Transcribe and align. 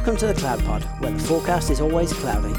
Welcome 0.00 0.16
to 0.16 0.28
the 0.28 0.34
Cloud 0.34 0.64
Pod, 0.64 0.82
where 1.02 1.12
the 1.12 1.18
forecast 1.18 1.68
is 1.68 1.78
always 1.78 2.10
cloudy. 2.14 2.54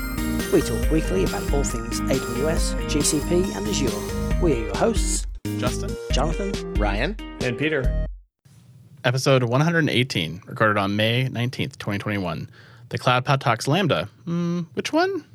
We 0.53 0.61
talk 0.61 0.91
weekly 0.91 1.23
about 1.23 1.51
all 1.51 1.63
things 1.63 1.99
AWS, 2.01 2.75
GCP, 2.87 3.55
and 3.57 3.67
Azure. 3.67 4.39
We 4.43 4.53
are 4.53 4.65
your 4.65 4.77
hosts, 4.77 5.25
Justin, 5.57 5.89
Jonathan, 6.11 6.75
Ryan, 6.75 7.15
and 7.39 7.57
Peter. 7.57 8.05
Episode 9.03 9.41
118, 9.41 10.43
recorded 10.45 10.77
on 10.77 10.95
May 10.95 11.29
19th, 11.29 11.79
2021. 11.79 12.47
The 12.89 12.99
Cloud 12.99 13.25
Pod 13.25 13.41
Talks 13.41 13.65
LaMDA. 13.65 14.07
Mm, 14.27 14.67
which 14.75 14.93
one? 14.93 15.25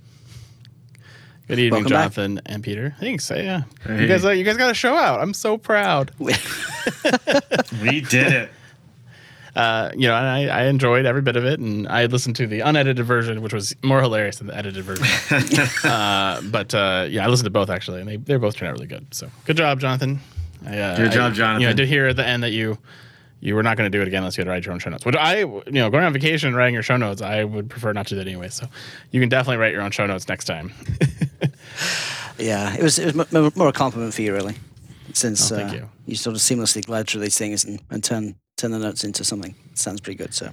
Good 1.49 1.59
evening, 1.59 1.73
Welcome 1.73 1.89
Jonathan 1.89 2.41
and 2.47 2.63
Peter. 2.63 2.95
Thanks. 3.01 3.29
Yeah, 3.31 3.65
you 3.89 4.07
guys, 4.07 4.25
uh, 4.25 4.31
you 4.31 4.45
guys 4.45 4.57
got 4.57 4.71
a 4.71 4.75
show 4.75 4.95
out. 4.95 5.21
I'm 5.21 5.35
so 5.35 5.59
proud. 5.59 6.13
We 7.83 8.01
did 8.01 8.33
it. 8.33 8.51
Uh, 9.57 9.91
you 9.97 10.07
know, 10.07 10.15
and 10.15 10.27
I, 10.27 10.47
I 10.47 10.67
enjoyed 10.67 11.07
every 11.07 11.23
bit 11.23 11.35
of 11.35 11.45
it, 11.45 11.59
and 11.59 11.89
I 11.89 12.05
listened 12.07 12.37
to 12.37 12.47
the 12.47 12.61
unedited 12.61 13.05
version, 13.05 13.41
which 13.41 13.55
was 13.55 13.75
more 13.83 14.01
hilarious 14.03 14.37
than 14.37 14.47
the 14.49 14.57
edited 14.57 14.85
version. 14.85 15.07
uh, 15.91 16.43
but 16.43 16.75
uh, 16.75 17.07
yeah, 17.09 17.25
I 17.25 17.29
listened 17.29 17.47
to 17.47 17.51
both 17.51 17.71
actually, 17.71 18.01
and 18.01 18.09
they 18.09 18.17
they 18.17 18.37
both 18.37 18.55
turned 18.57 18.69
out 18.69 18.75
really 18.75 18.87
good. 18.87 19.13
So 19.15 19.31
good 19.47 19.57
job, 19.57 19.81
Jonathan. 19.81 20.21
I, 20.67 20.79
uh, 20.79 20.97
Good 20.97 21.13
job, 21.13 21.33
I, 21.33 21.35
Jonathan. 21.35 21.61
You 21.63 21.67
know, 21.69 21.71
I 21.71 21.75
did 21.75 21.89
hear 21.89 22.07
at 22.07 22.17
the 22.17 22.27
end 22.27 22.43
that 22.43 22.53
you 22.53 22.77
you 23.41 23.55
were 23.55 23.63
not 23.63 23.77
going 23.77 23.91
to 23.91 23.97
do 23.99 24.03
it 24.03 24.09
again 24.09 24.19
unless 24.19 24.37
you 24.37 24.43
had 24.43 24.47
to 24.47 24.51
write 24.51 24.65
your 24.65 24.73
own 24.73 24.79
show 24.79 24.91
notes. 24.91 25.05
Which 25.07 25.17
I, 25.17 25.39
you 25.41 25.63
know, 25.67 25.89
going 25.91 26.05
on 26.05 26.13
vacation 26.13 26.49
and 26.49 26.57
writing 26.57 26.75
your 26.75 26.83
show 26.83 26.97
notes, 26.97 27.23
I 27.23 27.45
would 27.45 27.69
prefer 27.71 27.93
not 27.93 28.07
to 28.09 28.15
do 28.15 28.17
that 28.17 28.27
anyway. 28.27 28.49
So 28.49 28.67
you 29.11 29.21
can 29.21 29.29
definitely 29.29 29.57
write 29.59 29.73
your 29.73 29.83
own 29.83 29.91
show 29.91 30.07
notes 30.07 30.29
next 30.29 30.45
time. 30.45 30.73
Yeah, 32.39 32.75
it 32.75 32.83
was, 32.83 32.99
it 32.99 33.15
was 33.15 33.35
m- 33.35 33.45
m- 33.47 33.53
more 33.57 33.69
a 33.69 33.73
compliment 33.73 34.13
for 34.13 34.21
you, 34.21 34.35
really, 34.35 34.57
since 35.17 35.51
Oh, 35.51 35.57
uh, 35.57 35.73
you. 35.73 35.89
you 36.07 36.15
sort 36.17 36.37
of 36.37 36.43
seamlessly 36.43 36.85
glide 36.85 37.09
through 37.09 37.23
these 37.23 37.39
things 37.39 37.65
and, 37.65 37.81
and 37.91 38.05
turn 38.05 38.37
turn 38.59 38.71
the 38.71 38.79
notes 38.79 39.05
into 39.05 39.23
something. 39.23 39.55
Sounds 39.75 40.01
pretty 40.01 40.17
good. 40.17 40.33
So 40.33 40.51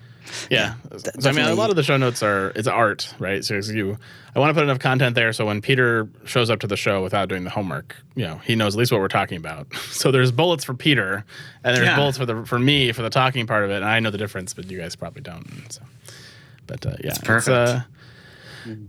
Yeah. 0.50 0.74
de- 0.92 1.22
so 1.22 1.30
I 1.30 1.32
mean, 1.32 1.46
a 1.46 1.54
lot 1.56 1.70
of 1.70 1.78
the 1.78 1.84
show 1.84 1.96
notes 1.96 2.22
are 2.22 2.52
it's 2.54 2.68
art, 2.68 3.14
right? 3.18 3.46
So 3.46 3.56
you, 3.56 3.98
I 4.36 4.40
want 4.40 4.50
to 4.50 4.54
put 4.54 4.64
enough 4.64 4.80
content 4.80 5.16
there 5.16 5.32
so 5.32 5.46
when 5.46 5.62
Peter 5.62 6.10
shows 6.26 6.50
up 6.50 6.60
to 6.62 6.68
the 6.68 6.76
show 6.76 7.02
without 7.02 7.30
doing 7.30 7.46
the 7.46 7.50
homework, 7.50 7.96
you 8.16 8.26
know, 8.26 8.40
he 8.44 8.56
knows 8.56 8.76
at 8.76 8.80
least 8.80 8.92
what 8.92 9.00
we're 9.00 9.08
talking 9.08 9.38
about. 9.38 9.68
So 9.92 10.12
there's 10.12 10.32
bullets 10.34 10.66
for 10.66 10.74
Peter, 10.74 11.24
and 11.64 11.76
there's 11.78 11.88
Yeah. 11.88 11.96
bullets 11.96 12.18
for 12.18 12.26
the 12.26 12.46
for 12.46 12.60
me 12.60 12.92
for 12.92 13.04
the 13.04 13.10
talking 13.10 13.48
part 13.48 13.64
of 13.64 13.70
it, 13.72 13.78
and 13.78 13.86
I 13.86 14.00
know 14.02 14.10
the 14.12 14.18
difference, 14.18 14.54
but 14.54 14.70
you 14.70 14.78
guys 14.80 14.96
probably 14.98 15.22
don't. 15.22 15.48
So, 15.72 15.82
but 16.68 16.86
uh, 16.86 16.96
yeah, 17.02 17.12
it's, 17.12 17.20
perfect. 17.20 17.56
uh, 17.56 17.82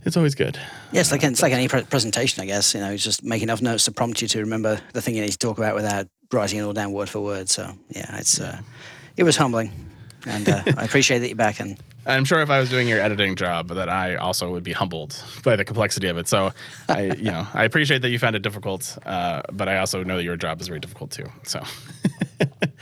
it's 0.04 0.16
always 0.16 0.34
good. 0.34 0.58
yeah, 0.92 1.00
it's 1.00 1.12
like 1.12 1.22
it's 1.24 1.42
like 1.42 1.52
any 1.52 1.68
pre- 1.68 1.84
presentation, 1.84 2.42
I 2.42 2.46
guess. 2.46 2.74
You 2.74 2.80
know, 2.80 2.96
just 2.96 3.22
make 3.24 3.42
enough 3.42 3.62
notes 3.62 3.84
to 3.84 3.92
prompt 3.92 4.22
you 4.22 4.28
to 4.28 4.40
remember 4.40 4.80
the 4.92 5.02
thing 5.02 5.14
you 5.14 5.22
need 5.22 5.32
to 5.32 5.38
talk 5.38 5.58
about 5.58 5.74
without 5.74 6.08
writing 6.32 6.58
it 6.58 6.62
all 6.62 6.72
down 6.72 6.92
word 6.92 7.08
for 7.08 7.20
word. 7.20 7.48
So 7.48 7.72
yeah, 7.88 8.18
it's 8.18 8.40
uh, 8.40 8.60
it 9.16 9.22
was 9.24 9.36
humbling, 9.36 9.70
and 10.26 10.48
uh, 10.48 10.62
I 10.76 10.84
appreciate 10.84 11.20
that 11.20 11.28
you're 11.28 11.36
back. 11.36 11.60
And 11.60 11.78
I'm 12.06 12.24
sure 12.24 12.40
if 12.42 12.50
I 12.50 12.60
was 12.60 12.68
doing 12.68 12.86
your 12.86 13.00
editing 13.00 13.34
job, 13.34 13.68
that 13.68 13.88
I 13.88 14.16
also 14.16 14.50
would 14.52 14.62
be 14.64 14.72
humbled 14.72 15.22
by 15.42 15.56
the 15.56 15.64
complexity 15.64 16.08
of 16.08 16.18
it. 16.18 16.28
So, 16.28 16.52
I, 16.88 17.04
you 17.04 17.30
know, 17.30 17.46
I 17.54 17.64
appreciate 17.64 18.02
that 18.02 18.10
you 18.10 18.18
found 18.18 18.36
it 18.36 18.42
difficult, 18.42 18.98
uh, 19.06 19.40
but 19.50 19.68
I 19.68 19.78
also 19.78 20.02
know 20.04 20.16
that 20.16 20.24
your 20.24 20.36
job 20.36 20.60
is 20.60 20.68
very 20.68 20.80
difficult 20.80 21.12
too. 21.12 21.26
So, 21.44 21.62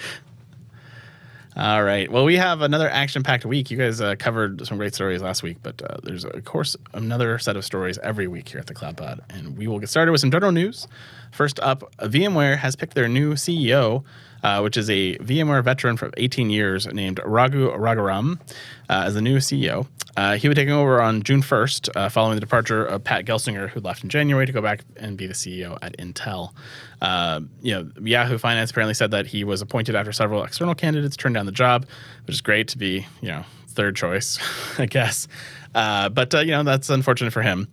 all 1.57 1.85
right. 1.85 2.11
Well, 2.11 2.25
we 2.25 2.37
have 2.37 2.63
another 2.63 2.89
action-packed 2.89 3.45
week. 3.45 3.71
You 3.71 3.77
guys 3.77 4.01
uh, 4.01 4.15
covered 4.19 4.67
some 4.67 4.79
great 4.79 4.95
stories 4.95 5.21
last 5.21 5.43
week, 5.43 5.59
but 5.63 5.83
uh, 5.83 5.99
there's 6.03 6.25
of 6.25 6.45
course 6.45 6.77
another 6.95 7.39
set 7.39 7.57
of 7.57 7.65
stories 7.65 7.99
every 7.99 8.27
week 8.27 8.49
here 8.49 8.59
at 8.61 8.67
the 8.67 8.75
Cloud 8.75 8.97
Pod, 8.97 9.21
and 9.29 9.59
we 9.59 9.67
will 9.67 9.79
get 9.79 9.91
started 9.91 10.13
with 10.13 10.21
some 10.23 10.31
general 10.31 10.53
news. 10.53 10.89
First 11.31 11.61
up, 11.61 11.95
VMware 11.99 12.57
has 12.59 12.75
picked 12.75 12.95
their 12.95 13.09
new 13.09 13.35
CEO 13.35 14.05
uh, 14.43 14.61
which 14.61 14.77
is 14.77 14.91
a 14.91 15.17
VMware 15.19 15.63
veteran 15.63 15.97
for 15.97 16.11
18 16.17 16.51
years 16.51 16.87
named 16.87 17.21
Raghu 17.25 17.71
Raghuram, 17.71 18.41
uh, 18.89 19.05
as 19.07 19.15
the 19.15 19.23
new 19.23 19.39
CEO. 19.39 19.87
Uh, 20.17 20.37
he 20.37 20.47
would 20.49 20.57
take 20.57 20.69
over 20.69 21.01
on 21.01 21.23
June 21.23 21.43
1st, 21.43 21.97
uh, 21.97 22.09
following 22.09 22.35
the 22.35 22.41
departure 22.41 22.85
of 22.85 23.03
Pat 23.03 23.25
Gelsinger, 23.25 23.71
who 23.71 23.81
left 23.81 24.03
in 24.03 24.11
January 24.11 24.45
to 24.45 24.53
go 24.53 24.61
back 24.61 24.85
and 24.97 25.17
be 25.17 25.27
the 25.27 25.33
CEO 25.33 25.79
at 25.81 25.97
Intel. 25.97 26.53
Uh, 27.01 27.41
you 27.63 27.75
know, 27.75 27.91
Yahoo 28.03 28.37
Finance 28.37 28.71
apparently 28.71 28.95
said 28.95 29.11
that 29.13 29.27
he 29.27 29.43
was 29.43 29.63
appointed 29.63 29.95
after 29.95 30.13
several 30.13 30.45
external 30.45 30.75
candidates 30.75 31.17
turned 31.17 31.35
down 31.35 31.47
the 31.47 31.53
job, 31.53 31.87
which 32.27 32.35
is 32.35 32.41
great 32.43 32.69
to 32.69 32.79
be, 32.79 33.07
you 33.23 33.29
know, 33.29 33.45
third 33.69 33.97
choice, 33.97 34.39
I 34.79 34.87
guess. 34.87 35.29
Uh, 35.75 36.09
but 36.11 36.35
uh, 36.35 36.41
you 36.41 36.51
know 36.51 36.63
that's 36.63 36.91
unfortunate 36.91 37.33
for 37.33 37.43
him. 37.43 37.69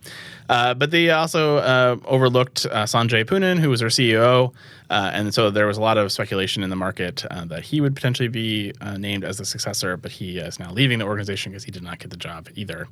Uh, 0.48 0.74
but 0.74 0.90
they 0.90 1.10
also 1.10 1.58
uh, 1.58 1.96
overlooked 2.06 2.64
Sanjay 2.64 3.24
Poonen, 3.24 3.58
who 3.58 3.70
was 3.70 3.80
their 3.80 3.88
CEO, 3.88 4.52
uh, 4.90 5.10
and 5.14 5.32
so 5.32 5.50
there 5.50 5.68
was 5.68 5.78
a 5.78 5.80
lot 5.80 5.96
of 5.96 6.10
speculation 6.10 6.64
in 6.64 6.70
the 6.70 6.76
market 6.76 7.24
uh, 7.30 7.44
that 7.44 7.62
he 7.62 7.80
would 7.80 7.94
potentially 7.94 8.28
be 8.28 8.72
uh, 8.80 8.96
named 8.96 9.22
as 9.22 9.38
the 9.38 9.44
successor. 9.44 9.96
But 9.96 10.10
he 10.10 10.38
is 10.38 10.58
now 10.58 10.72
leaving 10.72 10.98
the 10.98 11.04
organization 11.04 11.52
because 11.52 11.62
he 11.62 11.70
did 11.70 11.84
not 11.84 12.00
get 12.00 12.10
the 12.10 12.16
job 12.16 12.48
either. 12.56 12.88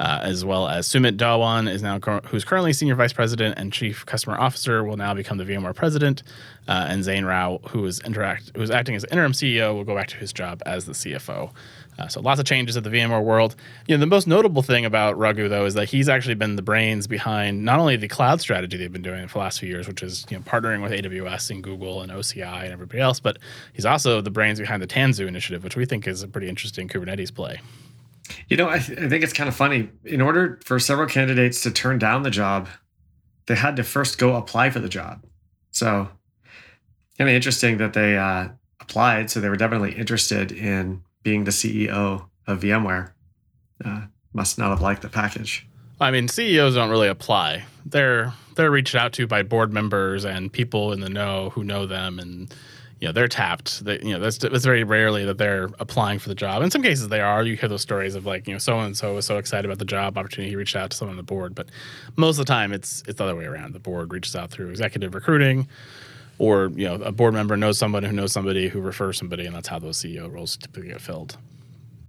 Uh, 0.00 0.20
as 0.22 0.44
well 0.44 0.68
as 0.68 0.88
Sumit 0.88 1.16
Dhawan 1.16 1.70
is 1.70 1.80
now 1.80 1.98
who's 2.26 2.44
currently 2.44 2.72
senior 2.72 2.96
vice 2.96 3.12
president 3.12 3.56
and 3.56 3.72
chief 3.72 4.04
customer 4.04 4.38
officer 4.38 4.82
will 4.82 4.96
now 4.96 5.14
become 5.14 5.38
the 5.38 5.44
VMware 5.44 5.74
president, 5.74 6.24
uh, 6.66 6.86
and 6.88 7.04
Zane 7.04 7.24
Rowe, 7.24 7.60
who 7.70 7.84
is 7.86 8.00
interact 8.00 8.50
who 8.56 8.62
is 8.62 8.70
acting 8.70 8.96
as 8.96 9.04
interim 9.04 9.32
CEO, 9.32 9.74
will 9.74 9.84
go 9.84 9.94
back 9.94 10.08
to 10.08 10.16
his 10.16 10.32
job 10.32 10.60
as 10.66 10.86
the 10.86 10.92
CFO. 10.92 11.52
Uh, 11.98 12.06
so 12.06 12.20
lots 12.20 12.38
of 12.38 12.46
changes 12.46 12.76
at 12.76 12.84
the 12.84 12.90
VMware 12.90 13.24
world. 13.24 13.56
You 13.86 13.96
know, 13.96 14.00
the 14.00 14.06
most 14.06 14.26
notable 14.26 14.62
thing 14.62 14.84
about 14.84 15.18
Raghu 15.18 15.48
though 15.48 15.64
is 15.64 15.74
that 15.74 15.88
he's 15.88 16.08
actually 16.08 16.36
been 16.36 16.56
the 16.56 16.62
brains 16.62 17.06
behind 17.06 17.64
not 17.64 17.80
only 17.80 17.96
the 17.96 18.08
cloud 18.08 18.40
strategy 18.40 18.76
they've 18.76 18.92
been 18.92 19.02
doing 19.02 19.26
for 19.26 19.34
the 19.34 19.38
last 19.40 19.58
few 19.58 19.68
years, 19.68 19.88
which 19.88 20.02
is 20.02 20.24
you 20.30 20.36
know 20.36 20.42
partnering 20.44 20.82
with 20.82 20.92
AWS 20.92 21.50
and 21.50 21.62
Google 21.62 22.02
and 22.02 22.12
OCI 22.12 22.62
and 22.62 22.72
everybody 22.72 23.00
else, 23.00 23.18
but 23.18 23.38
he's 23.72 23.84
also 23.84 24.20
the 24.20 24.30
brains 24.30 24.60
behind 24.60 24.80
the 24.82 24.86
Tanzu 24.86 25.26
initiative, 25.26 25.64
which 25.64 25.76
we 25.76 25.84
think 25.84 26.06
is 26.06 26.22
a 26.22 26.28
pretty 26.28 26.48
interesting 26.48 26.88
Kubernetes 26.88 27.34
play. 27.34 27.60
You 28.48 28.56
know, 28.56 28.68
I, 28.68 28.78
th- 28.78 28.98
I 28.98 29.08
think 29.08 29.24
it's 29.24 29.32
kind 29.32 29.48
of 29.48 29.56
funny. 29.56 29.90
In 30.04 30.20
order 30.20 30.60
for 30.64 30.78
several 30.78 31.08
candidates 31.08 31.62
to 31.62 31.70
turn 31.70 31.98
down 31.98 32.22
the 32.22 32.30
job, 32.30 32.68
they 33.46 33.54
had 33.54 33.76
to 33.76 33.82
first 33.82 34.18
go 34.18 34.36
apply 34.36 34.70
for 34.70 34.80
the 34.80 34.88
job. 34.88 35.24
So, 35.70 36.08
kind 37.16 37.28
of 37.30 37.34
interesting 37.34 37.78
that 37.78 37.94
they 37.94 38.16
uh, 38.16 38.48
applied. 38.80 39.30
So 39.30 39.40
they 39.40 39.48
were 39.48 39.56
definitely 39.56 39.94
interested 39.94 40.52
in 40.52 41.02
being 41.22 41.44
the 41.44 41.50
CEO 41.50 42.26
of 42.46 42.60
VMware. 42.60 43.12
Uh, 43.84 44.02
must 44.32 44.58
not 44.58 44.70
have 44.70 44.80
liked 44.80 45.02
the 45.02 45.08
package. 45.08 45.66
I 46.00 46.10
mean, 46.10 46.28
CEOs 46.28 46.74
don't 46.74 46.90
really 46.90 47.08
apply. 47.08 47.64
They're 47.84 48.32
they're 48.54 48.70
reached 48.70 48.94
out 48.94 49.12
to 49.14 49.26
by 49.26 49.42
board 49.42 49.72
members 49.72 50.24
and 50.24 50.52
people 50.52 50.92
in 50.92 51.00
the 51.00 51.08
know 51.08 51.50
who 51.50 51.64
know 51.64 51.86
them, 51.86 52.18
and 52.18 52.54
you 53.00 53.08
know 53.08 53.12
they're 53.12 53.28
tapped. 53.28 53.84
They, 53.84 53.98
you 54.00 54.12
know, 54.12 54.20
that's 54.20 54.38
that's 54.38 54.64
very 54.64 54.84
rarely 54.84 55.24
that 55.24 55.38
they're 55.38 55.70
applying 55.80 56.18
for 56.18 56.28
the 56.28 56.34
job. 56.34 56.62
In 56.62 56.70
some 56.70 56.82
cases, 56.82 57.08
they 57.08 57.20
are. 57.20 57.42
You 57.42 57.56
hear 57.56 57.68
those 57.68 57.82
stories 57.82 58.14
of 58.14 58.26
like 58.26 58.46
you 58.46 58.52
know 58.52 58.58
so 58.58 58.78
and 58.78 58.96
so 58.96 59.14
was 59.14 59.26
so 59.26 59.38
excited 59.38 59.64
about 59.64 59.78
the 59.78 59.84
job 59.84 60.16
opportunity, 60.16 60.50
he 60.50 60.56
reached 60.56 60.76
out 60.76 60.90
to 60.90 60.96
someone 60.96 61.14
on 61.14 61.16
the 61.16 61.22
board. 61.24 61.54
But 61.54 61.68
most 62.16 62.38
of 62.38 62.46
the 62.46 62.52
time, 62.52 62.72
it's 62.72 63.02
it's 63.08 63.18
the 63.18 63.24
other 63.24 63.36
way 63.36 63.46
around. 63.46 63.74
The 63.74 63.80
board 63.80 64.12
reaches 64.12 64.36
out 64.36 64.50
through 64.50 64.70
executive 64.70 65.14
recruiting, 65.14 65.68
or 66.38 66.70
you 66.74 66.86
know 66.86 66.94
a 66.94 67.12
board 67.12 67.34
member 67.34 67.56
knows 67.56 67.78
someone 67.78 68.02
who 68.02 68.12
knows 68.12 68.32
somebody 68.32 68.68
who 68.68 68.80
refers 68.80 69.18
somebody, 69.18 69.46
and 69.46 69.54
that's 69.54 69.68
how 69.68 69.78
those 69.78 69.98
CEO 69.98 70.32
roles 70.32 70.56
typically 70.56 70.88
get 70.88 71.00
filled. 71.00 71.36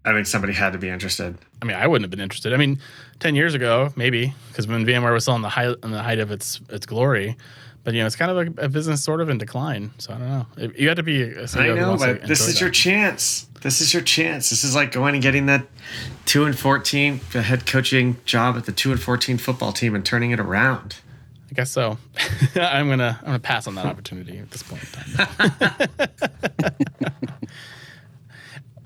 I 0.05 0.13
think 0.13 0.27
somebody 0.27 0.53
had 0.53 0.73
to 0.73 0.79
be 0.79 0.89
interested. 0.89 1.37
I 1.61 1.65
mean, 1.65 1.75
I 1.75 1.85
wouldn't 1.85 2.03
have 2.03 2.11
been 2.11 2.21
interested. 2.21 2.53
I 2.53 2.57
mean, 2.57 2.79
ten 3.19 3.35
years 3.35 3.53
ago, 3.53 3.91
maybe, 3.95 4.33
because 4.47 4.67
when 4.67 4.85
VMware 4.85 5.13
was 5.13 5.23
still 5.23 5.35
in 5.35 5.41
the 5.41 5.49
height 5.49 5.75
in 5.83 5.91
the 5.91 6.01
height 6.01 6.19
of 6.19 6.31
its 6.31 6.61
its 6.69 6.85
glory. 6.85 7.35
But 7.83 7.93
you 7.93 8.01
know, 8.01 8.07
it's 8.07 8.15
kind 8.17 8.29
of 8.29 8.37
a, 8.37 8.65
a 8.65 8.69
business 8.69 9.03
sort 9.03 9.21
of 9.21 9.29
in 9.29 9.37
decline. 9.37 9.91
So 9.99 10.13
I 10.13 10.17
don't 10.17 10.27
know. 10.27 10.71
You 10.77 10.89
have 10.89 10.97
to 10.97 11.03
be. 11.03 11.23
A 11.23 11.43
CEO 11.43 11.71
I 11.71 11.75
know, 11.75 11.97
but 11.97 12.27
this 12.27 12.47
is 12.47 12.59
your 12.59 12.69
chance. 12.69 13.47
This 13.61 13.81
is 13.81 13.93
your 13.93 14.03
chance. 14.03 14.49
This 14.49 14.63
is 14.63 14.75
like 14.75 14.91
going 14.91 15.15
and 15.15 15.23
getting 15.23 15.45
that 15.47 15.65
two 16.25 16.45
and 16.45 16.57
fourteen 16.57 17.21
the 17.31 17.41
head 17.41 17.65
coaching 17.65 18.17
job 18.25 18.57
at 18.57 18.65
the 18.65 18.71
two 18.71 18.91
and 18.91 19.01
fourteen 19.01 19.37
football 19.37 19.71
team 19.71 19.95
and 19.95 20.05
turning 20.05 20.31
it 20.31 20.39
around. 20.39 20.97
I 21.49 21.55
guess 21.55 21.71
so. 21.71 21.97
I'm 22.55 22.89
gonna 22.89 23.17
I'm 23.21 23.25
gonna 23.25 23.39
pass 23.39 23.67
on 23.67 23.75
that 23.75 23.85
opportunity 23.85 24.37
at 24.37 24.51
this 24.51 24.63
point 24.63 24.83
in 24.83 24.89
time. 24.89 26.09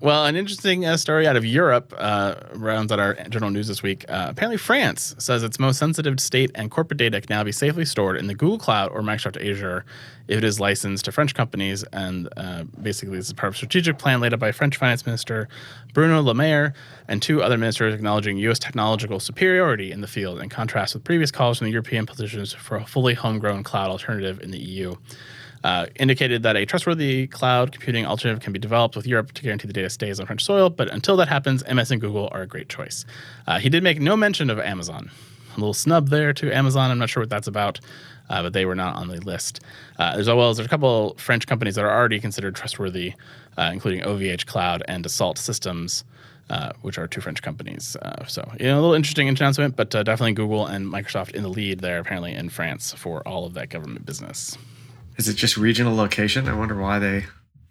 well, 0.04 0.26
an 0.26 0.36
interesting 0.36 0.86
uh, 0.86 0.98
story 0.98 1.26
out 1.26 1.38
of 1.38 1.46
Europe 1.46 1.94
uh, 1.98 2.36
rounds 2.56 2.92
out 2.92 3.00
our 3.00 3.14
general 3.30 3.52
news 3.52 3.70
this 3.70 3.82
week. 3.82 4.04
Uh, 4.10 4.28
apparently, 4.30 4.58
France 4.58 5.16
says 5.18 5.44
its 5.44 5.60
most 5.60 5.80
sensitive 5.80 6.20
state 6.20 6.52
and 6.56 6.70
corporate 6.70 6.98
data 6.98 7.22
can 7.22 7.34
now 7.34 7.42
be 7.42 7.54
safely 7.54 7.86
stored 7.86 8.18
in 8.18 8.28
the 8.28 8.36
Google 8.36 8.58
Cloud 8.60 8.92
or 8.92 9.02
Microsoft 9.02 9.42
Azure 9.42 9.86
if 10.28 10.40
it 10.40 10.44
is 10.44 10.60
licensed 10.60 11.06
to 11.06 11.14
French 11.14 11.34
companies. 11.34 11.84
And 11.94 12.28
uh, 12.36 12.66
basically, 12.82 13.16
this 13.16 13.28
is 13.28 13.34
part 13.34 13.48
of 13.48 13.54
a 13.54 13.58
strategic 13.58 13.98
plan 13.98 14.20
laid 14.20 14.34
out 14.34 14.40
by 14.40 14.52
French 14.52 14.76
Finance 14.76 15.06
Minister 15.06 15.48
Bruno 15.94 16.22
Le 16.22 16.34
Maire 16.34 16.74
and 17.08 17.22
two 17.22 17.42
other 17.42 17.58
ministers 17.58 17.94
acknowledging 17.94 18.36
U.S. 18.40 18.60
technological 18.60 19.22
superiority 19.22 19.94
in 19.94 20.02
the 20.02 20.08
field, 20.08 20.42
in 20.42 20.50
contrast 20.50 20.96
with 20.96 21.06
previous 21.06 21.32
calls 21.32 21.60
from 21.60 21.66
the 21.66 21.72
European 21.72 22.06
politicians 22.06 22.52
for 22.52 22.76
a 22.76 22.86
fully 22.86 23.14
homegrown 23.14 23.64
cloud 23.64 23.90
alternative 23.90 24.42
in 24.42 24.52
the 24.52 24.60
EU. 24.60 24.96
Uh, 25.64 25.86
indicated 25.96 26.44
that 26.44 26.58
a 26.58 26.66
trustworthy 26.66 27.26
cloud 27.28 27.72
computing 27.72 28.06
alternative 28.06 28.44
can 28.44 28.52
be 28.52 28.60
developed 28.60 28.96
with 28.98 29.08
Europe 29.08 29.32
to 29.32 29.42
guarantee 29.42 29.68
the 29.68 29.74
data 29.74 29.90
stays 29.90 30.20
on 30.20 30.26
French 30.26 30.44
soil, 30.44 30.70
but 30.70 30.90
until 30.90 31.16
that 31.16 31.30
happens, 31.30 31.64
MS 31.72 31.92
and 31.92 32.02
Google 32.02 32.28
are 32.34 32.42
a 32.42 32.48
great 32.48 32.68
choice. 32.68 33.06
Uh, 33.48 33.60
he 33.60 33.70
did 33.70 33.82
make 33.82 34.02
no 34.02 34.18
mention 34.18 34.50
of 34.50 34.60
Amazon. 34.60 35.10
A 35.56 35.60
little 35.60 35.74
snub 35.74 36.10
there 36.10 36.34
to 36.34 36.52
Amazon. 36.52 36.92
I'm 36.92 37.00
not 37.00 37.10
sure 37.10 37.22
what 37.22 37.30
that's 37.30 37.48
about, 37.48 37.80
uh, 38.30 38.42
but 38.42 38.54
they 38.54 38.66
were 38.66 38.76
not 38.76 38.96
on 38.96 39.08
the 39.08 39.22
list. 39.22 39.62
Uh, 40.00 40.16
as 40.18 40.28
well 40.28 40.50
as 40.50 40.58
there's 40.58 40.66
a 40.66 40.70
couple 40.70 41.16
French 41.18 41.48
companies 41.48 41.76
that 41.76 41.86
are 41.86 41.96
already 41.96 42.20
considered 42.20 42.56
trustworthy, 42.56 43.14
uh, 43.58 43.70
including 43.72 44.02
OVH 44.02 44.46
Cloud 44.46 44.84
and 44.88 45.06
Dassault 45.06 45.38
Systems. 45.38 46.04
uh, 46.50 46.74
which 46.82 46.98
are 46.98 47.08
two 47.08 47.22
French 47.22 47.42
companies. 47.42 47.96
Uh, 48.02 48.26
so, 48.26 48.48
you 48.60 48.66
know, 48.66 48.76
a 48.76 48.82
little 48.82 48.94
interesting 48.94 49.30
announcement, 49.30 49.76
but 49.76 49.96
uh, 49.96 50.04
definitely 50.04 50.34
Google 50.34 50.68
and 50.68 50.86
Microsoft 50.86 51.32
in 51.32 51.42
the 51.42 51.50
lead 51.50 51.80
there, 51.80 52.00
apparently 52.00 52.34
in 52.34 52.50
France 52.50 52.94
for 52.94 53.26
all 53.28 53.46
of 53.46 53.54
that 53.54 53.70
government 53.70 54.06
business. 54.06 54.58
Is 55.18 55.28
it 55.28 55.36
just 55.36 55.58
regional 55.58 55.96
location? 55.96 56.48
I 56.48 56.54
wonder 56.56 56.76
why 56.76 57.00
they 57.00 57.26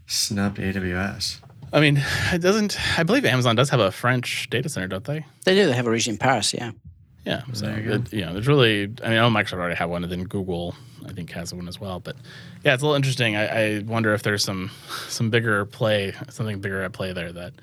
snubbed 0.07 0.59
AWS. 0.59 1.39
I 1.73 1.81
mean, 1.81 2.03
it 2.33 2.41
doesn't. 2.41 2.77
I 2.99 3.03
believe 3.03 3.25
Amazon 3.25 3.57
does 3.57 3.71
have 3.71 3.81
a 3.81 3.91
French 3.91 4.49
data 4.51 4.69
center, 4.69 4.89
don't 4.89 5.05
they? 5.05 5.25
They 5.45 5.55
do. 5.55 5.67
They 5.67 5.73
have 5.73 5.87
a 5.87 5.91
region 5.91 6.13
in 6.15 6.19
Paris. 6.19 6.53
Yeah. 6.55 6.73
Yeah. 7.25 7.43
So 7.53 7.67
There 7.67 7.81
you 7.81 7.93
it- 7.95 8.13
you 8.13 8.21
know, 8.27 8.33
there's 8.35 8.47
really. 8.49 8.83
I 9.03 9.09
mean, 9.09 9.19
I 9.19 9.29
know 9.29 9.31
Microsoft 9.31 9.55
already 9.55 9.77
have 9.77 9.89
one, 9.91 10.03
and 10.03 10.13
then 10.13 10.25
Google, 10.25 10.75
I 11.09 11.13
think, 11.13 11.31
has 11.33 11.55
one 11.55 11.69
as 11.69 11.81
well. 11.81 11.99
But 12.01 12.17
yeah, 12.65 12.75
it's 12.75 12.83
a 12.83 12.87
little 12.87 12.97
interesting. 12.97 13.37
I, 13.37 13.77
I 13.77 13.79
wonder 13.81 14.13
if 14.13 14.23
there's 14.23 14.45
some 14.45 14.71
some 15.09 15.31
bigger 15.31 15.65
play, 15.65 16.13
something 16.29 16.61
bigger 16.61 16.83
at 16.83 16.93
play 16.93 17.13
there 17.13 17.33
that. 17.33 17.55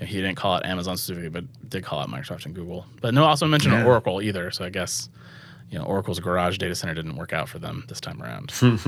know, 0.00 0.06
he 0.06 0.16
didn't 0.16 0.34
call 0.34 0.56
it 0.56 0.66
Amazon 0.66 0.96
specifically, 0.96 1.28
but 1.30 1.44
did 1.70 1.84
call 1.84 2.00
out 2.00 2.08
Microsoft 2.10 2.46
and 2.46 2.54
Google. 2.54 2.84
But 3.00 3.14
no, 3.14 3.24
also 3.24 3.46
mentioned 3.46 3.74
Yeah. 3.74 3.86
Oracle 3.86 4.20
either. 4.20 4.50
So 4.50 4.64
I 4.64 4.68
guess 4.68 5.08
you 5.74 5.80
know 5.80 5.86
Oracle's 5.86 6.20
garage 6.20 6.56
data 6.58 6.76
center 6.76 6.94
didn't 6.94 7.16
work 7.16 7.32
out 7.32 7.48
for 7.48 7.58
them 7.58 7.84
this 7.88 8.00
time 8.00 8.22
around. 8.22 8.52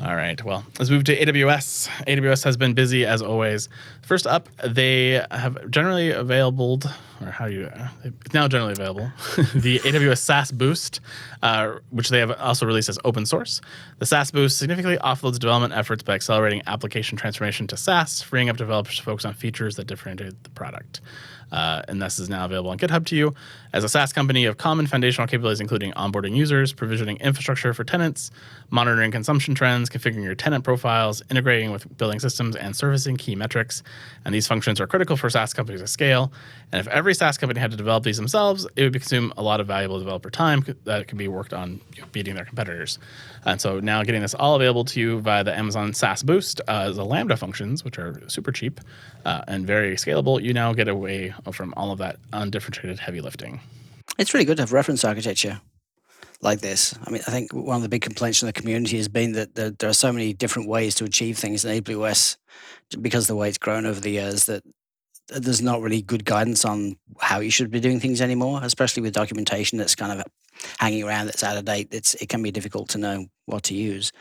All 0.00 0.14
right. 0.14 0.44
Well, 0.44 0.64
let's 0.78 0.90
move 0.90 1.04
to 1.04 1.18
AWS. 1.18 1.88
AWS 2.06 2.44
has 2.44 2.56
been 2.56 2.74
busy 2.74 3.04
as 3.04 3.20
always. 3.20 3.68
First 4.02 4.26
up, 4.28 4.48
they 4.62 5.24
have 5.32 5.70
generally 5.70 6.12
available, 6.12 6.80
or 7.20 7.30
how 7.30 7.48
do 7.48 7.54
you? 7.54 7.72
It's 8.04 8.34
now 8.34 8.46
generally 8.46 8.72
available. 8.72 9.10
the 9.54 9.80
AWS 9.80 10.18
SaaS 10.18 10.52
Boost, 10.52 11.00
uh, 11.42 11.78
which 11.90 12.10
they 12.10 12.18
have 12.20 12.30
also 12.38 12.66
released 12.66 12.90
as 12.90 12.98
open 13.04 13.24
source. 13.24 13.60
The 13.98 14.06
SaaS 14.06 14.30
Boost 14.30 14.58
significantly 14.58 14.98
offloads 14.98 15.38
development 15.38 15.72
efforts 15.72 16.02
by 16.02 16.14
accelerating 16.14 16.62
application 16.66 17.16
transformation 17.16 17.66
to 17.68 17.76
SaaS, 17.76 18.20
freeing 18.20 18.50
up 18.50 18.58
developers 18.58 18.98
to 18.98 19.02
focus 19.02 19.24
on 19.24 19.32
features 19.32 19.76
that 19.76 19.86
differentiate 19.86 20.44
the 20.44 20.50
product. 20.50 21.00
Uh, 21.50 21.82
and 21.88 22.00
this 22.00 22.18
is 22.18 22.28
now 22.28 22.44
available 22.44 22.70
on 22.70 22.78
GitHub 22.78 23.06
to 23.06 23.16
you. 23.16 23.34
As 23.70 23.84
a 23.84 23.88
SaaS 23.88 24.14
company, 24.14 24.40
you 24.40 24.46
have 24.46 24.56
common 24.56 24.86
foundational 24.86 25.26
capabilities, 25.26 25.60
including 25.60 25.92
onboarding 25.92 26.34
users, 26.34 26.72
provisioning 26.72 27.18
infrastructure 27.18 27.74
for 27.74 27.84
tenants, 27.84 28.30
monitoring 28.70 29.10
consumption 29.10 29.54
trends, 29.54 29.90
configuring 29.90 30.24
your 30.24 30.34
tenant 30.34 30.64
profiles, 30.64 31.22
integrating 31.30 31.70
with 31.70 31.98
billing 31.98 32.18
systems, 32.18 32.56
and 32.56 32.74
servicing 32.74 33.16
key 33.16 33.34
metrics. 33.34 33.82
And 34.24 34.34
these 34.34 34.46
functions 34.46 34.80
are 34.80 34.86
critical 34.86 35.18
for 35.18 35.28
SaaS 35.28 35.52
companies 35.52 35.82
to 35.82 35.86
scale. 35.86 36.32
And 36.72 36.80
if 36.80 36.88
every 36.88 37.14
SaaS 37.14 37.36
company 37.36 37.60
had 37.60 37.70
to 37.70 37.76
develop 37.76 38.04
these 38.04 38.16
themselves, 38.16 38.66
it 38.74 38.84
would 38.84 38.92
consume 38.94 39.34
a 39.36 39.42
lot 39.42 39.60
of 39.60 39.66
valuable 39.66 39.98
developer 39.98 40.30
time 40.30 40.64
that 40.84 41.06
could 41.08 41.18
be 41.18 41.28
worked 41.28 41.52
on 41.52 41.80
beating 42.12 42.36
their 42.36 42.46
competitors. 42.46 42.98
And 43.44 43.60
so 43.60 43.80
now 43.80 44.02
getting 44.02 44.22
this 44.22 44.34
all 44.34 44.56
available 44.56 44.84
to 44.86 45.00
you 45.00 45.20
via 45.20 45.44
the 45.44 45.56
Amazon 45.56 45.92
SaaS 45.92 46.22
Boost, 46.22 46.60
uh, 46.68 46.90
the 46.90 47.04
Lambda 47.04 47.36
functions, 47.36 47.84
which 47.84 47.98
are 47.98 48.20
super 48.28 48.52
cheap 48.52 48.80
uh, 49.24 49.42
and 49.46 49.66
very 49.66 49.94
scalable, 49.96 50.42
you 50.42 50.52
now 50.52 50.72
get 50.72 50.88
away 50.88 51.34
from 51.52 51.74
all 51.76 51.92
of 51.92 51.98
that 51.98 52.18
undifferentiated 52.32 52.98
heavy 52.98 53.20
lifting. 53.20 53.60
It's 54.18 54.34
really 54.34 54.44
good 54.44 54.56
to 54.56 54.62
have 54.62 54.72
reference 54.72 55.04
architecture 55.04 55.60
like 56.40 56.60
this. 56.60 56.96
I 57.04 57.10
mean, 57.10 57.22
I 57.26 57.30
think 57.30 57.52
one 57.52 57.76
of 57.76 57.82
the 57.82 57.88
big 57.88 58.02
complaints 58.02 58.40
from 58.40 58.46
the 58.46 58.52
community 58.52 58.96
has 58.96 59.08
been 59.08 59.32
that 59.32 59.54
there, 59.54 59.70
there 59.70 59.90
are 59.90 59.94
so 59.94 60.12
many 60.12 60.32
different 60.32 60.68
ways 60.68 60.94
to 60.96 61.04
achieve 61.04 61.38
things 61.38 61.64
in 61.64 61.82
AWS 61.82 62.36
because 63.00 63.26
the 63.26 63.36
way 63.36 63.48
it's 63.48 63.58
grown 63.58 63.86
over 63.86 64.00
the 64.00 64.10
years 64.10 64.46
that 64.46 64.62
there's 65.28 65.60
not 65.60 65.82
really 65.82 66.00
good 66.00 66.24
guidance 66.24 66.64
on 66.64 66.96
how 67.20 67.40
you 67.40 67.50
should 67.50 67.70
be 67.70 67.80
doing 67.80 68.00
things 68.00 68.20
anymore, 68.20 68.60
especially 68.62 69.02
with 69.02 69.12
documentation 69.12 69.78
that's 69.78 69.94
kind 69.94 70.12
of 70.12 70.24
hanging 70.78 71.04
around 71.04 71.26
that's 71.26 71.44
out 71.44 71.56
of 71.56 71.64
date. 71.64 71.88
It's 71.90 72.14
it 72.14 72.28
can 72.28 72.42
be 72.42 72.50
difficult 72.50 72.88
to 72.90 72.98
know 72.98 73.26
what 73.46 73.64
to 73.64 73.74
use. 73.74 74.12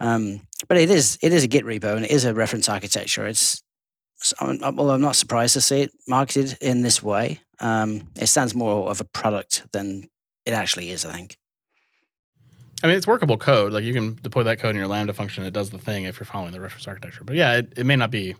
Um, 0.00 0.40
but 0.66 0.76
it 0.76 0.90
is 0.90 1.18
it 1.22 1.32
is 1.32 1.44
a 1.44 1.48
Git 1.48 1.64
repo 1.64 1.94
and 1.94 2.04
it 2.04 2.10
is 2.10 2.24
a 2.24 2.34
reference 2.34 2.68
architecture. 2.68 3.26
It's 3.26 3.62
so 4.22 4.36
well, 4.74 4.90
I'm 4.90 5.00
not 5.00 5.16
surprised 5.16 5.54
to 5.54 5.60
see 5.60 5.82
it 5.82 5.92
marketed 6.06 6.58
in 6.60 6.82
this 6.82 7.02
way. 7.02 7.40
Um, 7.58 8.08
it 8.16 8.26
stands 8.26 8.54
more 8.54 8.88
of 8.90 9.00
a 9.00 9.04
product 9.04 9.64
than 9.72 10.08
it 10.46 10.52
actually 10.52 10.90
is. 10.90 11.04
I 11.04 11.12
think. 11.12 11.36
I 12.82 12.86
mean, 12.86 12.96
it's 12.96 13.06
workable 13.06 13.36
code. 13.36 13.72
Like 13.72 13.84
you 13.84 13.92
can 13.92 14.18
deploy 14.22 14.42
that 14.44 14.58
code 14.58 14.70
in 14.70 14.76
your 14.76 14.86
Lambda 14.86 15.12
function. 15.12 15.44
It 15.44 15.52
does 15.52 15.68
the 15.70 15.78
thing 15.78 16.04
if 16.04 16.18
you're 16.18 16.24
following 16.26 16.52
the 16.52 16.60
reference 16.60 16.88
architecture. 16.88 17.24
But 17.24 17.36
yeah, 17.36 17.56
it, 17.58 17.72
it 17.76 17.84
may 17.84 17.96
not 17.96 18.10
be 18.10 18.34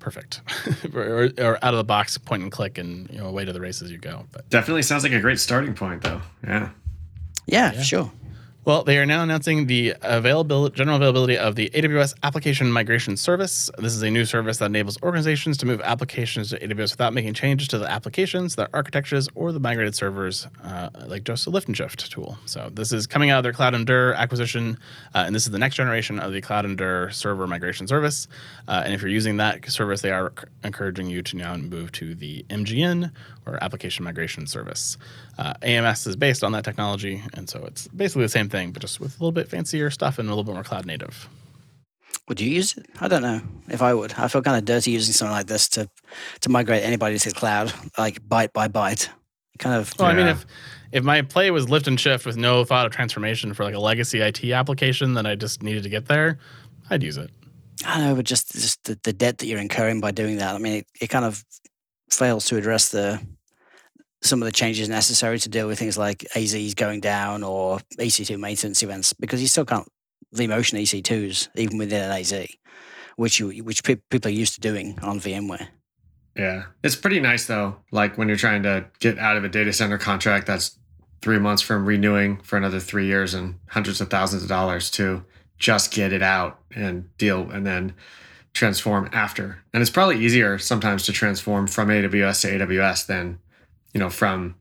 perfect 0.00 0.40
or, 0.94 1.30
or 1.38 1.58
out 1.64 1.72
of 1.74 1.78
the 1.78 1.84
box, 1.84 2.18
point 2.18 2.42
and 2.42 2.50
click, 2.50 2.78
and 2.78 3.08
you 3.10 3.18
know 3.18 3.26
away 3.26 3.44
to 3.44 3.52
the 3.52 3.60
races 3.60 3.90
you 3.90 3.98
go. 3.98 4.24
But 4.32 4.48
Definitely 4.50 4.82
sounds 4.82 5.02
like 5.04 5.12
a 5.12 5.20
great 5.20 5.38
starting 5.38 5.74
point, 5.74 6.02
though. 6.02 6.20
Yeah. 6.44 6.70
Yeah, 7.46 7.72
Yeah. 7.74 7.82
sure. 7.82 8.12
Well, 8.66 8.82
they 8.82 8.98
are 8.98 9.06
now 9.06 9.22
announcing 9.22 9.68
the 9.68 9.94
availability, 10.02 10.74
general 10.74 10.96
availability 10.96 11.38
of 11.38 11.54
the 11.54 11.70
AWS 11.72 12.16
Application 12.24 12.72
Migration 12.72 13.16
Service. 13.16 13.70
This 13.78 13.94
is 13.94 14.02
a 14.02 14.10
new 14.10 14.24
service 14.24 14.58
that 14.58 14.64
enables 14.64 15.00
organizations 15.04 15.56
to 15.58 15.66
move 15.66 15.80
applications 15.82 16.50
to 16.50 16.58
AWS 16.58 16.90
without 16.90 17.14
making 17.14 17.34
changes 17.34 17.68
to 17.68 17.78
the 17.78 17.88
applications, 17.88 18.56
their 18.56 18.68
architectures, 18.74 19.28
or 19.36 19.52
the 19.52 19.60
migrated 19.60 19.94
servers, 19.94 20.48
uh, 20.64 20.90
like 21.06 21.22
just 21.22 21.46
a 21.46 21.50
lift 21.50 21.68
and 21.68 21.76
shift 21.76 22.10
tool. 22.10 22.38
So 22.46 22.68
this 22.72 22.90
is 22.90 23.06
coming 23.06 23.30
out 23.30 23.38
of 23.38 23.42
their 23.44 23.52
CloudEndure 23.52 24.16
acquisition, 24.16 24.78
uh, 25.14 25.18
and 25.18 25.32
this 25.32 25.44
is 25.44 25.52
the 25.52 25.60
next 25.60 25.76
generation 25.76 26.18
of 26.18 26.32
the 26.32 26.42
CloudEndure 26.42 27.14
server 27.14 27.46
migration 27.46 27.86
service. 27.86 28.26
Uh, 28.66 28.82
and 28.84 28.92
if 28.92 29.00
you're 29.00 29.12
using 29.12 29.36
that 29.36 29.70
service, 29.70 30.00
they 30.00 30.10
are 30.10 30.32
encouraging 30.64 31.08
you 31.08 31.22
to 31.22 31.36
now 31.36 31.56
move 31.56 31.92
to 31.92 32.16
the 32.16 32.44
MGN 32.50 33.12
or 33.46 33.62
Application 33.62 34.04
Migration 34.04 34.46
Service. 34.46 34.98
Uh, 35.38 35.54
AMS 35.62 36.06
is 36.06 36.16
based 36.16 36.42
on 36.42 36.52
that 36.52 36.64
technology, 36.64 37.22
and 37.34 37.48
so 37.48 37.64
it's 37.64 37.88
basically 37.88 38.24
the 38.24 38.28
same 38.28 38.48
thing, 38.48 38.72
but 38.72 38.82
just 38.82 39.00
with 39.00 39.12
a 39.12 39.18
little 39.18 39.32
bit 39.32 39.48
fancier 39.48 39.90
stuff 39.90 40.18
and 40.18 40.28
a 40.28 40.32
little 40.32 40.44
bit 40.44 40.54
more 40.54 40.64
cloud 40.64 40.86
native. 40.86 41.28
Would 42.28 42.40
you 42.40 42.50
use 42.50 42.76
it? 42.76 42.86
I 43.00 43.06
don't 43.06 43.22
know 43.22 43.40
if 43.68 43.82
I 43.82 43.94
would. 43.94 44.12
I 44.14 44.26
feel 44.26 44.42
kind 44.42 44.56
of 44.56 44.64
dirty 44.64 44.90
using 44.90 45.12
something 45.12 45.32
like 45.32 45.46
this 45.46 45.68
to 45.70 45.88
to 46.40 46.48
migrate 46.48 46.82
anybody 46.82 47.18
to 47.18 47.28
the 47.28 47.34
cloud, 47.34 47.72
like 47.96 48.20
byte 48.20 48.52
by 48.52 48.66
byte. 48.66 49.08
Kind 49.58 49.76
of. 49.76 49.94
Well, 49.98 50.08
I 50.08 50.14
mean, 50.14 50.26
if 50.26 50.44
if 50.90 51.04
my 51.04 51.22
play 51.22 51.52
was 51.52 51.68
lift 51.68 51.86
and 51.86 51.98
shift 51.98 52.26
with 52.26 52.36
no 52.36 52.64
thought 52.64 52.84
of 52.84 52.92
transformation 52.92 53.54
for 53.54 53.62
like 53.62 53.74
a 53.74 53.78
legacy 53.78 54.20
IT 54.20 54.44
application 54.44 55.14
that 55.14 55.24
I 55.24 55.36
just 55.36 55.62
needed 55.62 55.84
to 55.84 55.88
get 55.88 56.06
there, 56.06 56.38
I'd 56.90 57.02
use 57.02 57.16
it. 57.16 57.30
I 57.84 58.00
know, 58.00 58.16
but 58.16 58.24
just 58.24 58.52
just 58.52 58.82
the, 58.84 58.98
the 59.04 59.12
debt 59.12 59.38
that 59.38 59.46
you're 59.46 59.60
incurring 59.60 60.00
by 60.00 60.10
doing 60.10 60.38
that. 60.38 60.54
I 60.54 60.58
mean, 60.58 60.78
it, 60.78 60.86
it 61.00 61.06
kind 61.08 61.24
of 61.24 61.44
fails 62.10 62.46
to 62.46 62.56
address 62.56 62.88
the 62.88 63.20
some 64.26 64.42
of 64.42 64.46
the 64.46 64.52
changes 64.52 64.88
necessary 64.88 65.38
to 65.38 65.48
deal 65.48 65.66
with 65.66 65.78
things 65.78 65.96
like 65.96 66.18
AZs 66.34 66.76
going 66.76 67.00
down 67.00 67.42
or 67.42 67.78
EC2 67.98 68.38
maintenance 68.38 68.82
events 68.82 69.12
because 69.12 69.40
you 69.40 69.48
still 69.48 69.64
can't 69.64 69.88
vMotion 70.34 70.80
EC2s 70.80 71.48
even 71.54 71.78
within 71.78 72.02
an 72.02 72.10
AZ, 72.10 72.46
which 73.16 73.38
you 73.38 73.64
which 73.64 73.82
pe- 73.84 74.00
people 74.10 74.30
are 74.30 74.34
used 74.34 74.54
to 74.54 74.60
doing 74.60 74.98
on 75.00 75.20
VMware. 75.20 75.68
Yeah. 76.36 76.64
It's 76.82 76.96
pretty 76.96 77.20
nice, 77.20 77.46
though. 77.46 77.76
Like 77.90 78.18
when 78.18 78.28
you're 78.28 78.36
trying 78.36 78.62
to 78.64 78.86
get 79.00 79.18
out 79.18 79.36
of 79.36 79.44
a 79.44 79.48
data 79.48 79.72
center 79.72 79.98
contract 79.98 80.46
that's 80.46 80.78
three 81.22 81.38
months 81.38 81.62
from 81.62 81.86
renewing 81.86 82.38
for 82.42 82.56
another 82.56 82.78
three 82.78 83.06
years 83.06 83.32
and 83.34 83.58
hundreds 83.68 84.00
of 84.00 84.10
thousands 84.10 84.42
of 84.42 84.48
dollars 84.48 84.90
to 84.92 85.24
just 85.58 85.92
get 85.92 86.12
it 86.12 86.22
out 86.22 86.60
and 86.74 87.16
deal 87.16 87.50
and 87.50 87.66
then 87.66 87.94
transform 88.52 89.08
after. 89.12 89.58
And 89.72 89.80
it's 89.80 89.90
probably 89.90 90.18
easier 90.18 90.58
sometimes 90.58 91.04
to 91.06 91.12
transform 91.12 91.66
from 91.66 91.88
AWS 91.88 92.42
to 92.42 92.66
AWS 92.66 93.06
than, 93.06 93.38
you 93.92 94.00
know, 94.00 94.10
from 94.10 94.56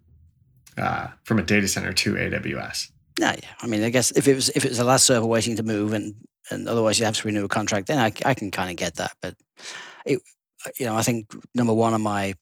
uh, 0.78 1.08
from 1.24 1.40
a 1.40 1.44
data 1.44 1.68
center 1.68 1.94
to 1.94 2.14
AWS. 2.14 2.92
No, 3.20 3.28
yeah. 3.28 3.50
I 3.62 3.68
mean, 3.68 3.84
I 3.84 3.90
guess 3.90 4.12
if 4.12 4.28
it 4.28 4.36
was 4.36 4.50
if 4.50 4.66
it 4.66 4.70
was 4.70 4.78
the 4.78 4.84
last 4.84 5.06
server 5.06 5.26
waiting 5.26 5.56
to 5.56 5.64
move 5.64 5.94
and 5.94 6.16
and 6.52 6.68
otherwise 6.68 7.00
you 7.00 7.06
have 7.06 7.16
to 7.16 7.28
renew 7.28 7.46
a 7.46 7.48
contract, 7.48 7.88
then 7.88 7.98
I, 7.98 8.12
I 8.28 8.34
can 8.34 8.52
kind 8.52 8.70
of 8.70 8.76
get 8.76 8.96
that. 8.96 9.16
But 9.22 9.36
it, 10.06 10.20
you 10.80 10.86
know, 10.86 10.96
I 10.96 11.02
think 11.02 11.34
number 11.54 11.74
one 11.74 11.94
on 11.94 12.02
my 12.02 12.36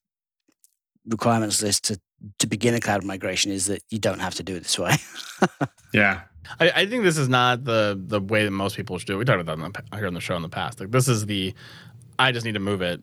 requirements 1.05 1.61
list 1.61 1.85
to 1.85 1.99
to 2.39 2.47
begin 2.47 2.73
a 2.73 2.79
cloud 2.79 3.03
migration 3.03 3.51
is 3.51 3.65
that 3.65 3.83
you 3.89 3.99
don't 3.99 4.19
have 4.19 4.35
to 4.35 4.43
do 4.43 4.55
it 4.55 4.63
this 4.63 4.79
way. 4.79 4.95
Yeah. 5.93 6.21
I, 6.59 6.71
I 6.71 6.85
think 6.87 7.03
this 7.03 7.17
is 7.17 7.29
not 7.29 7.63
the 7.63 7.97
the 7.97 8.19
way 8.19 8.43
that 8.43 8.51
most 8.51 8.75
people 8.75 8.97
should 8.97 9.07
do 9.07 9.13
it. 9.13 9.17
We 9.17 9.25
talked 9.25 9.39
about 9.39 9.57
that 9.57 9.63
on 9.63 9.71
the, 9.71 9.97
here 9.97 10.07
on 10.07 10.13
the 10.13 10.19
show 10.19 10.35
in 10.35 10.41
the 10.41 10.49
past. 10.49 10.79
Like 10.79 10.91
this 10.91 11.07
is 11.07 11.25
the, 11.25 11.53
I 12.19 12.31
just 12.31 12.45
need 12.45 12.53
to 12.53 12.59
move 12.59 12.81
it. 12.81 12.99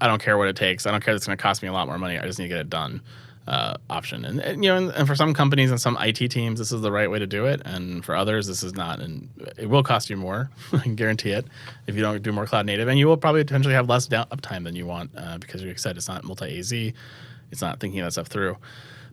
I 0.00 0.08
don't 0.08 0.20
care 0.20 0.36
what 0.36 0.48
it 0.48 0.56
takes. 0.56 0.84
I 0.84 0.90
don't 0.90 1.02
care. 1.02 1.14
It's 1.14 1.24
going 1.24 1.38
to 1.38 1.42
cost 1.42 1.62
me 1.62 1.68
a 1.68 1.72
lot 1.72 1.86
more 1.86 1.98
money. 1.98 2.18
I 2.18 2.26
just 2.26 2.38
need 2.38 2.46
to 2.46 2.48
get 2.48 2.58
it 2.58 2.68
done. 2.68 3.00
Uh, 3.44 3.76
option 3.90 4.24
and, 4.24 4.38
and, 4.38 4.62
you 4.62 4.70
know, 4.70 4.76
and, 4.76 4.90
and 4.92 5.08
for 5.08 5.16
some 5.16 5.34
companies 5.34 5.72
and 5.72 5.80
some 5.80 5.96
IT 6.00 6.30
teams, 6.30 6.60
this 6.60 6.70
is 6.70 6.80
the 6.80 6.92
right 6.92 7.10
way 7.10 7.18
to 7.18 7.26
do 7.26 7.46
it, 7.46 7.60
and 7.64 8.04
for 8.04 8.14
others, 8.14 8.46
this 8.46 8.62
is 8.62 8.72
not. 8.74 9.00
And 9.00 9.28
it 9.58 9.68
will 9.68 9.82
cost 9.82 10.08
you 10.08 10.16
more. 10.16 10.48
I 10.72 10.86
guarantee 10.90 11.32
it 11.32 11.44
if 11.88 11.96
you 11.96 12.02
don't 12.02 12.22
do 12.22 12.30
more 12.30 12.46
cloud 12.46 12.66
native, 12.66 12.86
and 12.86 13.00
you 13.00 13.08
will 13.08 13.16
probably 13.16 13.42
potentially 13.42 13.74
have 13.74 13.88
less 13.88 14.06
down, 14.06 14.26
uptime 14.26 14.62
than 14.62 14.76
you 14.76 14.86
want 14.86 15.10
uh, 15.16 15.38
because, 15.38 15.60
like 15.60 15.72
I 15.72 15.76
said, 15.76 15.96
it's 15.96 16.06
not 16.06 16.22
multi 16.22 16.56
AZ. 16.56 16.72
It's 16.72 17.60
not 17.60 17.80
thinking 17.80 18.00
that 18.02 18.12
stuff 18.12 18.28
through. 18.28 18.58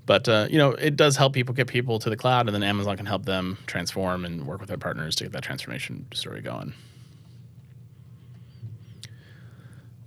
But 0.06 0.28
uh, 0.28 0.48
you 0.50 0.58
know, 0.58 0.72
it 0.72 0.96
does 0.96 1.18
help 1.18 1.34
people 1.34 1.54
get 1.54 1.68
people 1.68 2.00
to 2.00 2.10
the 2.10 2.18
cloud, 2.18 2.48
and 2.48 2.56
then 2.56 2.64
Amazon 2.64 2.98
can 2.98 3.06
help 3.06 3.26
them 3.26 3.58
transform 3.68 4.26
and 4.26 4.48
work 4.48 4.60
with 4.60 4.70
their 4.70 4.78
partners 4.78 5.16
to 5.18 5.26
get 5.26 5.34
that 5.34 5.44
transformation 5.44 6.08
story 6.14 6.42
going. 6.42 6.74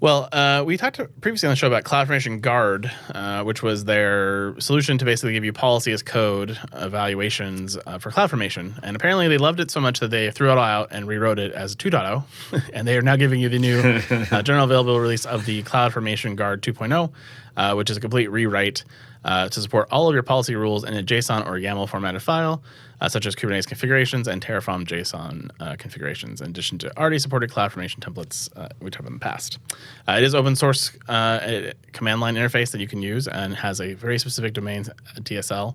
Well, 0.02 0.28
uh, 0.32 0.64
we 0.66 0.76
talked 0.78 0.98
previously 1.20 1.46
on 1.46 1.52
the 1.52 1.56
show 1.56 1.68
about 1.68 1.84
CloudFormation 1.84 2.40
Guard, 2.40 2.90
uh, 3.14 3.44
which 3.44 3.62
was 3.62 3.84
their 3.84 4.58
solution 4.58 4.98
to 4.98 5.04
basically 5.04 5.32
give 5.32 5.44
you 5.44 5.52
policy 5.52 5.92
as 5.92 6.02
code 6.02 6.58
evaluations 6.72 7.78
uh, 7.86 7.98
for 7.98 8.10
CloudFormation. 8.10 8.80
And 8.82 8.96
apparently 8.96 9.28
they 9.28 9.38
loved 9.38 9.60
it 9.60 9.70
so 9.70 9.80
much 9.80 10.00
that 10.00 10.10
they 10.10 10.32
threw 10.32 10.50
it 10.50 10.58
all 10.58 10.64
out 10.64 10.88
and 10.90 11.06
rewrote 11.06 11.38
it 11.38 11.52
as 11.52 11.76
2.0. 11.76 12.24
and 12.74 12.88
they 12.88 12.98
are 12.98 13.02
now 13.02 13.14
giving 13.14 13.40
you 13.40 13.48
the 13.48 13.60
new 13.60 13.78
uh, 13.78 14.42
general 14.42 14.64
available 14.64 14.98
release 14.98 15.24
of 15.24 15.46
the 15.46 15.62
CloudFormation 15.62 16.34
Guard 16.34 16.62
2.0, 16.64 17.12
uh, 17.56 17.74
which 17.74 17.88
is 17.88 17.96
a 17.96 18.00
complete 18.00 18.28
rewrite 18.28 18.82
uh, 19.24 19.48
to 19.50 19.60
support 19.60 19.86
all 19.92 20.08
of 20.08 20.14
your 20.14 20.24
policy 20.24 20.56
rules 20.56 20.82
in 20.82 20.96
a 20.96 21.02
JSON 21.04 21.46
or 21.46 21.52
YAML 21.52 21.88
formatted 21.88 22.22
file, 22.22 22.60
uh, 23.02 23.08
such 23.08 23.26
as 23.26 23.34
Kubernetes 23.34 23.66
configurations 23.66 24.28
and 24.28 24.40
Terraform 24.40 24.86
JSON 24.86 25.50
uh, 25.58 25.74
configurations, 25.76 26.40
in 26.40 26.50
addition 26.50 26.78
to 26.78 26.96
already 26.96 27.18
supported 27.18 27.50
CloudFormation 27.50 27.98
templates 27.98 28.48
uh, 28.56 28.68
we 28.80 28.90
talked 28.90 29.00
about 29.00 29.08
in 29.08 29.14
the 29.14 29.20
past. 29.20 29.58
Uh, 30.06 30.12
it 30.12 30.22
is 30.22 30.36
open 30.36 30.54
source 30.54 30.92
uh, 31.08 31.72
command 31.92 32.20
line 32.20 32.36
interface 32.36 32.70
that 32.70 32.80
you 32.80 32.86
can 32.86 33.02
use 33.02 33.26
and 33.26 33.56
has 33.56 33.80
a 33.80 33.94
very 33.94 34.20
specific 34.20 34.54
domain 34.54 34.84
DSL. 35.16 35.74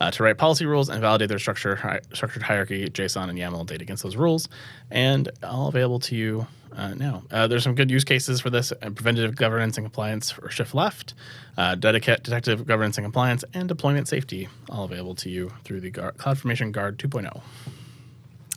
To 0.00 0.22
write 0.22 0.38
policy 0.38 0.66
rules 0.66 0.88
and 0.88 1.00
validate 1.00 1.28
their 1.28 1.38
structure, 1.38 1.76
hi- 1.76 2.00
structured 2.12 2.42
hierarchy, 2.42 2.88
JSON, 2.88 3.28
and 3.28 3.38
YAML 3.38 3.66
data 3.66 3.82
against 3.82 4.02
those 4.02 4.16
rules, 4.16 4.48
and 4.90 5.28
all 5.42 5.68
available 5.68 5.98
to 6.00 6.14
you 6.14 6.46
uh, 6.76 6.94
now. 6.94 7.22
Uh, 7.30 7.46
there's 7.46 7.64
some 7.64 7.74
good 7.74 7.90
use 7.90 8.04
cases 8.04 8.40
for 8.40 8.50
this: 8.50 8.72
uh, 8.72 8.90
preventative 8.90 9.34
governance 9.34 9.76
and 9.76 9.86
compliance 9.86 10.30
for 10.30 10.50
shift 10.50 10.74
left, 10.74 11.14
uh, 11.56 11.74
dedicated 11.74 12.22
detective 12.22 12.66
governance 12.66 12.98
and 12.98 13.04
compliance, 13.04 13.44
and 13.54 13.68
deployment 13.68 14.08
safety, 14.08 14.48
all 14.68 14.84
available 14.84 15.14
to 15.14 15.30
you 15.30 15.50
through 15.64 15.80
the 15.80 15.90
Guard, 15.90 16.16
CloudFormation 16.18 16.72
Guard 16.72 16.98
2.0. 16.98 17.40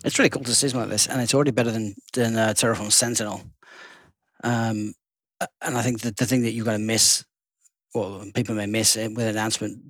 It's 0.04 0.18
really 0.18 0.30
cool 0.30 0.44
to 0.44 0.54
see 0.54 0.68
something 0.68 0.80
like 0.80 0.90
this, 0.90 1.06
and 1.06 1.20
it's 1.20 1.34
already 1.34 1.50
better 1.50 1.70
than 1.70 1.94
than 2.12 2.36
uh, 2.36 2.48
Terraform 2.48 2.92
Sentinel. 2.92 3.42
Um, 4.42 4.94
and 5.62 5.76
I 5.76 5.82
think 5.82 6.00
that 6.00 6.16
the 6.16 6.26
thing 6.26 6.42
that 6.42 6.52
you're 6.52 6.64
going 6.64 6.78
to 6.78 6.84
miss, 6.84 7.24
well, 7.94 8.24
people 8.34 8.54
may 8.54 8.66
miss 8.66 8.96
it 8.96 9.14
with 9.14 9.24
an 9.24 9.30
announcement 9.30 9.82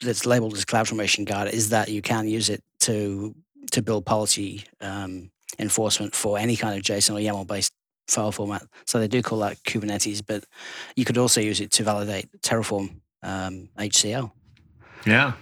that's 0.00 0.26
labeled 0.26 0.54
as 0.54 0.64
CloudFormation 0.64 1.24
Guard, 1.24 1.48
is 1.48 1.70
that 1.70 1.88
you 1.88 2.02
can 2.02 2.28
use 2.28 2.48
it 2.48 2.62
to 2.80 3.34
to 3.72 3.82
build 3.82 4.06
policy 4.06 4.64
um, 4.80 5.30
enforcement 5.58 6.14
for 6.14 6.38
any 6.38 6.56
kind 6.56 6.76
of 6.76 6.82
JSON 6.82 7.14
or 7.14 7.18
YAML 7.18 7.46
based 7.46 7.72
file 8.08 8.32
format. 8.32 8.62
So 8.84 9.00
they 9.00 9.08
do 9.08 9.22
call 9.22 9.40
that 9.40 9.62
Kubernetes, 9.64 10.22
but 10.24 10.44
you 10.94 11.04
could 11.04 11.18
also 11.18 11.40
use 11.40 11.60
it 11.60 11.72
to 11.72 11.82
validate 11.82 12.28
Terraform 12.42 13.00
um, 13.22 13.68
HCL. 13.78 14.30
Yeah. 15.04 15.32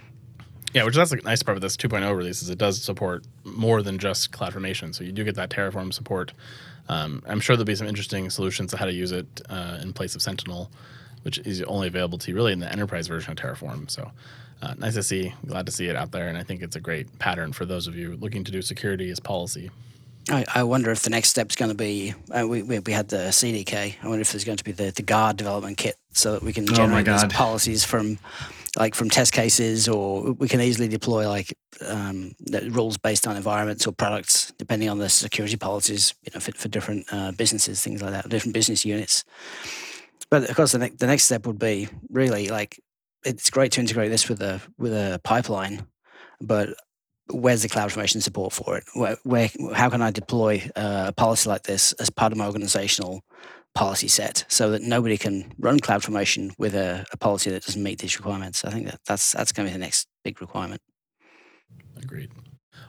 Yeah, 0.73 0.85
which 0.85 0.97
that's 0.97 1.13
a 1.13 1.17
nice 1.17 1.43
part 1.43 1.57
of 1.57 1.63
this 1.63 1.77
2.0 1.77 2.17
release 2.17 2.43
is 2.43 2.51
it 2.51 2.59
does 2.59 2.83
support 2.83 3.25
more 3.45 3.81
than 3.83 3.99
just 3.99 4.33
CloudFormation. 4.33 4.95
So 4.95 5.05
you 5.05 5.13
do 5.13 5.23
get 5.23 5.37
that 5.37 5.51
Terraform 5.51 5.93
support. 5.93 6.33
Um, 6.89 7.23
I'm 7.27 7.41
sure 7.41 7.57
there'll 7.57 7.65
be 7.65 7.77
some 7.77 7.87
interesting 7.87 8.29
solutions 8.29 8.73
to 8.73 8.77
how 8.77 8.87
to 8.87 8.93
use 8.93 9.13
it 9.13 9.41
uh, 9.49 9.79
in 9.81 9.93
place 9.93 10.15
of 10.15 10.23
Sentinel, 10.23 10.71
which 11.23 11.39
is 11.39 11.63
only 11.63 11.87
available 11.87 12.19
to 12.19 12.31
you 12.31 12.35
really 12.35 12.53
in 12.53 12.59
the 12.59 12.71
enterprise 12.71 13.07
version 13.07 13.33
of 13.33 13.39
Terraform. 13.39 13.89
So 13.89 14.11
uh, 14.64 14.75
nice 14.78 14.94
to 14.94 15.02
see, 15.02 15.35
glad 15.47 15.66
to 15.66 15.73
see 15.73 15.88
it 15.88 15.97
out 15.97 16.11
there, 16.11 16.28
and 16.28 16.38
I 16.38 16.42
think 16.42 16.62
it's 16.62 16.76
a 16.76 16.80
great 16.80 17.18
pattern 17.18 17.52
for 17.52 17.64
those 17.64 17.87
of 17.87 17.97
you 17.97 18.16
looking 18.16 18.44
to 18.44 18.52
do 18.52 18.62
security 18.62 19.11
as 19.11 19.21
policy. 19.21 19.71
I, 20.30 20.44
I 20.54 20.62
wonder 20.62 20.90
if 20.90 21.02
the 21.02 21.11
next 21.11 21.28
step 21.28 21.50
is 21.50 21.56
going 21.56 21.71
to 21.71 21.76
be 21.76 22.14
uh, 22.30 22.47
we, 22.49 22.62
we, 22.62 22.78
we 22.78 22.92
had 22.92 23.09
the 23.09 23.28
CDK. 23.28 23.97
I 24.02 24.09
wonder 24.09 24.23
if 24.23 24.33
there's 24.33 24.44
going 24.44 24.56
to 24.56 24.64
be 24.64 24.73
the, 24.73 24.90
the 24.90 25.02
guard 25.02 25.37
development 25.37 25.76
kit 25.76 25.97
so 26.12 26.33
that 26.33 26.42
we 26.42 26.52
can 26.52 26.64
Oh 26.71 26.73
generate 26.73 27.06
my 27.06 27.12
these 27.12 27.33
policies 27.33 27.85
from 27.85 28.18
like 28.78 28.94
from 28.94 29.11
test 29.11 29.33
cases, 29.33 29.87
or 29.87 30.33
we 30.33 30.49
can 30.49 30.61
easily 30.61 30.88
deploy 30.88 31.28
like 31.28 31.56
um, 31.87 32.35
the 32.40 32.71
rules 32.71 32.97
based 32.97 33.26
on 33.26 33.37
environments 33.37 33.87
or 33.87 33.92
products, 33.92 34.52
depending 34.56 34.88
on 34.88 34.99
the 34.99 35.09
security 35.09 35.56
policies, 35.56 36.14
you 36.23 36.30
know, 36.35 36.40
for, 36.40 36.52
for 36.52 36.68
different 36.68 37.06
uh, 37.12 37.33
businesses, 37.33 37.83
things 37.83 38.02
like 38.02 38.12
that, 38.12 38.28
different 38.28 38.54
business 38.54 38.85
units. 38.85 39.25
But 40.30 40.49
of 40.49 40.56
course, 40.56 40.73
the, 40.73 40.78
ne- 40.78 40.88
the 40.88 41.06
next 41.06 41.25
step 41.25 41.47
would 41.47 41.59
be 41.59 41.88
really 42.11 42.49
like 42.49 42.80
it's 43.25 43.50
great 43.50 43.73
to 43.73 43.81
integrate 43.81 44.11
this 44.11 44.28
with 44.28 44.43
a 44.43 44.61
with 44.78 44.93
a 44.93 45.21
pipeline, 45.25 45.87
but 46.40 46.71
where's 47.31 47.62
the 47.62 47.69
cloud 47.69 47.93
formation 47.93 48.21
support 48.21 48.52
for 48.52 48.76
it? 48.76 48.85
Where, 48.95 49.16
where 49.23 49.50
how 49.75 49.90
can 49.90 50.02
I 50.02 50.11
deploy 50.11 50.69
a 50.76 51.12
policy 51.12 51.49
like 51.49 51.62
this 51.62 51.93
as 51.95 52.11
part 52.11 52.33
of 52.33 52.38
my 52.38 52.47
organizational 52.47 53.23
policy 53.75 54.09
set 54.09 54.45
so 54.49 54.71
that 54.71 54.83
nobody 54.83 55.16
can 55.19 55.52
run 55.59 55.81
cloud 55.81 56.04
formation 56.04 56.52
with 56.59 56.75
a, 56.75 57.04
a 57.12 57.16
policy 57.16 57.50
that 57.50 57.64
doesn't 57.64 57.83
meet 57.83 57.99
these 57.99 58.16
requirements? 58.19 58.64
I 58.64 58.71
think 58.71 58.87
that 58.87 59.00
that's 59.07 59.33
that's 59.33 59.52
going 59.52 59.66
to 59.66 59.71
be 59.71 59.78
the 59.78 59.85
next 59.85 60.09
big 60.23 60.40
requirement. 60.40 60.83
Agreed. 61.97 62.31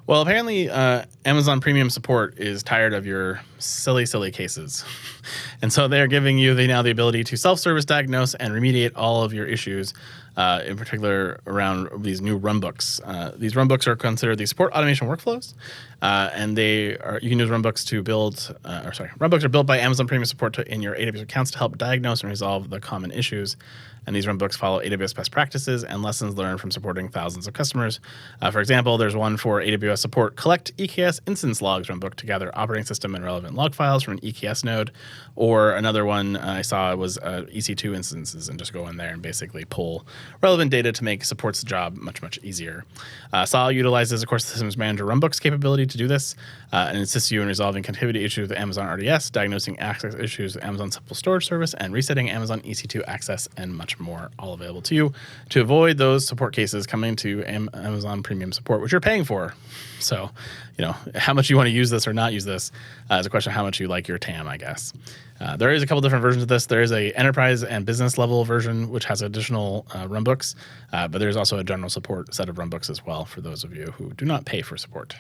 Well, 0.08 0.22
apparently, 0.22 0.70
uh, 0.70 1.06
Amazon 1.26 1.62
Premium 1.62 1.90
Support 1.90 2.38
is 2.38 2.62
tired 2.62 2.94
of 2.94 3.08
your 3.08 3.42
silly, 3.58 4.06
silly 4.06 4.30
cases, 4.30 4.86
and 5.64 5.74
so 5.74 5.88
they're 5.88 6.06
giving 6.06 6.38
you 6.38 6.54
the, 6.54 6.68
now 6.68 6.84
the 6.84 6.92
ability 6.92 7.24
to 7.24 7.36
self-service 7.36 7.86
diagnose 7.86 8.36
and 8.36 8.54
remediate 8.54 8.92
all 8.96 9.24
of 9.24 9.34
your 9.34 9.48
issues. 9.48 9.96
Uh, 10.38 10.62
in 10.66 10.76
particular, 10.76 11.40
around 11.48 12.04
these 12.04 12.20
new 12.20 12.38
runbooks. 12.38 13.00
Uh, 13.06 13.32
these 13.38 13.54
runbooks 13.54 13.88
are 13.88 13.96
considered 13.96 14.38
the 14.38 14.46
support 14.46 14.74
automation 14.74 15.08
workflows, 15.08 15.54
uh, 16.02 16.30
and 16.34 16.58
they 16.58 16.98
are 16.98 17.20
you 17.24 17.30
can 17.30 17.40
use 17.40 17.50
runbooks 17.50 17.88
to 17.88 18.04
build. 18.04 18.54
Uh, 18.66 18.84
or 18.86 18.94
sorry, 18.94 19.10
runbooks 19.18 19.44
are 19.46 19.50
built 19.50 19.66
by 19.66 19.78
Amazon 19.78 20.08
Premium 20.08 20.26
Support 20.26 20.54
to, 20.56 20.72
in 20.72 20.82
your 20.82 20.94
AWS 20.96 21.22
accounts 21.22 21.52
to 21.52 21.58
help 21.58 21.78
diagnose 21.78 22.22
and 22.22 22.30
resolve 22.30 22.70
the 22.70 22.82
common 22.82 23.12
issues. 23.12 23.56
And 24.08 24.16
these 24.16 24.26
runbooks 24.26 24.56
follow 24.56 24.82
AWS 24.82 25.16
best 25.16 25.32
practices 25.32 25.84
and 25.84 26.04
lessons 26.04 26.36
learned 26.36 26.62
from 26.62 26.72
supporting 26.72 27.10
thousands 27.10 27.48
of 27.48 27.54
customers. 27.54 28.00
Uh, 28.42 28.52
for 28.52 28.60
example, 28.60 28.98
there's 28.98 29.16
one 29.16 29.38
for 29.38 29.62
AWS 29.62 30.00
support 30.00 30.36
collect 30.36 30.76
EKS 30.78 31.20
instance 31.28 31.62
logs 31.62 31.88
runbook 31.88 32.16
to 32.16 32.26
gather 32.26 32.56
operating 32.58 32.86
system 32.86 33.16
and 33.16 33.24
relevant 33.24 33.56
log 33.56 33.74
files 33.74 34.04
from 34.04 34.14
an 34.14 34.20
EKS 34.20 34.64
node, 34.64 34.92
or 35.36 35.72
another 35.74 36.06
one 36.06 36.38
I 36.38 36.62
saw 36.62 36.96
was 36.96 37.18
uh, 37.18 37.46
EC2 37.54 37.96
instances 37.96 38.50
and 38.50 38.60
just 38.60 38.74
go 38.74 38.88
in 38.88 38.98
there 38.98 39.14
and 39.14 39.22
basically 39.22 39.66
pull 39.66 40.06
relevant 40.42 40.72
data 40.72 40.92
to 40.92 41.04
make 41.04 41.24
support's 41.24 41.64
job 41.64 41.96
much 41.96 42.22
much 42.22 42.40
easier. 42.44 42.86
Uh, 43.34 43.46
SAW 43.46 43.70
utilizes, 43.70 44.22
of 44.22 44.30
course, 44.30 44.46
the 44.46 44.52
Systems 44.52 44.78
Manager 44.78 45.06
runbooks 45.06 45.40
capability 45.42 45.86
to 45.86 45.98
do 45.98 46.08
this 46.08 46.36
uh, 46.72 46.88
and 46.90 46.98
assists 46.98 47.32
you 47.32 47.42
in 47.42 47.48
resolving 47.48 47.84
connectivity 47.84 48.24
issues 48.24 48.50
with 48.50 48.58
Amazon 48.58 48.88
RDS, 48.88 49.30
diagnosing 49.30 49.80
access 49.80 50.14
issues 50.16 50.56
with 50.56 50.64
Amazon 50.64 50.92
Simple 50.92 51.16
Storage 51.16 51.46
Service, 51.46 51.74
and 51.76 51.94
resetting 51.94 52.30
Amazon 52.30 52.62
EC2 52.62 53.04
access 53.08 53.48
and 53.58 53.76
much 53.76 53.95
more, 54.00 54.32
all 54.40 54.54
available 54.54 54.82
to 54.84 54.96
you 54.96 55.14
to 55.50 55.62
avoid 55.62 55.98
those 55.98 56.28
support 56.28 56.54
cases 56.54 56.86
coming 56.86 57.16
to 57.18 57.44
Amazon 57.46 58.24
Premium 58.24 58.52
Support, 58.52 58.82
which 58.82 58.92
you're 58.92 59.02
paying 59.02 59.24
for. 59.24 59.54
So, 60.00 60.30
you 60.78 60.86
know, 60.86 60.96
how 61.16 61.34
much 61.34 61.50
you 61.50 61.58
want 61.58 61.68
to 61.68 61.72
use 61.72 61.90
this 61.90 62.08
or 62.08 62.14
not 62.14 62.34
use 62.34 62.46
this 62.46 62.72
uh, 63.10 63.16
is 63.16 63.26
a 63.26 63.30
question 63.30 63.52
of 63.52 63.56
how 63.56 63.64
much 63.64 63.80
you 63.80 63.88
like 63.88 64.08
your 64.08 64.18
TAM, 64.18 64.48
I 64.48 64.58
guess. 64.58 64.94
Uh, 65.40 65.58
there 65.58 65.72
is 65.72 65.84
a 65.84 65.88
couple 65.88 66.02
different 66.02 66.22
versions 66.22 66.44
of 66.44 66.48
this. 66.48 66.66
There 66.68 66.82
is 66.82 66.92
a 66.92 67.12
enterprise 67.14 67.64
and 67.64 67.86
business 67.86 68.18
level 68.18 68.44
version, 68.46 68.90
which 68.90 69.06
has 69.06 69.22
additional 69.22 69.86
uh, 69.94 70.08
runbooks, 70.08 70.56
uh, 70.94 71.08
but 71.08 71.20
there's 71.20 71.36
also 71.36 71.58
a 71.58 71.64
general 71.64 71.90
support 71.90 72.34
set 72.34 72.50
of 72.50 72.56
runbooks 72.56 72.90
as 72.90 73.06
well 73.06 73.26
for 73.26 73.42
those 73.42 73.64
of 73.64 73.76
you 73.76 73.88
who 73.98 74.14
do 74.14 74.26
not 74.26 74.46
pay 74.46 74.62
for 74.62 74.78
support. 74.78 75.16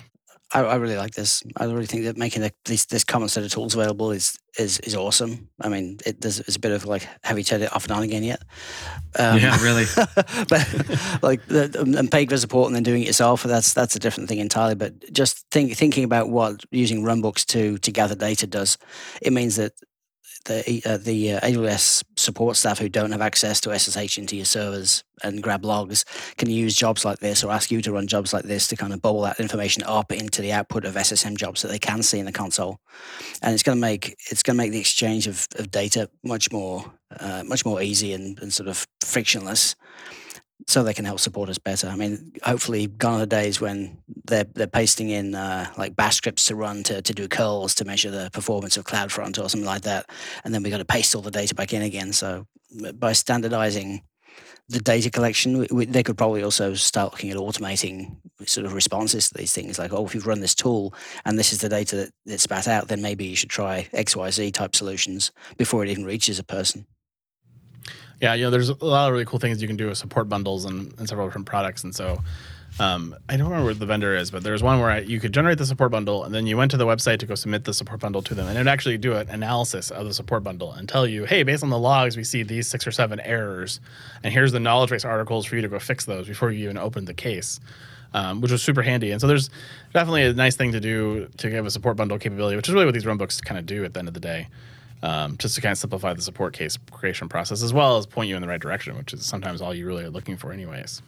I, 0.54 0.62
I 0.62 0.76
really 0.76 0.98
like 0.98 1.14
this. 1.14 1.44
I 1.58 1.66
really 1.66 1.86
think 1.86 2.04
that 2.04 2.18
making 2.18 2.42
the, 2.42 2.52
this 2.66 2.86
this 2.86 3.04
common 3.04 3.30
set 3.30 3.44
of 3.44 3.52
tools 3.52 3.74
available 3.74 4.12
is 4.12 4.38
is 4.58 4.80
is 4.80 4.96
awesome. 4.96 5.50
I 5.60 5.70
mean, 5.70 5.98
it, 6.06 6.22
there's, 6.22 6.38
there's 6.38 6.56
a 6.56 6.60
bit 6.60 6.72
of 6.72 6.86
like 6.86 7.08
have 7.24 7.38
you 7.38 7.44
turned 7.44 7.64
it 7.64 7.76
off 7.76 7.86
and 7.86 7.94
on 7.94 8.04
again 8.04 8.24
yet? 8.24 8.42
Um, 9.18 9.40
yeah, 9.40 9.62
really. 9.64 9.86
but 9.96 11.20
like 11.24 11.46
the, 11.48 11.96
and 11.98 12.12
paying 12.12 12.30
for 12.30 12.38
support 12.38 12.68
and 12.68 12.76
then 12.76 12.84
doing 12.84 13.02
it 13.02 13.08
yourself 13.08 13.44
that's 13.44 13.74
that's 13.74 13.96
a 13.96 14.00
different 14.00 14.30
thing 14.30 14.40
entirely 14.40 14.76
but 14.76 15.12
just 15.12 15.46
think, 15.52 15.76
thinking 15.76 16.04
about 16.04 16.30
what 16.30 16.64
using 16.72 17.04
runbooks 17.04 17.46
to 17.46 17.78
to 17.80 17.92
gather 17.92 18.16
data 18.16 18.48
does 18.48 18.78
it 19.22 19.34
means 19.34 19.56
that 19.56 19.74
the 20.46 20.82
uh, 20.86 20.98
the 20.98 21.34
uh, 21.34 21.40
AWS 21.42 22.04
support 22.16 22.56
staff 22.56 22.80
who 22.80 22.90
don't 22.90 23.12
have 23.12 23.22
access 23.22 23.60
to 23.62 23.78
SSH 23.78 24.18
into 24.18 24.36
your 24.36 24.46
servers 24.46 25.04
and 25.24 25.42
grab 25.42 25.64
logs 25.64 26.06
can 26.38 26.50
use 26.50 26.76
jobs 26.76 27.06
like 27.06 27.20
this 27.20 27.44
or 27.44 27.52
ask 27.52 27.72
you 27.72 27.82
to 27.82 27.92
run 27.92 28.08
jobs 28.08 28.34
like 28.34 28.44
this 28.44 28.68
to 28.68 28.76
kind 28.76 28.94
of 28.94 29.02
bubble 29.02 29.22
that 29.22 29.40
information 29.40 29.84
up 29.84 30.12
into 30.12 30.42
the 30.42 30.52
output 30.52 30.86
of 30.86 30.96
SSM 30.96 31.38
jobs 31.38 31.62
that 31.62 31.70
they 31.70 31.80
can 31.80 32.04
see 32.04 32.20
in 32.20 32.26
the 32.26 32.32
console, 32.32 32.80
and 33.42 33.54
it's 33.54 33.64
going 33.64 33.78
to 33.78 33.82
make 33.82 34.16
it's 34.30 34.44
going 34.44 34.56
to 34.58 34.64
make 34.64 34.72
the 34.72 34.80
exchange 34.80 35.28
of, 35.28 35.48
of 35.56 35.72
data 35.72 36.10
much 36.24 36.52
more 36.52 36.86
uh, 37.20 37.44
much 37.46 37.66
more 37.66 37.82
easy 37.82 38.14
and, 38.14 38.40
and 38.40 38.54
sort 38.54 38.70
of 38.70 38.88
frictionless 39.02 39.76
so 40.68 40.84
they 40.84 40.94
can 40.94 41.06
help 41.06 41.20
support 41.20 41.50
us 41.50 41.58
better. 41.58 41.88
I 41.88 41.96
mean, 41.96 42.34
hopefully, 42.44 42.88
gone 42.88 43.16
are 43.16 43.20
the 43.20 43.28
days 43.28 43.62
when 43.62 44.00
they're 44.26 44.46
they're 44.46 44.68
pasting 44.68 45.10
in 45.10 45.36
uh, 45.36 45.72
like 45.78 45.96
Bash 45.96 46.16
scripts 46.16 46.48
to 46.48 46.56
run 46.56 46.84
to, 46.84 47.02
to 47.02 47.14
do 47.14 47.28
curls 47.28 47.76
to 47.76 47.86
measure 47.86 48.12
the 48.12 48.30
performance 48.34 48.78
of 48.78 48.86
CloudFront 48.86 49.44
or 49.44 49.50
something 49.50 49.66
like 49.66 49.84
that, 49.84 50.10
and 50.44 50.54
then 50.54 50.64
we 50.64 50.70
got 50.70 50.80
to 50.80 50.86
paste 50.86 51.16
all 51.16 51.22
the 51.22 51.32
data 51.32 51.54
back 51.54 51.74
in 51.74 51.82
again. 51.82 52.14
So 52.14 52.48
by 52.96 53.14
standardizing 53.14 54.02
the 54.68 54.80
data 54.80 55.12
collection, 55.12 55.60
we, 55.60 55.68
we, 55.72 55.86
they 55.86 56.02
could 56.02 56.18
probably 56.18 56.44
also 56.44 56.74
start 56.74 57.14
looking 57.14 57.30
at 57.30 57.38
automating 57.38 58.18
sort 58.46 58.66
of 58.66 58.74
responses 58.74 59.30
to 59.30 59.38
these 59.38 59.54
things. 59.54 59.78
Like, 59.78 59.94
oh, 59.94 60.06
if 60.06 60.16
you've 60.16 60.26
run 60.26 60.40
this 60.40 60.56
tool 60.56 60.94
and 61.24 61.38
this 61.38 61.54
is 61.54 61.62
the 61.62 61.70
data 61.70 61.96
that 61.96 62.12
it 62.26 62.42
spat 62.42 62.68
out, 62.68 62.88
then 62.88 63.02
maybe 63.02 63.26
you 63.26 63.36
should 63.36 63.50
try 63.50 63.88
X, 63.94 64.16
Y, 64.16 64.30
Z 64.32 64.52
type 64.52 64.76
solutions 64.76 65.32
before 65.58 65.84
it 65.84 65.90
even 65.90 66.06
reaches 66.06 66.40
a 66.40 66.44
person. 66.44 66.88
Yeah, 68.22 68.34
you 68.34 68.46
know, 68.46 68.50
there's 68.50 68.70
a 68.70 68.86
lot 68.86 69.08
of 69.08 69.14
really 69.14 69.26
cool 69.26 69.40
things 69.40 69.62
you 69.62 69.68
can 69.68 69.78
do 69.78 69.88
with 69.88 69.98
support 69.98 70.30
bundles 70.30 70.66
and, 70.66 70.94
and 70.98 71.08
several 71.08 71.28
different 71.28 71.48
products. 71.48 71.84
And 71.84 71.94
so 71.94 72.20
Um, 72.78 73.16
I 73.30 73.38
don't 73.38 73.48
remember 73.48 73.70
what 73.70 73.80
the 73.80 73.86
vendor 73.86 74.18
is, 74.18 74.32
but 74.32 74.44
there's 74.44 74.62
one 74.62 74.82
where 74.82 74.92
I, 74.92 75.00
you 75.00 75.22
could 75.22 75.34
generate 75.34 75.58
the 75.58 75.66
support 75.66 75.92
bundle, 75.92 76.26
and 76.26 76.36
then 76.36 76.46
you 76.46 76.58
went 76.58 76.72
to 76.72 76.78
the 76.78 76.86
website 76.86 77.20
to 77.20 77.26
go 77.26 77.34
submit 77.34 77.64
the 77.64 77.74
support 77.74 78.02
bundle 78.02 78.22
to 78.24 78.36
them, 78.36 78.48
and 78.48 78.58
it'd 78.58 78.68
actually 78.68 78.98
do 78.98 79.14
an 79.16 79.30
analysis 79.30 79.92
of 79.92 80.06
the 80.06 80.14
support 80.14 80.44
bundle 80.44 80.74
and 80.74 80.90
tell 80.90 81.08
you, 81.08 81.24
hey, 81.24 81.44
based 81.44 81.64
on 81.64 81.70
the 81.70 81.80
logs, 81.80 82.18
we 82.18 82.26
see 82.26 82.44
these 82.44 82.68
six 82.68 82.86
or 82.86 82.92
seven 82.92 83.22
errors, 83.22 83.80
and 84.24 84.34
here's 84.34 84.52
the 84.52 84.60
knowledge 84.60 84.90
base 84.90 85.06
articles 85.06 85.46
for 85.46 85.56
you 85.56 85.62
to 85.62 85.70
go 85.70 85.80
fix 85.80 86.04
those 86.04 86.28
before 86.28 86.52
you 86.52 86.66
even 86.66 86.78
open 86.78 87.06
the 87.06 87.14
case. 87.14 87.62
Um, 88.14 88.40
which 88.42 88.52
was 88.52 88.62
super 88.62 88.82
handy, 88.82 89.12
and 89.12 89.22
so 89.22 89.28
there's 89.28 89.50
definitely 89.94 90.24
a 90.24 90.34
nice 90.34 90.58
thing 90.58 90.74
to 90.74 90.80
do 90.80 91.30
to 91.38 91.50
give 91.50 91.66
a 91.66 91.72
support 91.72 91.96
bundle 91.96 92.18
capability, 92.18 92.58
which 92.58 92.68
is 92.68 92.74
really 92.74 92.86
what 92.86 92.94
these 92.94 93.06
runbooks 93.06 93.42
kind 93.44 93.58
of 93.58 93.66
do 93.66 93.86
at 93.86 93.94
the 93.94 94.00
end 94.00 94.08
of 94.08 94.14
the 94.14 94.22
day 94.22 94.48
um, 95.06 95.38
just 95.38 95.54
to 95.56 95.62
kind 95.62 95.72
of 95.72 95.78
simplify 95.78 96.14
the 96.14 96.22
support 96.22 96.54
case 96.54 96.78
creation 96.92 97.30
process 97.30 97.62
as 97.62 97.72
well 97.74 97.98
as 97.98 98.08
point 98.08 98.28
you 98.28 98.36
in 98.36 98.42
the 98.42 98.48
right 98.48 98.60
direction, 98.60 98.98
which 98.98 99.14
is 99.14 99.24
sometimes 99.24 99.62
all 99.62 99.74
you 99.74 99.86
really 99.86 100.04
are 100.04 100.10
looking 100.10 100.36
for, 100.36 100.52
anyways. 100.52 101.04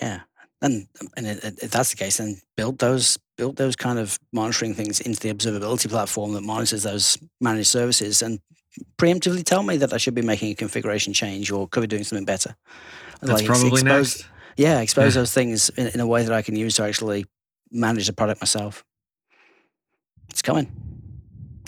Yeah, 0.00 0.20
and 0.62 0.86
and 1.16 1.26
if 1.26 1.70
that's 1.70 1.90
the 1.90 1.96
case, 1.96 2.16
then 2.16 2.40
build 2.56 2.78
those 2.78 3.18
build 3.36 3.56
those 3.56 3.76
kind 3.76 3.98
of 3.98 4.18
monitoring 4.32 4.72
things 4.72 5.00
into 5.00 5.20
the 5.20 5.34
observability 5.34 5.90
platform 5.90 6.32
that 6.32 6.42
monitors 6.42 6.84
those 6.84 7.18
managed 7.40 7.68
services 7.68 8.22
and 8.22 8.40
preemptively 8.96 9.44
tell 9.44 9.62
me 9.62 9.76
that 9.76 9.92
I 9.92 9.98
should 9.98 10.14
be 10.14 10.22
making 10.22 10.50
a 10.52 10.54
configuration 10.54 11.12
change 11.12 11.50
or 11.50 11.68
could 11.68 11.82
be 11.82 11.86
doing 11.86 12.04
something 12.04 12.24
better. 12.24 12.56
That's 13.20 13.32
like 13.32 13.44
probably 13.44 13.68
expose, 13.68 13.84
next. 13.84 14.26
Yeah, 14.56 14.80
expose 14.80 15.14
yeah. 15.14 15.20
those 15.20 15.34
things 15.34 15.68
in, 15.70 15.88
in 15.88 16.00
a 16.00 16.06
way 16.06 16.22
that 16.22 16.32
I 16.32 16.40
can 16.40 16.56
use 16.56 16.76
to 16.76 16.84
actually 16.84 17.26
manage 17.70 18.06
the 18.06 18.14
product 18.14 18.40
myself. 18.40 18.84
It's 20.30 20.40
coming. 20.40 20.91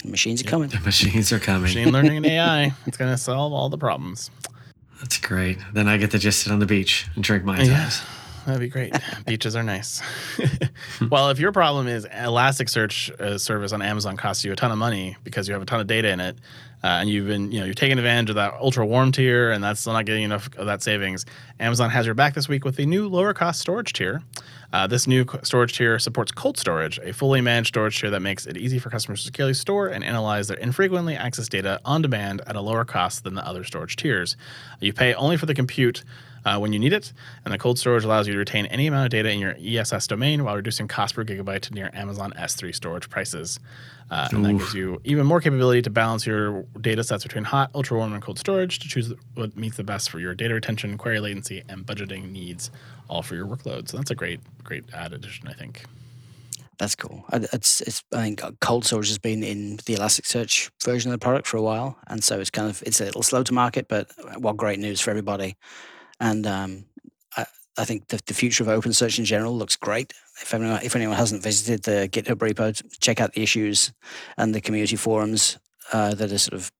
The 0.05 0.11
machines 0.11 0.43
are 0.43 0.47
coming. 0.47 0.69
The 0.69 0.81
machines 0.85 1.33
are 1.33 1.39
coming. 1.39 1.63
Machine 1.63 1.91
learning 1.91 2.19
and 2.19 2.27
AI. 2.27 2.73
It's 2.87 2.97
going 2.97 3.11
to 3.11 3.17
solve 3.17 3.53
all 3.53 3.71
the 3.71 3.79
problems. 3.79 4.31
That's 5.01 5.19
great. 5.19 5.59
Then 5.73 5.89
I 5.89 5.97
get 5.97 6.11
to 6.11 6.19
just 6.19 6.41
sit 6.41 6.53
on 6.53 6.59
the 6.59 6.67
beach 6.67 7.07
and 7.15 7.25
drink 7.25 7.45
my 7.45 7.63
yeah, 7.63 7.91
that'd 8.47 8.61
be 8.61 8.69
great. 8.69 8.95
Beaches 9.27 9.57
are 9.57 9.63
nice. 9.63 10.03
well, 11.11 11.31
if 11.31 11.39
your 11.39 11.53
problem 11.53 11.89
is 11.89 12.07
Elasticsearch 12.07 13.21
uh, 13.21 13.39
service 13.39 13.73
on 13.73 13.83
Amazon 13.83 14.17
costs 14.17 14.45
you 14.45 14.53
a 14.53 14.57
ton 14.57 14.71
of 14.71 14.79
money 14.79 15.17
because 15.25 15.49
you 15.49 15.55
have 15.55 15.63
a 15.63 15.67
ton 15.67 15.81
of 15.81 15.87
data 15.87 16.11
in 16.11 16.21
it, 16.21 16.37
uh, 16.85 17.01
and 17.01 17.09
you've 17.09 17.27
been, 17.27 17.51
you 17.51 17.61
know, 17.61 17.65
you're 17.65 17.73
taking 17.73 17.97
advantage 17.97 18.29
of 18.29 18.37
that 18.37 18.53
ultra 18.61 18.85
warm 18.85 19.11
tier, 19.11 19.51
and 19.51 19.65
that's 19.65 19.81
still 19.81 19.95
not 19.95 20.05
getting 20.05 20.23
enough 20.23 20.51
of 20.59 20.67
that 20.67 20.83
savings. 20.83 21.25
Amazon 21.59 21.89
has 21.89 22.05
your 22.05 22.15
back 22.15 22.35
this 22.35 22.47
week 22.47 22.63
with 22.63 22.77
the 22.77 22.85
new 22.85 23.09
lower 23.09 23.33
cost 23.33 23.59
storage 23.59 23.95
tier. 23.95 24.23
Uh, 24.71 24.87
this 24.87 25.07
new 25.07 25.25
storage 25.43 25.79
tier 25.79 25.99
supports 25.99 26.31
cold 26.31 26.59
storage, 26.59 26.99
a 26.99 27.13
fully 27.15 27.41
managed 27.41 27.69
storage 27.69 27.99
tier 27.99 28.11
that 28.11 28.21
makes 28.21 28.45
it 28.45 28.59
easy 28.59 28.79
for 28.79 28.91
customers 28.91 29.21
to 29.21 29.27
securely 29.27 29.55
store 29.55 29.87
and 29.87 30.05
analyze 30.05 30.49
their 30.49 30.59
infrequently 30.59 31.15
accessed 31.15 31.49
data 31.49 31.81
on 31.87 32.03
demand 32.03 32.43
at 32.47 32.55
a 32.55 32.61
lower 32.61 32.85
cost 32.85 33.25
than 33.25 33.35
the 33.35 33.47
other 33.47 33.65
storage 33.65 33.97
tiers. 33.97 34.37
You 34.81 34.93
pay 34.93 35.15
only 35.15 35.39
for 35.39 35.47
the 35.47 35.55
compute 35.55 36.05
uh, 36.45 36.59
when 36.59 36.73
you 36.73 36.79
need 36.79 36.93
it, 36.93 37.13
and 37.45 37.55
the 37.55 37.59
cold 37.59 37.79
storage 37.79 38.05
allows 38.05 38.27
you 38.27 38.33
to 38.35 38.39
retain 38.39 38.67
any 38.67 38.87
amount 38.87 39.07
of 39.07 39.11
data 39.11 39.31
in 39.31 39.39
your 39.39 39.57
ESS 39.59 40.07
domain 40.07 40.45
while 40.45 40.57
reducing 40.57 40.89
cost 40.89 41.15
per 41.15 41.25
gigabyte 41.25 41.61
to 41.63 41.75
near 41.75 41.91
Amazon 41.95 42.33
S3 42.37 42.75
storage 42.75 43.09
prices. 43.09 43.59
Uh, 44.11 44.29
and 44.33 44.45
that 44.45 44.53
gives 44.53 44.75
you 44.75 45.01
even 45.05 45.27
more 45.27 45.41
capability 45.41 45.81
to 45.81 45.91
balance 45.91 46.27
your 46.27 46.63
data 46.81 47.03
sets 47.03 47.23
between 47.23 47.45
hot, 47.45 47.71
ultra 47.75 47.97
warm, 47.97 48.13
and 48.13 48.23
cold 48.23 48.39
storage 48.39 48.79
to 48.79 48.89
choose 48.89 49.13
what 49.35 49.57
meets 49.57 49.77
the 49.77 49.85
best 49.85 50.11
for 50.11 50.21
your 50.21 50.35
data 50.35 50.55
retention, 50.55 50.99
query 50.99 51.21
latency, 51.21 51.63
and 51.69 51.87
budgeting 51.87 52.31
needs, 52.31 52.71
all 53.09 53.23
for 53.23 53.35
your 53.35 53.47
workload. 53.47 53.89
So 53.89 53.97
that's 53.97 54.11
a 54.11 54.15
great, 54.15 54.41
great 54.63 54.85
add 54.93 55.13
addition, 55.13 55.49
I 55.49 55.55
think. 55.55 55.85
That's 56.79 56.95
cool. 56.97 57.25
It's, 57.33 57.81
it's, 57.83 58.03
I 58.13 58.23
think 58.23 58.43
cold 58.61 58.85
storage 58.85 59.09
has 59.09 59.19
been 59.19 59.43
in 59.43 59.77
the 59.87 59.95
Elasticsearch 59.95 60.71
version 60.85 61.13
of 61.13 61.19
the 61.19 61.25
product 61.25 61.47
for 61.47 61.57
a 61.57 61.63
while, 61.63 61.97
and 62.09 62.23
so 62.23 62.41
it's 62.41 62.51
kind 62.51 62.69
of 62.69 62.83
it's 62.85 63.01
a 63.01 63.05
little 63.05 63.23
slow 63.23 63.43
to 63.45 63.55
market, 63.55 63.87
but 63.89 64.11
well, 64.39 64.55
great 64.55 64.81
news 64.81 65.01
for 65.01 65.11
everybody. 65.11 65.57
And 66.21 66.47
um, 66.47 66.85
I, 67.37 67.47
I 67.79 67.85
think 67.85 68.09
the, 68.09 68.21
the 68.27 68.35
future 68.35 68.63
of 68.63 68.69
OpenSearch 68.69 69.19
in 69.19 69.25
general 69.25 69.57
looks 69.57 69.77
great. 69.77 70.13
If 70.41 70.55
anyone, 70.55 70.81
if 70.83 70.97
anyone 70.97 71.17
hasn't 71.17 71.43
visited 71.43 71.85
the 71.85 72.09
GitHub 72.09 72.37
repo, 72.37 73.01
check 73.01 73.21
out 73.21 73.33
the 73.35 73.43
issues 73.43 73.93
and 74.37 74.55
the 74.55 74.61
community 74.61 74.97
forums 74.97 75.59
uh, 75.93 76.15
that 76.15 76.33
are 76.33 76.39
sort 76.39 76.55
of 76.55 76.73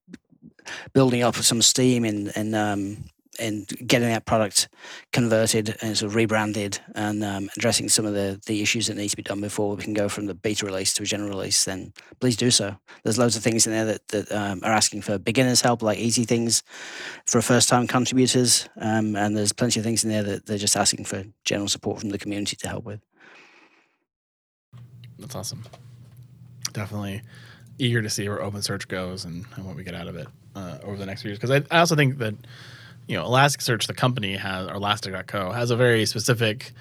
building 0.93 1.23
up 1.23 1.35
some 1.35 1.61
steam 1.61 2.05
in 2.05 2.31
in 2.35 2.53
um, 2.53 3.05
in 3.39 3.65
getting 3.85 4.09
that 4.09 4.25
product 4.25 4.69
converted 5.13 5.75
and 5.81 5.97
sort 5.97 6.09
of 6.09 6.15
rebranded 6.15 6.79
and 6.95 7.23
um, 7.23 7.49
addressing 7.57 7.89
some 7.89 8.05
of 8.05 8.13
the, 8.13 8.39
the 8.45 8.61
issues 8.61 8.87
that 8.87 8.95
need 8.95 9.09
to 9.09 9.15
be 9.15 9.23
done 9.23 9.41
before 9.41 9.75
we 9.75 9.83
can 9.83 9.93
go 9.93 10.09
from 10.09 10.25
the 10.25 10.33
beta 10.33 10.65
release 10.65 10.93
to 10.93 11.03
a 11.03 11.05
general 11.05 11.29
release, 11.29 11.65
then 11.65 11.93
please 12.19 12.35
do 12.35 12.51
so. 12.51 12.75
There's 13.03 13.17
loads 13.17 13.35
of 13.35 13.43
things 13.43 13.67
in 13.67 13.73
there 13.73 13.85
that, 13.85 14.07
that 14.09 14.31
um, 14.31 14.61
are 14.63 14.71
asking 14.71 15.01
for 15.01 15.17
beginners 15.17 15.61
help, 15.61 15.81
like 15.81 15.97
easy 15.97 16.23
things 16.23 16.63
for 17.25 17.41
first 17.41 17.69
time 17.69 17.87
contributors. 17.87 18.67
Um, 18.77 19.15
and 19.15 19.35
there's 19.35 19.53
plenty 19.53 19.79
of 19.79 19.83
things 19.83 20.03
in 20.03 20.09
there 20.09 20.23
that 20.23 20.45
they're 20.45 20.57
just 20.57 20.77
asking 20.77 21.05
for 21.05 21.23
general 21.43 21.67
support 21.67 21.99
from 21.99 22.09
the 22.09 22.17
community 22.17 22.55
to 22.57 22.67
help 22.67 22.85
with. 22.85 23.01
That's 25.19 25.35
awesome. 25.35 25.63
Definitely 26.73 27.21
eager 27.77 28.01
to 28.01 28.09
see 28.09 28.27
where 28.29 28.39
OpenSearch 28.39 28.87
goes 28.87 29.25
and, 29.25 29.45
and 29.55 29.65
what 29.65 29.75
we 29.75 29.83
get 29.83 29.95
out 29.95 30.07
of 30.07 30.15
it 30.15 30.27
uh, 30.55 30.77
over 30.83 30.97
the 30.97 31.05
next 31.05 31.21
few 31.21 31.29
years. 31.29 31.39
Because 31.39 31.51
I, 31.51 31.75
I 31.75 31.79
also 31.79 31.95
think 31.95 32.17
that 32.19 32.35
you 33.07 33.15
know, 33.15 33.25
Elasticsearch, 33.25 33.87
the 33.87 33.93
company 33.93 34.35
has, 34.35 34.67
or 34.67 34.75
Elastic.co, 34.75 35.51
has 35.51 35.71
a 35.71 35.75
very 35.75 36.05
specific 36.05 36.73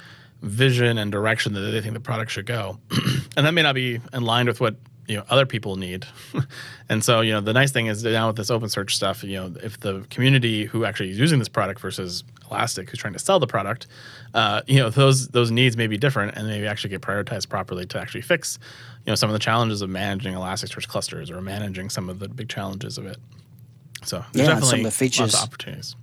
vision 0.42 0.98
and 0.98 1.10
direction 1.10 1.54
that 1.54 1.60
they 1.60 1.80
think 1.80 1.94
the 1.94 2.00
product 2.00 2.30
should 2.30 2.46
go. 2.46 2.78
and 3.36 3.46
that 3.46 3.52
may 3.52 3.62
not 3.62 3.74
be 3.74 4.00
in 4.12 4.24
line 4.24 4.46
with 4.46 4.60
what 4.60 4.76
you 5.06 5.16
know 5.16 5.24
other 5.28 5.46
people 5.46 5.76
need. 5.76 6.06
And 6.90 7.02
so 7.02 7.22
you 7.22 7.32
know 7.32 7.40
the 7.40 7.54
nice 7.54 7.72
thing 7.72 7.86
is 7.86 8.04
now 8.04 8.26
with 8.26 8.36
this 8.36 8.50
OpenSearch 8.50 8.90
stuff 8.90 9.24
you 9.24 9.36
know 9.36 9.54
if 9.62 9.80
the 9.80 10.04
community 10.10 10.66
who 10.66 10.84
actually 10.84 11.10
is 11.10 11.18
using 11.18 11.38
this 11.38 11.48
product 11.48 11.80
versus 11.80 12.24
elastic 12.50 12.90
who's 12.90 13.00
trying 13.00 13.14
to 13.14 13.18
sell 13.18 13.40
the 13.40 13.46
product 13.46 13.86
uh, 14.34 14.60
you 14.66 14.78
know 14.78 14.90
those 14.90 15.28
those 15.28 15.50
needs 15.50 15.78
may 15.78 15.86
be 15.86 15.96
different 15.96 16.36
and 16.36 16.46
maybe 16.46 16.66
actually 16.66 16.90
get 16.90 17.00
prioritized 17.00 17.48
properly 17.48 17.86
to 17.86 17.98
actually 17.98 18.20
fix 18.20 18.58
you 19.06 19.10
know 19.10 19.14
some 19.14 19.30
of 19.30 19.32
the 19.32 19.38
challenges 19.38 19.80
of 19.80 19.88
managing 19.88 20.34
elasticsearch 20.34 20.86
clusters 20.86 21.30
or 21.30 21.40
managing 21.40 21.88
some 21.88 22.10
of 22.10 22.18
the 22.18 22.28
big 22.28 22.50
challenges 22.50 22.98
of 22.98 23.06
it. 23.06 23.16
So 24.04 24.22
yeah, 24.34 24.44
definitely 24.44 24.68
some 24.68 24.78
of 24.80 24.84
the 24.84 24.90
features 24.90 25.34
opportunities 25.34 25.96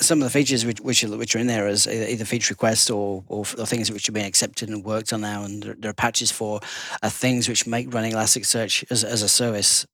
some 0.00 0.20
of 0.20 0.24
the 0.24 0.30
features 0.30 0.64
which 0.64 0.80
which 0.80 1.04
are, 1.04 1.16
which 1.16 1.36
are 1.36 1.38
in 1.38 1.46
there 1.46 1.66
as 1.66 1.86
either 1.86 2.24
feature 2.24 2.52
requests 2.52 2.90
or, 2.90 3.22
or, 3.28 3.40
or 3.58 3.66
things 3.66 3.90
which 3.90 4.08
are 4.08 4.12
being 4.12 4.26
accepted 4.26 4.68
and 4.68 4.84
worked 4.84 5.12
on 5.12 5.20
now, 5.20 5.44
and 5.44 5.62
there, 5.62 5.76
there 5.78 5.90
are 5.90 5.94
patches 5.94 6.30
for 6.30 6.60
uh, 7.02 7.10
things 7.10 7.48
which 7.48 7.66
make 7.66 7.92
running 7.92 8.12
Elasticsearch 8.12 8.84
as, 8.90 9.04
as 9.04 9.22
a 9.22 9.28
service 9.28 9.86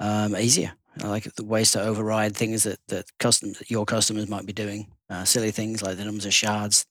um, 0.00 0.36
easier. 0.36 0.72
like 1.02 1.24
the 1.34 1.44
ways 1.44 1.72
to 1.72 1.82
override 1.82 2.36
things 2.36 2.62
that 2.64 2.78
that 2.88 3.06
custom 3.18 3.52
your 3.68 3.84
customers 3.84 4.28
might 4.28 4.46
be 4.46 4.52
doing, 4.52 4.86
uh, 5.10 5.24
silly 5.24 5.50
things 5.50 5.82
like 5.82 5.96
the 5.96 6.04
numbers 6.04 6.26
of 6.26 6.34
shards. 6.34 6.86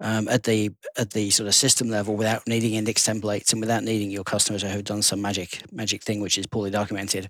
Um, 0.00 0.28
at 0.28 0.44
the 0.44 0.70
at 0.96 1.10
the 1.10 1.30
sort 1.30 1.48
of 1.48 1.54
system 1.56 1.88
level, 1.88 2.14
without 2.14 2.46
needing 2.46 2.74
index 2.74 3.04
templates 3.04 3.52
and 3.52 3.60
without 3.60 3.82
needing 3.82 4.12
your 4.12 4.22
customers 4.22 4.62
who 4.62 4.68
have 4.68 4.84
done 4.84 5.02
some 5.02 5.20
magic 5.20 5.60
magic 5.72 6.04
thing 6.04 6.20
which 6.20 6.38
is 6.38 6.46
poorly 6.46 6.70
documented, 6.70 7.28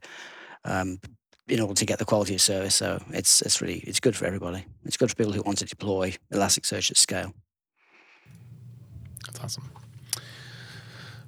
um, 0.66 1.00
in 1.48 1.60
order 1.60 1.74
to 1.74 1.86
get 1.86 1.98
the 1.98 2.04
quality 2.04 2.34
of 2.34 2.40
service. 2.40 2.74
So 2.74 3.02
it's 3.10 3.42
it's 3.42 3.60
really 3.60 3.78
it's 3.80 4.00
good 4.00 4.16
for 4.16 4.26
everybody. 4.26 4.64
It's 4.84 4.96
good 4.96 5.10
for 5.10 5.16
people 5.16 5.32
who 5.32 5.42
want 5.42 5.58
to 5.58 5.64
deploy 5.64 6.14
Elasticsearch 6.32 6.90
at 6.90 6.96
scale. 6.96 7.32
That's 9.26 9.40
awesome. 9.40 9.70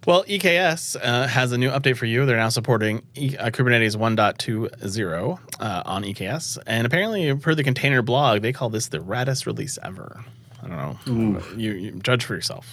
Well, 0.06 0.24
EKS 0.24 0.96
uh, 1.02 1.26
has 1.26 1.52
a 1.52 1.58
new 1.58 1.68
update 1.70 1.98
for 1.98 2.06
you. 2.06 2.24
They're 2.24 2.38
now 2.38 2.48
supporting 2.48 3.02
e- 3.14 3.36
uh, 3.36 3.50
Kubernetes 3.50 3.96
1.20 3.96 5.38
uh, 5.60 5.82
on 5.84 6.04
EKS. 6.04 6.58
And 6.66 6.86
apparently, 6.86 7.34
per 7.36 7.54
the 7.54 7.62
container 7.62 8.00
blog, 8.00 8.40
they 8.40 8.52
call 8.52 8.70
this 8.70 8.88
the 8.88 8.98
raddest 8.98 9.44
release 9.44 9.78
ever. 9.82 10.24
I 10.62 10.68
don't 10.68 10.76
know. 10.76 11.42
You, 11.56 11.72
you, 11.72 11.90
judge 11.92 12.24
for 12.24 12.34
yourself. 12.34 12.66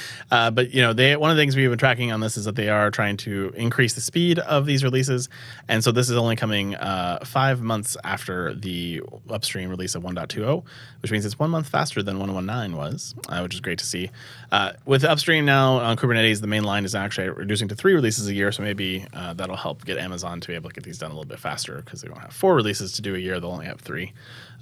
uh, 0.30 0.50
but 0.50 0.72
you 0.72 0.80
know, 0.80 0.92
they 0.92 1.16
one 1.16 1.30
of 1.30 1.36
the 1.36 1.42
things 1.42 1.56
we've 1.56 1.68
been 1.68 1.78
tracking 1.78 2.12
on 2.12 2.20
this 2.20 2.36
is 2.36 2.44
that 2.44 2.54
they 2.54 2.68
are 2.68 2.90
trying 2.90 3.16
to 3.18 3.52
increase 3.56 3.94
the 3.94 4.00
speed 4.00 4.38
of 4.38 4.66
these 4.66 4.84
releases, 4.84 5.28
and 5.68 5.82
so 5.82 5.90
this 5.90 6.08
is 6.08 6.16
only 6.16 6.36
coming 6.36 6.76
uh, 6.76 7.24
five 7.24 7.60
months 7.60 7.96
after 8.04 8.54
the 8.54 9.02
upstream 9.28 9.70
release 9.70 9.94
of 9.94 10.02
1.20, 10.02 10.64
which 11.02 11.10
means 11.10 11.24
it's 11.24 11.38
one 11.38 11.50
month 11.50 11.68
faster 11.68 12.02
than 12.02 12.18
1.19 12.18 12.76
was, 12.76 13.14
uh, 13.28 13.40
which 13.40 13.54
is 13.54 13.60
great 13.60 13.78
to 13.78 13.86
see. 13.86 14.10
Uh, 14.52 14.72
with 14.84 15.04
upstream 15.04 15.44
now 15.44 15.78
on 15.78 15.96
Kubernetes, 15.96 16.40
the 16.40 16.46
main 16.46 16.64
line 16.64 16.84
is 16.84 16.94
actually 16.94 17.28
reducing 17.28 17.68
to 17.68 17.74
three 17.74 17.94
releases 17.94 18.28
a 18.28 18.34
year, 18.34 18.52
so 18.52 18.62
maybe 18.62 19.06
uh, 19.12 19.34
that'll 19.34 19.56
help 19.56 19.84
get 19.84 19.98
Amazon 19.98 20.40
to 20.40 20.48
be 20.48 20.54
able 20.54 20.70
to 20.70 20.74
get 20.74 20.84
these 20.84 20.98
done 20.98 21.10
a 21.10 21.14
little 21.14 21.28
bit 21.28 21.38
faster 21.38 21.82
because 21.84 22.02
they 22.02 22.08
won't 22.08 22.20
have 22.22 22.32
four 22.32 22.54
releases 22.54 22.92
to 22.92 23.02
do 23.02 23.14
a 23.14 23.18
year; 23.18 23.40
they'll 23.40 23.50
only 23.50 23.66
have 23.66 23.80
three. 23.80 24.12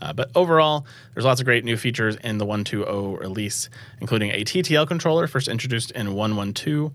Uh, 0.00 0.12
but 0.12 0.30
overall, 0.34 0.86
there's 1.14 1.24
lots 1.24 1.40
of 1.40 1.46
great 1.46 1.64
new 1.64 1.76
features 1.76 2.16
in 2.16 2.38
the 2.38 2.46
1.2.0 2.46 3.18
release, 3.20 3.68
including 4.00 4.30
a 4.30 4.44
TTL 4.44 4.86
controller, 4.86 5.26
first 5.26 5.48
introduced 5.48 5.90
in 5.92 6.08
1.1.2. 6.08 6.92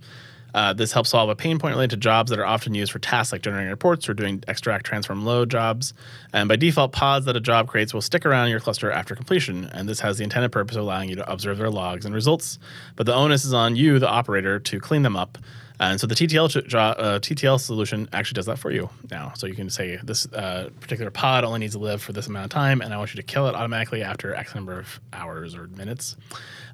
Uh, 0.53 0.71
this 0.71 0.91
helps 0.91 1.09
solve 1.09 1.29
a 1.29 1.35
pain 1.35 1.57
point 1.57 1.73
related 1.73 1.89
to 1.89 1.97
jobs 1.97 2.29
that 2.29 2.37
are 2.37 2.45
often 2.45 2.75
used 2.75 2.91
for 2.91 2.99
tasks 2.99 3.31
like 3.31 3.41
generating 3.41 3.71
reports 3.71 4.07
or 4.07 4.13
doing 4.13 4.43
extract, 4.47 4.85
transform, 4.85 5.25
load 5.25 5.49
jobs. 5.49 5.93
And 6.31 6.47
by 6.47 6.55
default, 6.55 6.91
pods 6.91 7.25
that 7.25 7.35
a 7.35 7.39
job 7.39 7.67
creates 7.67 7.93
will 7.93 8.01
stick 8.01 8.25
around 8.25 8.49
your 8.49 8.59
cluster 8.59 8.91
after 8.91 9.15
completion. 9.15 9.65
And 9.65 9.89
this 9.89 9.99
has 10.01 10.19
the 10.19 10.23
intended 10.23 10.51
purpose 10.51 10.75
of 10.75 10.83
allowing 10.83 11.09
you 11.09 11.15
to 11.15 11.31
observe 11.31 11.57
their 11.57 11.71
logs 11.71 12.05
and 12.05 12.13
results. 12.13 12.59
But 12.95 13.07
the 13.07 13.15
onus 13.15 13.45
is 13.45 13.53
on 13.53 13.75
you, 13.75 13.97
the 13.97 14.09
operator, 14.09 14.59
to 14.59 14.79
clean 14.79 15.01
them 15.01 15.15
up 15.15 15.39
And 15.79 15.99
so 15.99 16.07
the 16.07 16.15
TTL 16.15 16.73
uh, 16.75 17.19
TTL 17.19 17.59
solution 17.59 18.07
actually 18.13 18.35
does 18.35 18.45
that 18.45 18.59
for 18.59 18.71
you 18.71 18.89
now. 19.11 19.33
So 19.35 19.47
you 19.47 19.55
can 19.55 19.69
say 19.69 19.99
this 20.03 20.25
uh, 20.33 20.69
particular 20.79 21.11
pod 21.11 21.43
only 21.43 21.59
needs 21.59 21.73
to 21.73 21.79
live 21.79 22.01
for 22.01 22.13
this 22.13 22.27
amount 22.27 22.45
of 22.45 22.51
time, 22.51 22.81
and 22.81 22.93
I 22.93 22.97
want 22.97 23.13
you 23.13 23.21
to 23.21 23.23
kill 23.23 23.47
it 23.47 23.55
automatically 23.55 24.03
after 24.03 24.33
X 24.33 24.55
number 24.55 24.79
of 24.79 24.99
hours 25.11 25.55
or 25.55 25.67
minutes. 25.67 26.15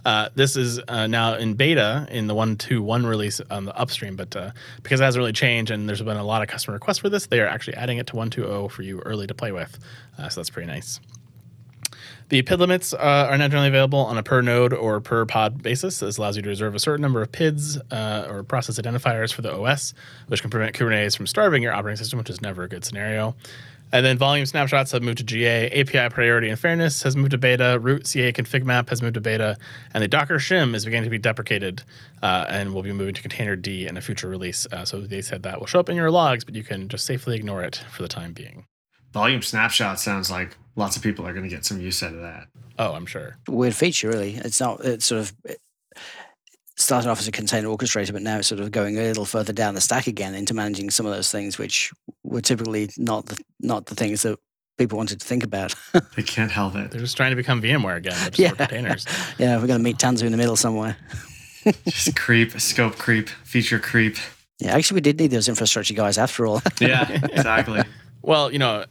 Uh, 0.06 0.30
this 0.36 0.56
is 0.56 0.80
uh, 0.88 1.08
now 1.08 1.36
in 1.36 1.54
beta 1.56 2.08
in 2.10 2.28
the 2.28 2.36
1.2.1 2.36 3.06
release 3.06 3.42
on 3.50 3.66
the 3.66 3.76
upstream, 3.78 4.16
but 4.16 4.36
uh, 4.36 4.52
because 4.82 5.02
it 5.02 5.04
hasn't 5.04 5.20
really 5.20 5.34
changed 5.34 5.72
and 5.72 5.90
there's 5.90 6.02
been 6.02 6.18
a 6.18 6.24
lot 6.24 6.42
of 6.42 6.48
customer 6.48 6.76
requests 6.76 7.00
for 7.00 7.10
this, 7.10 7.28
they 7.28 7.40
are 7.42 7.48
actually 7.48 7.76
adding 7.76 7.98
it 7.98 8.08
to 8.08 8.14
1.2.0 8.14 8.72
for 8.72 8.82
you 8.82 9.00
early 9.00 9.28
to 9.28 9.34
play 9.34 9.52
with. 9.52 9.78
Uh, 10.18 10.30
so 10.30 10.40
that's 10.40 10.50
pretty 10.50 10.68
nice. 10.68 11.00
The 12.30 12.44
PID 12.44 12.60
limits 12.60 12.94
uh, 12.94 13.28
are 13.30 13.38
now 13.40 13.48
generally 13.48 13.70
available 13.70 14.00
on 14.00 14.16
a 14.20 14.22
per 14.22 14.42
node 14.42 14.72
or 14.72 15.02
per 15.02 15.26
pod 15.26 15.64
basis. 15.64 16.00
This 16.00 16.20
allows 16.20 16.36
you 16.36 16.44
to 16.44 16.50
reserve 16.50 16.76
a 16.76 16.80
certain 16.80 17.02
number 17.02 17.24
of 17.24 17.32
PIDs 17.32 17.82
uh, 17.92 18.28
or 18.30 18.44
process 18.44 18.80
identifiers 18.80 19.34
for 19.34 19.42
the 19.42 19.52
OS, 19.52 19.96
which 20.28 20.42
can 20.42 20.52
prevent 20.52 20.76
Kubernetes 20.76 21.18
from 21.18 21.26
starving 21.26 21.64
your 21.64 21.74
operating 21.74 21.98
system, 21.98 22.20
which 22.20 22.30
is 22.30 22.40
never 22.40 22.62
a 22.62 22.70
good 22.70 22.86
scenario. 22.86 23.36
And 23.92 24.06
then 24.06 24.20
volume 24.20 24.46
snapshots 24.46 24.92
have 24.92 25.02
moved 25.02 25.18
to 25.18 25.24
GA. 25.24 25.72
API 25.72 26.14
priority 26.14 26.50
and 26.50 26.60
fairness 26.60 27.02
has 27.02 27.16
moved 27.16 27.32
to 27.32 27.40
beta. 27.40 27.80
Root 27.82 28.06
CA 28.06 28.32
config 28.32 28.64
map 28.64 28.90
has 28.90 29.02
moved 29.02 29.16
to 29.16 29.22
beta. 29.22 29.58
And 29.96 30.04
the 30.04 30.08
Docker 30.08 30.38
shim 30.38 30.76
is 30.76 30.86
beginning 30.86 31.06
to 31.06 31.10
be 31.10 31.18
deprecated 31.18 31.82
uh, 32.22 32.46
and 32.48 32.76
will 32.76 32.84
be 32.84 32.92
moving 32.92 33.16
to 33.16 33.28
containerd 33.28 33.66
in 33.88 33.98
a 33.98 34.02
future 34.02 34.28
release. 34.28 34.68
Uh, 34.72 34.86
so 34.86 35.02
they 35.02 35.24
said 35.24 35.42
that 35.42 35.60
will 35.60 35.66
show 35.66 35.80
up 35.80 35.90
in 35.90 35.96
your 35.96 36.12
logs, 36.12 36.44
but 36.44 36.54
you 36.54 36.64
can 36.64 36.88
just 36.90 37.06
safely 37.06 37.36
ignore 37.36 37.64
it 37.64 37.84
for 37.90 38.04
the 38.04 38.08
time 38.08 38.34
being. 38.34 38.66
Volume 39.12 39.42
snapshot 39.42 40.00
sounds 40.00 40.30
like 40.30 40.56
lots 40.80 40.96
of 40.96 41.04
people 41.04 41.28
are 41.28 41.34
going 41.34 41.48
to 41.48 41.54
get 41.54 41.66
some 41.66 41.80
use 41.80 42.02
out 42.02 42.14
of 42.14 42.22
that. 42.22 42.48
Oh, 42.80 42.94
I'm 42.94 43.06
sure. 43.06 43.38
Weird 43.48 43.76
feature, 43.76 44.08
really. 44.08 44.36
It's 44.36 44.60
not. 44.60 44.84
It's 44.84 45.06
sort 45.06 45.22
of. 45.22 45.34
It 45.44 45.60
started 46.78 47.10
off 47.10 47.20
as 47.20 47.28
a 47.28 47.32
container 47.32 47.68
orchestrator, 47.68 48.14
but 48.14 48.22
now 48.22 48.38
it's 48.38 48.48
sort 48.48 48.62
of 48.62 48.72
going 48.72 48.98
a 48.98 49.02
little 49.02 49.26
further 49.26 49.52
down 49.52 49.76
the 49.76 49.82
stack 49.82 50.08
again 50.08 50.34
into 50.34 50.54
managing 50.54 50.90
some 50.90 51.06
of 51.06 51.12
those 51.12 51.30
things, 51.32 51.58
which 51.60 51.92
were 52.24 52.42
typically 52.42 52.90
not 52.98 53.26
the 53.28 53.38
not 53.60 53.86
the 53.88 53.96
things 53.96 54.24
that 54.24 54.40
people 54.78 54.98
wanted 54.98 55.20
to 55.20 55.28
think 55.28 55.44
about. 55.44 55.76
they 56.16 56.24
can't 56.24 56.52
help 56.52 56.76
it. 56.76 56.90
They're 56.90 57.02
just 57.02 57.18
trying 57.18 57.32
to 57.32 57.36
become 57.36 57.62
VMware 57.62 57.98
again, 57.98 58.14
just 58.14 58.40
yeah. 58.40 58.52
containers. 58.52 59.06
yeah, 59.38 59.58
we're 59.58 59.68
going 59.68 59.80
to 59.80 59.84
meet 59.84 59.98
Tanzu 59.98 60.24
in 60.24 60.32
the 60.32 60.38
middle 60.38 60.56
somewhere. 60.56 60.98
just 61.86 62.16
creep, 62.16 62.60
scope 62.60 62.98
creep, 62.98 63.28
feature 63.44 63.80
creep. 63.80 64.16
Yeah, 64.60 64.76
actually, 64.76 64.96
we 64.96 65.02
did 65.02 65.20
need 65.20 65.32
those 65.32 65.50
infrastructure 65.50 65.94
guys 65.94 66.18
after 66.18 66.48
all. 66.48 66.62
yeah, 66.80 67.10
exactly. 67.12 67.84
Well, 68.22 68.52
you 68.52 68.60
know, 68.60 68.86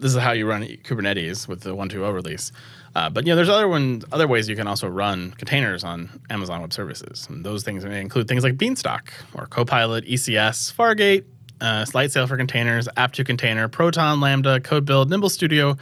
this 0.00 0.14
is 0.14 0.18
how 0.20 0.32
you 0.32 0.46
run 0.46 0.62
Kubernetes 0.62 1.46
with 1.46 1.60
the 1.60 1.76
1.2.0 1.76 2.12
release. 2.12 2.52
Uh, 2.94 3.08
but 3.08 3.24
you 3.24 3.32
know, 3.32 3.36
there's 3.36 3.48
other 3.48 3.68
ones, 3.68 4.04
other 4.10 4.26
ways 4.26 4.48
you 4.48 4.56
can 4.56 4.66
also 4.66 4.88
run 4.88 5.32
containers 5.32 5.84
on 5.84 6.20
Amazon 6.30 6.60
Web 6.60 6.72
Services, 6.72 7.26
and 7.28 7.44
those 7.44 7.62
things 7.62 7.84
may 7.84 8.00
include 8.00 8.26
things 8.26 8.42
like 8.42 8.56
Beanstalk 8.56 9.12
or 9.34 9.46
Copilot, 9.46 10.04
ECS, 10.06 10.74
Fargate, 10.74 11.24
uh, 11.60 11.84
Lightsail 11.84 12.26
for 12.26 12.36
containers, 12.36 12.88
App2 12.96 13.24
Container, 13.24 13.68
Proton, 13.68 14.20
Lambda, 14.20 14.60
Code 14.60 14.84
Build, 14.84 15.10
Nimble 15.10 15.28
Studio, 15.28 15.76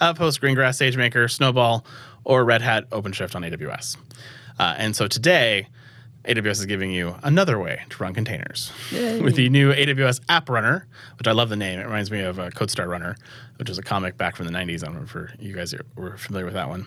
Outpost, 0.00 0.40
Greengrass, 0.40 0.80
SageMaker, 0.80 1.30
Snowball, 1.30 1.84
or 2.24 2.44
Red 2.44 2.62
Hat 2.62 2.88
OpenShift 2.90 3.34
on 3.34 3.42
AWS. 3.42 3.96
Uh, 4.58 4.74
and 4.78 4.96
so 4.96 5.06
today, 5.06 5.68
AWS 6.24 6.60
is 6.60 6.66
giving 6.66 6.90
you 6.90 7.16
another 7.22 7.58
way 7.58 7.82
to 7.90 8.02
run 8.02 8.14
containers 8.14 8.72
Yay. 8.90 9.20
with 9.22 9.36
the 9.36 9.48
new 9.50 9.72
AWS 9.72 10.20
App 10.28 10.48
Runner, 10.48 10.86
which 11.18 11.26
I 11.26 11.32
love 11.32 11.50
the 11.50 11.56
name. 11.56 11.78
It 11.78 11.84
reminds 11.84 12.10
me 12.10 12.20
of 12.20 12.38
uh, 12.38 12.50
CodeStar 12.50 12.88
Runner, 12.88 13.16
which 13.56 13.70
is 13.70 13.78
a 13.78 13.82
comic 13.82 14.16
back 14.16 14.36
from 14.36 14.46
the 14.46 14.52
90s. 14.52 14.82
I 14.82 14.86
don't 14.86 14.96
know 14.96 15.02
if 15.02 15.40
you 15.40 15.54
guys 15.54 15.74
are, 15.74 15.84
were 15.96 16.16
familiar 16.16 16.44
with 16.44 16.54
that 16.54 16.68
one. 16.68 16.86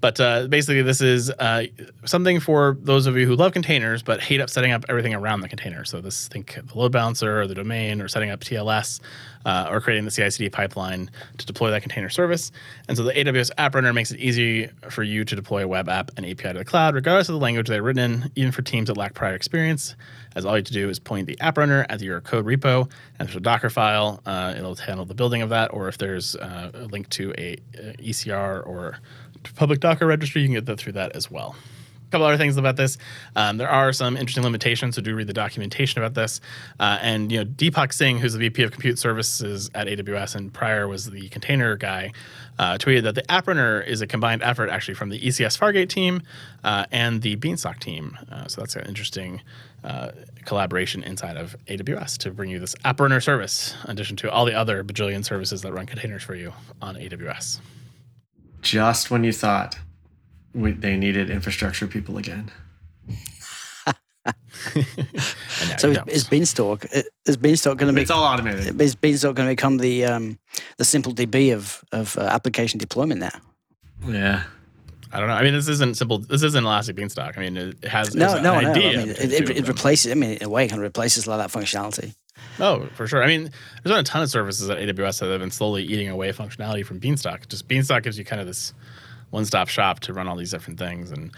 But 0.00 0.20
uh, 0.20 0.46
basically, 0.46 0.82
this 0.82 1.00
is 1.00 1.30
uh, 1.30 1.64
something 2.04 2.38
for 2.38 2.76
those 2.80 3.06
of 3.06 3.16
you 3.16 3.26
who 3.26 3.34
love 3.34 3.52
containers 3.52 4.02
but 4.02 4.20
hate 4.20 4.40
up 4.40 4.50
setting 4.50 4.72
up 4.72 4.84
everything 4.88 5.14
around 5.14 5.40
the 5.40 5.48
container. 5.48 5.84
So 5.84 6.00
this 6.00 6.28
think 6.28 6.58
the 6.62 6.78
load 6.78 6.92
balancer 6.92 7.40
or 7.40 7.46
the 7.46 7.54
domain 7.54 8.02
or 8.02 8.08
setting 8.08 8.30
up 8.30 8.40
TLS 8.40 9.00
uh, 9.46 9.68
or 9.70 9.80
creating 9.80 10.04
the 10.04 10.10
CI/CD 10.10 10.50
pipeline 10.50 11.10
to 11.38 11.46
deploy 11.46 11.70
that 11.70 11.82
container 11.82 12.10
service. 12.10 12.52
And 12.88 12.96
so 12.96 13.04
the 13.04 13.12
AWS 13.12 13.52
App 13.56 13.74
Runner 13.74 13.92
makes 13.92 14.10
it 14.10 14.20
easy 14.20 14.68
for 14.90 15.02
you 15.02 15.24
to 15.24 15.34
deploy 15.34 15.64
a 15.64 15.68
web 15.68 15.88
app 15.88 16.10
and 16.16 16.26
API 16.26 16.52
to 16.52 16.58
the 16.58 16.64
cloud, 16.64 16.94
regardless 16.94 17.28
of 17.28 17.34
the 17.34 17.40
language 17.40 17.68
they're 17.68 17.82
written 17.82 18.12
in, 18.12 18.32
even 18.34 18.52
for 18.52 18.62
teams 18.62 18.88
that 18.88 18.96
lack 18.96 19.14
prior 19.14 19.34
experience. 19.34 19.94
As 20.34 20.44
all 20.44 20.52
you 20.52 20.56
have 20.56 20.64
to 20.64 20.72
do 20.74 20.90
is 20.90 20.98
point 20.98 21.26
the 21.26 21.40
App 21.40 21.56
Runner 21.56 21.86
at 21.88 22.02
your 22.02 22.20
code 22.20 22.44
repo, 22.44 22.90
and 23.18 23.26
there's 23.26 23.36
a 23.36 23.40
Docker 23.40 23.70
file. 23.70 24.20
Uh, 24.26 24.52
it'll 24.56 24.74
handle 24.74 25.06
the 25.06 25.14
building 25.14 25.40
of 25.40 25.48
that, 25.48 25.72
or 25.72 25.88
if 25.88 25.95
there's 25.98 26.36
uh, 26.36 26.70
a 26.74 26.84
link 26.84 27.08
to 27.10 27.32
a, 27.38 27.56
a 27.74 27.92
ECR 27.98 28.66
or 28.66 28.98
public 29.54 29.80
Docker 29.80 30.06
registry, 30.06 30.42
you 30.42 30.48
can 30.48 30.54
get 30.54 30.66
that 30.66 30.78
through 30.78 30.92
that 30.92 31.14
as 31.14 31.30
well. 31.30 31.56
A 32.06 32.10
couple 32.10 32.26
other 32.26 32.36
things 32.36 32.56
about 32.56 32.76
this. 32.76 32.98
Um, 33.34 33.56
there 33.56 33.68
are 33.68 33.92
some 33.92 34.16
interesting 34.16 34.44
limitations, 34.44 34.94
so 34.94 35.02
do 35.02 35.14
read 35.16 35.26
the 35.26 35.32
documentation 35.32 36.00
about 36.00 36.14
this. 36.14 36.40
Uh, 36.78 36.98
and 37.00 37.32
you 37.32 37.38
know, 37.38 37.44
Deepak 37.44 37.92
Singh, 37.92 38.18
who's 38.18 38.32
the 38.32 38.38
VP 38.38 38.62
of 38.62 38.70
Compute 38.70 38.98
Services 38.98 39.70
at 39.74 39.88
AWS, 39.88 40.36
and 40.36 40.52
prior 40.52 40.86
was 40.86 41.10
the 41.10 41.28
container 41.30 41.76
guy, 41.76 42.12
uh, 42.60 42.78
tweeted 42.78 43.02
that 43.02 43.16
the 43.16 43.28
App 43.30 43.48
Runner 43.48 43.80
is 43.80 44.02
a 44.02 44.06
combined 44.06 44.42
effort 44.42 44.70
actually 44.70 44.94
from 44.94 45.08
the 45.08 45.20
ECS 45.20 45.58
Fargate 45.58 45.88
team 45.88 46.22
uh, 46.62 46.86
and 46.92 47.22
the 47.22 47.34
Beanstalk 47.34 47.80
team. 47.80 48.16
Uh, 48.30 48.46
so 48.46 48.60
that's 48.60 48.76
an 48.76 48.86
interesting 48.86 49.40
uh, 49.86 50.10
collaboration 50.44 51.02
inside 51.02 51.36
of 51.36 51.56
AWS 51.68 52.18
to 52.18 52.30
bring 52.30 52.50
you 52.50 52.58
this 52.58 52.76
App 52.84 53.00
Runner 53.00 53.20
service, 53.20 53.74
in 53.84 53.92
addition 53.92 54.16
to 54.16 54.30
all 54.30 54.44
the 54.44 54.54
other 54.54 54.84
bajillion 54.84 55.24
services 55.24 55.62
that 55.62 55.72
run 55.72 55.86
containers 55.86 56.22
for 56.22 56.34
you 56.34 56.52
on 56.82 56.96
AWS 56.96 57.60
just 58.66 59.10
when 59.10 59.22
you 59.22 59.32
thought 59.32 59.78
we, 60.52 60.72
they 60.72 60.96
needed 60.96 61.30
infrastructure 61.30 61.86
people 61.86 62.18
again. 62.18 62.50
so 65.78 65.90
is, 65.90 65.98
is, 66.08 66.24
Beanstalk 66.24 66.84
is 67.26 67.36
Beanstalk 67.36 67.78
going 67.78 67.86
to 67.86 67.94
be? 67.94 68.02
It's 68.02 68.10
all 68.10 68.24
automated. 68.24 68.80
Is 68.80 68.96
Beanstalk 68.96 69.36
going 69.36 69.48
to 69.48 69.52
become 69.52 69.78
the 69.78 70.04
um, 70.04 70.38
the 70.78 70.84
simple 70.84 71.14
DB 71.14 71.54
of 71.54 71.84
of 71.92 72.18
uh, 72.18 72.22
application 72.22 72.80
deployment 72.80 73.20
now? 73.20 73.30
Yeah. 74.04 74.42
I 75.16 75.20
don't 75.20 75.30
know. 75.30 75.34
I 75.34 75.42
mean, 75.42 75.54
this 75.54 75.66
isn't 75.66 75.96
simple. 75.96 76.18
This 76.18 76.42
isn't 76.42 76.62
Elastic 76.62 76.94
Beanstalk. 76.94 77.38
I 77.38 77.40
mean, 77.40 77.56
it 77.56 77.84
has 77.84 78.14
no, 78.14 78.34
no, 78.34 78.42
no. 78.42 78.52
I 78.52 78.74
mean, 78.74 79.08
it, 79.08 79.32
it, 79.32 79.50
it 79.50 79.66
replaces. 79.66 80.12
I 80.12 80.14
mean, 80.14 80.32
in 80.32 80.42
a 80.42 80.48
way, 80.50 80.66
it 80.66 80.68
kind 80.68 80.82
of 80.82 80.84
replaces 80.84 81.26
a 81.26 81.30
lot 81.30 81.40
of 81.40 81.50
that 81.50 81.58
functionality. 81.58 82.14
Oh, 82.60 82.86
for 82.94 83.06
sure. 83.06 83.22
I 83.22 83.26
mean, 83.26 83.44
there's 83.44 83.94
been 83.94 83.96
a 83.96 84.02
ton 84.02 84.22
of 84.22 84.28
services 84.28 84.68
at 84.68 84.76
AWS 84.76 85.20
that 85.20 85.30
have 85.30 85.40
been 85.40 85.50
slowly 85.50 85.84
eating 85.84 86.10
away 86.10 86.32
functionality 86.32 86.84
from 86.84 86.98
Beanstalk. 86.98 87.48
Just 87.48 87.66
Beanstalk 87.66 88.02
gives 88.02 88.18
you 88.18 88.26
kind 88.26 88.42
of 88.42 88.46
this 88.46 88.74
one-stop 89.30 89.68
shop 89.68 90.00
to 90.00 90.12
run 90.12 90.28
all 90.28 90.36
these 90.36 90.50
different 90.50 90.78
things, 90.78 91.10
and 91.10 91.32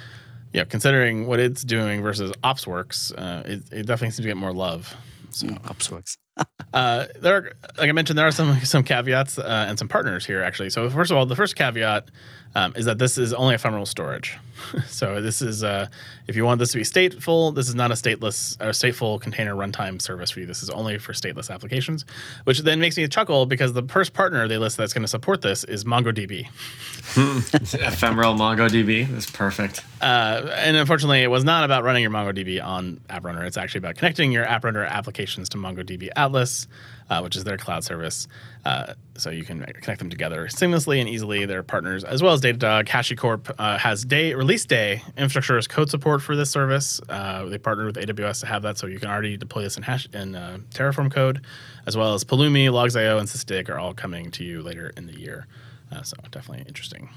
yeah, 0.52 0.64
considering 0.64 1.28
what 1.28 1.38
it's 1.38 1.62
doing 1.62 2.02
versus 2.02 2.32
OpsWorks, 2.42 3.12
uh, 3.16 3.42
it, 3.46 3.62
it, 3.70 3.86
definitely 3.86 4.08
seems 4.08 4.16
to 4.16 4.22
get 4.22 4.36
more 4.36 4.52
love. 4.52 4.92
So, 5.30 5.46
mm, 5.46 5.60
OpsWorks. 5.62 6.16
uh, 6.72 7.06
there, 7.20 7.36
are, 7.36 7.52
like 7.76 7.88
I 7.88 7.92
mentioned, 7.92 8.18
there 8.18 8.26
are 8.26 8.32
some 8.32 8.58
some 8.60 8.82
caveats 8.82 9.38
uh, 9.38 9.66
and 9.68 9.78
some 9.78 9.88
partners 9.88 10.24
here 10.24 10.42
actually. 10.42 10.70
So 10.70 10.88
first 10.90 11.10
of 11.10 11.16
all, 11.16 11.26
the 11.26 11.36
first 11.36 11.56
caveat 11.56 12.10
um, 12.58 12.72
is 12.76 12.86
that 12.86 12.98
this 12.98 13.18
is 13.18 13.32
only 13.32 13.54
ephemeral 13.54 13.86
storage. 13.86 14.36
so 14.86 15.20
this 15.22 15.40
is 15.40 15.62
uh, 15.62 15.86
if 16.26 16.34
you 16.34 16.44
want 16.44 16.58
this 16.58 16.72
to 16.72 16.78
be 16.78 16.82
stateful, 16.82 17.54
this 17.54 17.68
is 17.68 17.74
not 17.74 17.92
a 17.92 17.94
stateless 17.94 18.60
or 18.60 18.70
stateful 18.70 19.20
container 19.20 19.54
runtime 19.54 20.02
service 20.02 20.30
for 20.30 20.40
you. 20.40 20.46
This 20.46 20.62
is 20.62 20.70
only 20.70 20.98
for 20.98 21.12
stateless 21.12 21.50
applications, 21.54 22.04
which 22.44 22.60
then 22.60 22.80
makes 22.80 22.96
me 22.96 23.06
chuckle 23.06 23.46
because 23.46 23.74
the 23.74 23.82
first 23.82 24.12
partner 24.12 24.48
they 24.48 24.58
list 24.58 24.76
that's 24.76 24.92
going 24.92 25.02
to 25.02 25.08
support 25.08 25.42
this 25.42 25.62
is 25.64 25.84
MongoDB. 25.84 26.46
ephemeral 27.86 28.34
MongoDB. 28.34 29.08
That's 29.08 29.30
perfect. 29.30 29.84
Uh, 30.00 30.50
and 30.56 30.76
unfortunately, 30.76 31.22
it 31.22 31.30
was 31.30 31.44
not 31.44 31.64
about 31.64 31.84
running 31.84 32.02
your 32.02 32.10
MongoDB 32.10 32.62
on 32.64 33.00
AppRunner. 33.08 33.46
It's 33.46 33.56
actually 33.56 33.78
about 33.78 33.96
connecting 33.96 34.32
your 34.32 34.44
AppRunner 34.44 34.88
applications 34.88 35.48
to 35.50 35.58
MongoDB 35.58 36.08
Atlas 36.16 36.66
uh, 37.10 37.20
which 37.20 37.36
is 37.36 37.44
their 37.44 37.56
cloud 37.56 37.84
service. 37.84 38.28
Uh, 38.64 38.94
so 39.16 39.30
you 39.30 39.44
can 39.44 39.64
connect 39.64 39.98
them 39.98 40.10
together 40.10 40.46
seamlessly 40.46 41.00
and 41.00 41.08
easily. 41.08 41.46
They're 41.46 41.62
partners 41.62 42.04
as 42.04 42.22
well 42.22 42.34
as 42.34 42.40
Datadog. 42.40 42.86
HashiCorp 42.86 43.54
uh, 43.58 43.78
has 43.78 44.04
day 44.04 44.34
release 44.34 44.64
day 44.64 45.02
infrastructure 45.16 45.56
as 45.58 45.66
code 45.66 45.90
support 45.90 46.22
for 46.22 46.36
this 46.36 46.50
service. 46.50 47.00
Uh, 47.08 47.46
they 47.46 47.58
partnered 47.58 47.96
with 47.96 47.96
AWS 47.96 48.40
to 48.40 48.46
have 48.46 48.62
that, 48.62 48.78
so 48.78 48.86
you 48.86 48.98
can 48.98 49.10
already 49.10 49.36
deploy 49.36 49.62
this 49.62 49.76
in 49.76 49.82
Hash 49.82 50.08
in 50.12 50.34
uh, 50.34 50.58
Terraform 50.70 51.10
code, 51.10 51.44
as 51.86 51.96
well 51.96 52.14
as 52.14 52.24
Pulumi, 52.24 52.68
Logz.io, 52.68 53.18
and 53.18 53.28
Sysdig 53.28 53.68
are 53.68 53.78
all 53.78 53.94
coming 53.94 54.30
to 54.32 54.44
you 54.44 54.62
later 54.62 54.92
in 54.96 55.06
the 55.06 55.18
year. 55.18 55.46
Uh, 55.90 56.02
so 56.02 56.16
definitely 56.30 56.64
interesting. 56.68 57.08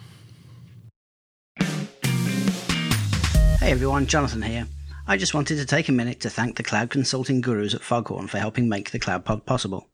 Hey 3.59 3.71
everyone, 3.71 4.07
Jonathan 4.07 4.41
here. 4.41 4.67
I 5.07 5.17
just 5.17 5.33
wanted 5.33 5.57
to 5.57 5.65
take 5.65 5.89
a 5.89 5.91
minute 5.91 6.19
to 6.21 6.29
thank 6.29 6.55
the 6.55 6.63
cloud 6.63 6.91
consulting 6.91 7.41
gurus 7.41 7.73
at 7.73 7.81
Foghorn 7.81 8.27
for 8.27 8.37
helping 8.37 8.69
make 8.69 8.91
the 8.91 8.99
Cloud 8.99 9.25
Pod 9.25 9.45
possible. 9.45 9.87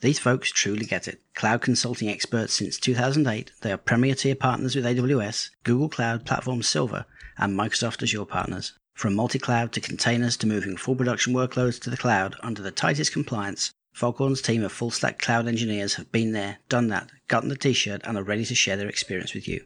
These 0.00 0.18
folks 0.18 0.50
truly 0.50 0.86
get 0.86 1.06
it. 1.06 1.22
Cloud 1.34 1.62
consulting 1.62 2.08
experts 2.08 2.52
since 2.52 2.76
2008, 2.76 3.52
they 3.60 3.70
are 3.72 3.76
premier 3.76 4.14
tier 4.14 4.34
partners 4.34 4.74
with 4.74 4.84
AWS, 4.84 5.50
Google 5.62 5.88
Cloud 5.88 6.26
Platform 6.26 6.62
Silver, 6.62 7.06
and 7.38 7.58
Microsoft 7.58 8.02
Azure 8.02 8.24
partners. 8.24 8.72
From 8.92 9.14
multi-cloud 9.14 9.72
to 9.72 9.80
containers 9.80 10.36
to 10.38 10.46
moving 10.46 10.76
full 10.76 10.96
production 10.96 11.32
workloads 11.32 11.80
to 11.82 11.90
the 11.90 11.96
cloud 11.96 12.36
under 12.42 12.60
the 12.60 12.70
tightest 12.72 13.12
compliance, 13.12 13.72
Foghorn's 13.92 14.42
team 14.42 14.64
of 14.64 14.72
full 14.72 14.90
stack 14.90 15.20
cloud 15.20 15.46
engineers 15.46 15.94
have 15.94 16.10
been 16.10 16.32
there, 16.32 16.58
done 16.68 16.88
that, 16.88 17.10
gotten 17.28 17.48
the 17.48 17.56
t-shirt, 17.56 18.02
and 18.04 18.18
are 18.18 18.24
ready 18.24 18.44
to 18.44 18.54
share 18.54 18.76
their 18.76 18.88
experience 18.88 19.32
with 19.32 19.46
you. 19.46 19.64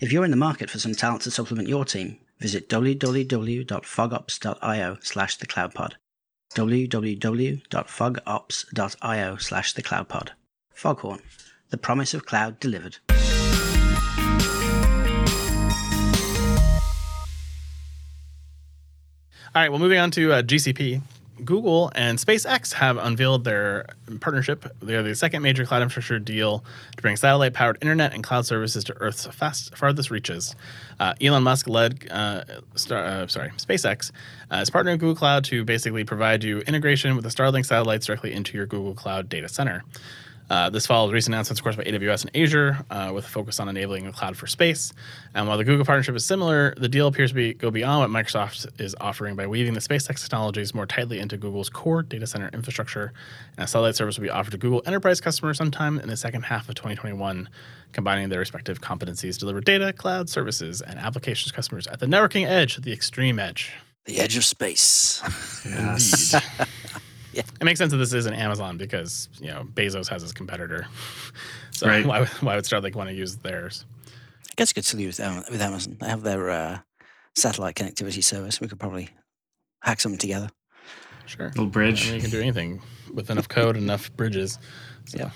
If 0.00 0.12
you're 0.12 0.24
in 0.24 0.32
the 0.32 0.36
market 0.36 0.68
for 0.68 0.80
some 0.80 0.96
talent 0.96 1.22
to 1.22 1.30
supplement 1.30 1.68
your 1.68 1.84
team, 1.84 2.18
visit 2.42 2.68
www.fogops.io 2.68 4.98
slash 5.00 5.38
thecloudpod. 5.38 5.92
www.fogops.io 6.54 9.36
slash 9.36 9.74
thecloudpod. 9.74 10.28
Foghorn, 10.74 11.20
the 11.70 11.78
promise 11.78 12.12
of 12.12 12.26
cloud 12.26 12.58
delivered. 12.58 12.98
All 19.54 19.60
right, 19.62 19.70
well, 19.70 19.78
moving 19.78 19.98
on 19.98 20.10
to 20.12 20.32
uh, 20.32 20.40
GCP. 20.42 21.02
Google 21.44 21.90
and 21.94 22.18
SpaceX 22.18 22.72
have 22.74 22.96
unveiled 22.96 23.44
their 23.44 23.86
partnership. 24.20 24.64
They 24.80 24.94
are 24.94 25.02
the 25.02 25.14
second 25.14 25.42
major 25.42 25.64
cloud 25.64 25.82
infrastructure 25.82 26.18
deal 26.18 26.64
to 26.96 27.02
bring 27.02 27.16
satellite 27.16 27.54
powered 27.54 27.78
internet 27.80 28.14
and 28.14 28.22
cloud 28.22 28.46
services 28.46 28.84
to 28.84 28.94
Earth's 29.00 29.26
fast, 29.26 29.76
farthest 29.76 30.10
reaches. 30.10 30.54
Uh, 31.00 31.14
Elon 31.20 31.42
Musk 31.42 31.68
led, 31.68 32.06
uh, 32.10 32.44
star, 32.74 33.04
uh, 33.04 33.26
sorry, 33.26 33.50
SpaceX 33.56 34.10
uh, 34.50 34.56
is 34.56 34.70
partnering 34.70 34.98
Google 34.98 35.14
Cloud 35.14 35.44
to 35.44 35.64
basically 35.64 36.04
provide 36.04 36.44
you 36.44 36.60
integration 36.60 37.14
with 37.16 37.24
the 37.24 37.30
Starlink 37.30 37.66
satellites 37.66 38.06
directly 38.06 38.32
into 38.32 38.56
your 38.56 38.66
Google 38.66 38.94
Cloud 38.94 39.28
data 39.28 39.48
center. 39.48 39.84
Uh, 40.52 40.68
this 40.68 40.84
follows 40.84 41.10
recent 41.14 41.34
announcements, 41.34 41.60
of 41.60 41.64
course, 41.64 41.76
by 41.76 41.84
AWS 41.84 42.26
and 42.26 42.36
Azure, 42.36 42.84
uh, 42.90 43.10
with 43.14 43.24
a 43.24 43.28
focus 43.28 43.58
on 43.58 43.70
enabling 43.70 44.04
the 44.04 44.12
cloud 44.12 44.36
for 44.36 44.46
space. 44.46 44.92
And 45.34 45.48
while 45.48 45.56
the 45.56 45.64
Google 45.64 45.86
partnership 45.86 46.14
is 46.14 46.26
similar, 46.26 46.74
the 46.76 46.90
deal 46.90 47.06
appears 47.06 47.30
to 47.30 47.34
be, 47.34 47.54
go 47.54 47.70
beyond 47.70 48.12
what 48.12 48.24
Microsoft 48.24 48.78
is 48.78 48.94
offering 49.00 49.34
by 49.34 49.46
weaving 49.46 49.72
the 49.72 49.80
SpaceX 49.80 50.20
technologies 50.20 50.74
more 50.74 50.84
tightly 50.84 51.20
into 51.20 51.38
Google's 51.38 51.70
core 51.70 52.02
data 52.02 52.26
center 52.26 52.50
infrastructure. 52.52 53.14
And 53.56 53.64
a 53.64 53.66
satellite 53.66 53.96
service 53.96 54.18
will 54.18 54.24
be 54.24 54.30
offered 54.30 54.50
to 54.50 54.58
Google 54.58 54.82
enterprise 54.84 55.22
customers 55.22 55.56
sometime 55.56 55.98
in 55.98 56.10
the 56.10 56.18
second 56.18 56.42
half 56.42 56.68
of 56.68 56.74
2021, 56.74 57.48
combining 57.92 58.28
their 58.28 58.40
respective 58.40 58.82
competencies 58.82 59.34
to 59.34 59.40
deliver 59.40 59.62
data, 59.62 59.90
cloud 59.94 60.28
services, 60.28 60.82
and 60.82 60.98
applications 60.98 61.50
to 61.50 61.56
customers 61.56 61.86
at 61.86 61.98
the 61.98 62.06
networking 62.06 62.46
edge, 62.46 62.76
the 62.76 62.92
extreme 62.92 63.38
edge. 63.38 63.72
The 64.04 64.18
edge 64.18 64.36
of 64.36 64.44
space. 64.44 65.22
Yes. 65.64 66.34
Indeed. 66.58 66.68
It 67.60 67.64
makes 67.64 67.78
sense 67.78 67.90
that 67.92 67.98
this 67.98 68.12
isn't 68.12 68.34
Amazon 68.34 68.76
because 68.76 69.28
you 69.40 69.48
know 69.48 69.64
Bezos 69.64 70.08
has 70.08 70.22
his 70.22 70.32
competitor. 70.32 70.86
So 71.74 71.88
Right. 71.88 72.04
why, 72.06 72.26
why 72.42 72.54
would 72.56 72.64
Starlink 72.64 72.94
want 72.94 73.08
to 73.08 73.14
use 73.14 73.36
theirs? 73.36 73.86
I 74.06 74.52
guess 74.56 74.70
it 74.70 74.74
could 74.74 74.84
still 74.84 75.00
use 75.00 75.18
Am- 75.18 75.42
with 75.50 75.60
Amazon. 75.60 75.96
They 75.98 76.06
have 76.06 76.22
their 76.22 76.50
uh, 76.50 76.78
satellite 77.34 77.74
connectivity 77.74 78.22
service. 78.22 78.60
We 78.60 78.68
could 78.68 78.78
probably 78.78 79.08
hack 79.80 80.00
something 80.00 80.18
together. 80.18 80.50
Sure. 81.26 81.46
Little 81.48 81.64
I 81.66 81.70
bridge. 81.70 82.04
mean, 82.06 82.16
you 82.16 82.20
can 82.20 82.30
do 82.30 82.40
anything 82.40 82.82
with 83.12 83.30
enough 83.30 83.48
code, 83.48 83.74
and 83.76 83.84
enough 83.84 84.14
bridges. 84.16 84.58
So. 85.06 85.18
Yeah. 85.18 85.30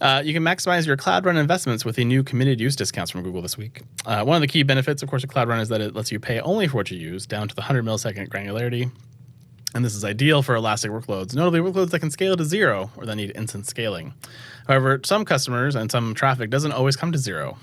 Uh, 0.00 0.22
you 0.24 0.32
can 0.32 0.42
maximize 0.42 0.86
your 0.86 0.96
Cloud 0.96 1.24
Run 1.26 1.36
investments 1.36 1.84
with 1.84 1.94
the 1.96 2.04
new 2.04 2.24
committed 2.24 2.58
use 2.60 2.74
discounts 2.74 3.10
from 3.12 3.22
Google 3.22 3.42
this 3.42 3.56
week. 3.56 3.82
Uh, 4.04 4.24
one 4.24 4.34
of 4.34 4.40
the 4.40 4.48
key 4.48 4.64
benefits, 4.64 5.02
of 5.02 5.08
course, 5.08 5.22
of 5.22 5.30
Cloud 5.30 5.46
Run 5.46 5.60
is 5.60 5.68
that 5.68 5.80
it 5.80 5.94
lets 5.94 6.10
you 6.10 6.18
pay 6.18 6.40
only 6.40 6.66
for 6.66 6.78
what 6.78 6.90
you 6.90 6.98
use, 6.98 7.26
down 7.26 7.46
to 7.46 7.54
the 7.54 7.60
100 7.60 7.84
millisecond 7.84 8.28
granularity. 8.28 8.90
And 9.74 9.84
this 9.84 9.94
is 9.94 10.04
ideal 10.04 10.42
for 10.42 10.54
elastic 10.54 10.90
workloads, 10.90 11.34
notably 11.34 11.60
workloads 11.60 11.90
that 11.90 12.00
can 12.00 12.10
scale 12.10 12.36
to 12.36 12.44
zero 12.44 12.90
or 12.96 13.06
that 13.06 13.16
need 13.16 13.32
instant 13.34 13.66
scaling. 13.66 14.12
However, 14.68 15.00
some 15.04 15.24
customers 15.24 15.74
and 15.74 15.90
some 15.90 16.14
traffic 16.14 16.50
doesn't 16.50 16.72
always 16.72 16.94
come 16.94 17.10
to 17.12 17.18
zero, 17.18 17.56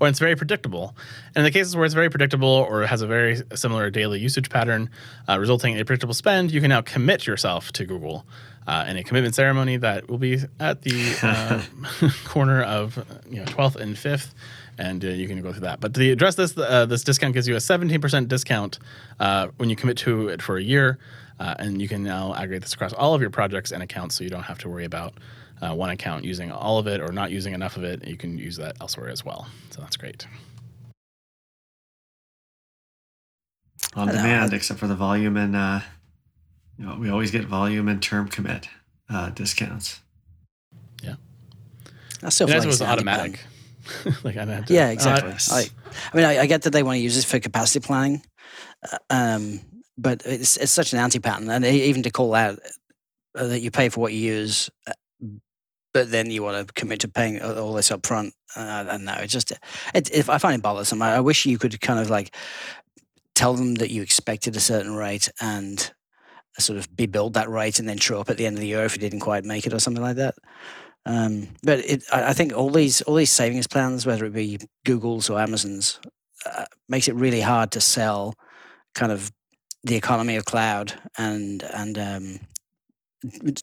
or 0.00 0.08
it's 0.08 0.18
very 0.18 0.34
predictable. 0.34 0.96
And 1.28 1.38
in 1.38 1.44
the 1.44 1.50
cases 1.50 1.76
where 1.76 1.84
it's 1.84 1.94
very 1.94 2.10
predictable 2.10 2.48
or 2.48 2.84
has 2.84 3.00
a 3.00 3.06
very 3.06 3.42
similar 3.54 3.90
daily 3.90 4.18
usage 4.18 4.50
pattern, 4.50 4.90
uh, 5.28 5.38
resulting 5.38 5.74
in 5.74 5.80
a 5.80 5.84
predictable 5.84 6.14
spend, 6.14 6.50
you 6.50 6.60
can 6.60 6.68
now 6.68 6.82
commit 6.82 7.26
yourself 7.26 7.70
to 7.72 7.84
Google 7.84 8.26
uh, 8.66 8.84
in 8.88 8.96
a 8.96 9.04
commitment 9.04 9.34
ceremony 9.34 9.76
that 9.76 10.08
will 10.10 10.18
be 10.18 10.40
at 10.58 10.82
the 10.82 11.16
uh, 11.22 12.10
corner 12.24 12.62
of 12.62 13.04
you 13.30 13.38
know 13.38 13.44
12th 13.44 13.76
and 13.76 13.96
5th 13.96 14.32
and 14.78 15.04
uh, 15.04 15.08
you 15.08 15.28
can 15.28 15.40
go 15.42 15.52
through 15.52 15.62
that. 15.62 15.80
But 15.80 15.94
to 15.94 16.10
address 16.10 16.34
this, 16.34 16.56
uh, 16.56 16.86
this 16.86 17.04
discount 17.04 17.34
gives 17.34 17.46
you 17.48 17.54
a 17.54 17.58
17% 17.58 18.28
discount 18.28 18.78
uh, 19.18 19.48
when 19.56 19.70
you 19.70 19.76
commit 19.76 19.96
to 19.98 20.28
it 20.28 20.42
for 20.42 20.56
a 20.56 20.62
year, 20.62 20.98
uh, 21.38 21.54
and 21.58 21.80
you 21.80 21.88
can 21.88 22.02
now 22.02 22.34
aggregate 22.34 22.62
this 22.62 22.74
across 22.74 22.92
all 22.92 23.14
of 23.14 23.20
your 23.20 23.30
projects 23.30 23.72
and 23.72 23.82
accounts, 23.82 24.16
so 24.16 24.24
you 24.24 24.30
don't 24.30 24.42
have 24.42 24.58
to 24.58 24.68
worry 24.68 24.84
about 24.84 25.14
uh, 25.62 25.74
one 25.74 25.90
account 25.90 26.24
using 26.24 26.50
all 26.50 26.78
of 26.78 26.86
it 26.86 27.00
or 27.00 27.12
not 27.12 27.30
using 27.30 27.52
enough 27.52 27.76
of 27.76 27.84
it. 27.84 28.06
You 28.06 28.16
can 28.16 28.38
use 28.38 28.56
that 28.56 28.76
elsewhere 28.80 29.08
as 29.08 29.24
well. 29.24 29.48
So 29.70 29.80
that's 29.80 29.96
great. 29.96 30.26
On 33.96 34.06
demand, 34.06 34.52
except 34.52 34.78
for 34.78 34.86
the 34.86 34.94
volume 34.94 35.36
and 35.36 35.56
uh, 35.56 35.80
you 36.78 36.86
know, 36.86 36.96
we 36.96 37.10
always 37.10 37.30
get 37.30 37.44
volume 37.44 37.88
and 37.88 38.00
term 38.02 38.28
commit 38.28 38.68
uh, 39.08 39.30
discounts. 39.30 40.00
I 42.22 42.28
still 42.28 42.46
And 42.46 42.52
feel 42.52 42.58
like 42.58 42.66
it 42.66 42.68
was 42.68 42.80
an 42.80 42.88
anti-pattern. 42.88 43.38
Automatic. 44.06 44.24
like 44.24 44.36
I 44.36 44.44
had 44.44 44.66
to, 44.66 44.74
Yeah, 44.74 44.86
uh, 44.86 44.90
exactly. 44.90 45.28
it's- 45.30 45.52
I, 45.52 45.66
I 46.12 46.16
mean, 46.16 46.24
I, 46.26 46.38
I 46.40 46.46
get 46.46 46.62
that 46.62 46.70
they 46.70 46.82
want 46.82 46.96
to 46.96 47.00
use 47.02 47.14
this 47.14 47.24
for 47.24 47.38
capacity 47.40 47.80
planning, 47.84 48.22
uh, 48.90 48.98
um, 49.10 49.60
but 49.98 50.22
it's 50.24 50.56
it's 50.56 50.72
such 50.72 50.92
an 50.92 50.98
anti-pattern, 50.98 51.48
and 51.50 51.64
even 51.64 52.02
to 52.04 52.10
call 52.10 52.34
out 52.34 52.58
uh, 53.36 53.46
that 53.46 53.60
you 53.60 53.70
pay 53.70 53.88
for 53.88 54.00
what 54.00 54.12
you 54.12 54.20
use, 54.20 54.70
uh, 54.86 54.92
but 55.92 56.10
then 56.10 56.30
you 56.30 56.42
want 56.42 56.66
to 56.66 56.72
commit 56.74 57.00
to 57.00 57.08
paying 57.08 57.40
all 57.42 57.58
all 57.58 57.72
this 57.74 57.90
up 57.90 58.06
front. 58.06 58.32
Uh, 58.56 58.60
I 58.60 58.84
don't 58.84 59.04
know. 59.04 59.16
It's 59.18 59.32
just 59.32 59.52
it, 59.94 60.10
if 60.12 60.28
I 60.30 60.38
find 60.38 60.54
it 60.54 60.62
bothersome. 60.62 61.02
I, 61.02 61.16
I 61.16 61.20
wish 61.20 61.46
you 61.46 61.58
could 61.58 61.80
kind 61.80 61.98
of 62.00 62.08
like 62.10 62.34
tell 63.34 63.54
them 63.54 63.76
that 63.76 63.90
you 63.90 64.02
expected 64.02 64.54
a 64.56 64.60
certain 64.60 64.94
rate 64.94 65.28
and 65.40 65.92
sort 66.58 66.78
of 66.78 66.94
be 66.94 67.06
billed 67.06 67.34
that 67.34 67.48
rate, 67.50 67.78
and 67.78 67.88
then 67.88 67.98
show 67.98 68.20
up 68.20 68.30
at 68.30 68.36
the 68.36 68.46
end 68.46 68.56
of 68.56 68.60
the 68.60 68.66
year 68.68 68.84
if 68.84 68.94
you 68.94 69.00
didn't 69.00 69.20
quite 69.20 69.44
make 69.44 69.66
it 69.66 69.72
or 69.74 69.78
something 69.80 70.02
like 70.02 70.16
that. 70.16 70.34
Um, 71.06 71.48
but 71.62 71.78
it, 71.80 72.04
I, 72.12 72.34
think 72.34 72.52
all 72.52 72.70
these 72.70 73.00
all 73.02 73.14
these 73.14 73.32
savings 73.32 73.66
plans, 73.66 74.04
whether 74.04 74.26
it 74.26 74.34
be 74.34 74.58
Google's 74.84 75.30
or 75.30 75.40
Amazon's, 75.40 75.98
uh, 76.44 76.66
makes 76.88 77.08
it 77.08 77.14
really 77.14 77.40
hard 77.40 77.70
to 77.72 77.80
sell 77.80 78.34
kind 78.94 79.10
of 79.10 79.32
the 79.82 79.96
economy 79.96 80.36
of 80.36 80.44
cloud 80.44 80.92
and 81.16 81.62
and 81.62 81.98
um, 81.98 82.40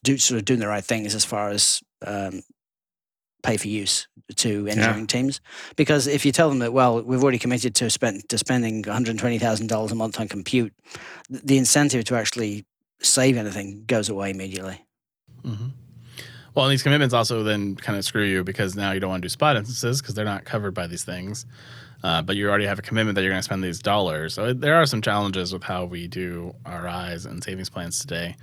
do 0.04 0.18
sort 0.18 0.40
of 0.40 0.46
doing 0.46 0.60
the 0.60 0.68
right 0.68 0.84
things 0.84 1.14
as 1.14 1.26
far 1.26 1.50
as 1.50 1.82
um, 2.06 2.42
pay 3.44 3.58
for 3.58 3.68
use 3.68 4.08
to 4.36 4.68
engineering 4.68 5.08
teams. 5.08 5.40
Because 5.76 6.08
if 6.08 6.26
you 6.26 6.32
tell 6.32 6.50
them 6.50 6.60
that, 6.60 6.74
well, 6.74 7.02
we've 7.02 7.22
already 7.22 7.40
committed 7.40 7.76
to 7.76 7.90
spend 7.90 8.28
to 8.30 8.38
spending 8.38 8.82
one 8.82 8.94
hundred 8.94 9.18
twenty 9.20 9.38
thousand 9.38 9.68
dollars 9.68 9.92
a 9.92 9.96
month 9.96 10.20
on 10.20 10.28
compute, 10.28 10.74
the 11.30 11.58
incentive 11.58 12.04
to 12.06 12.16
actually 12.16 12.66
save 13.00 13.38
anything 13.38 13.84
goes 13.86 14.10
away 14.10 14.32
immediately. 14.32 14.84
Mhm. 15.44 15.72
Well, 16.58 16.66
and 16.66 16.72
these 16.72 16.82
commitments 16.82 17.14
also 17.14 17.44
then 17.44 17.76
kind 17.76 18.00
of 18.00 18.04
screw 18.04 18.24
you 18.24 18.44
because 18.44 18.76
now 18.76 18.92
you 18.92 19.00
don't 19.00 19.12
want 19.12 19.22
to 19.22 19.26
do 19.28 19.30
spot 19.30 19.58
instances 19.58 20.02
because 20.02 20.16
they're 20.16 20.26
not 20.26 20.44
covered 20.44 20.72
by 20.74 20.88
these 20.88 21.04
things. 21.04 21.46
Uh, 22.04 22.24
but 22.24 22.36
you 22.36 22.50
already 22.50 22.66
have 22.66 22.80
a 22.80 22.82
commitment 22.82 23.14
that 23.14 23.22
you're 23.22 23.30
going 23.30 23.38
to 23.38 23.44
spend 23.44 23.64
these 23.64 23.78
dollars. 23.80 24.34
So 24.34 24.54
there 24.54 24.74
are 24.74 24.88
some 24.88 25.00
challenges 25.00 25.54
with 25.54 25.62
how 25.62 25.86
we 25.86 26.08
do 26.08 26.56
RIs 26.66 27.28
and 27.28 27.44
savings 27.44 27.70
plans 27.70 28.00
today. 28.00 28.36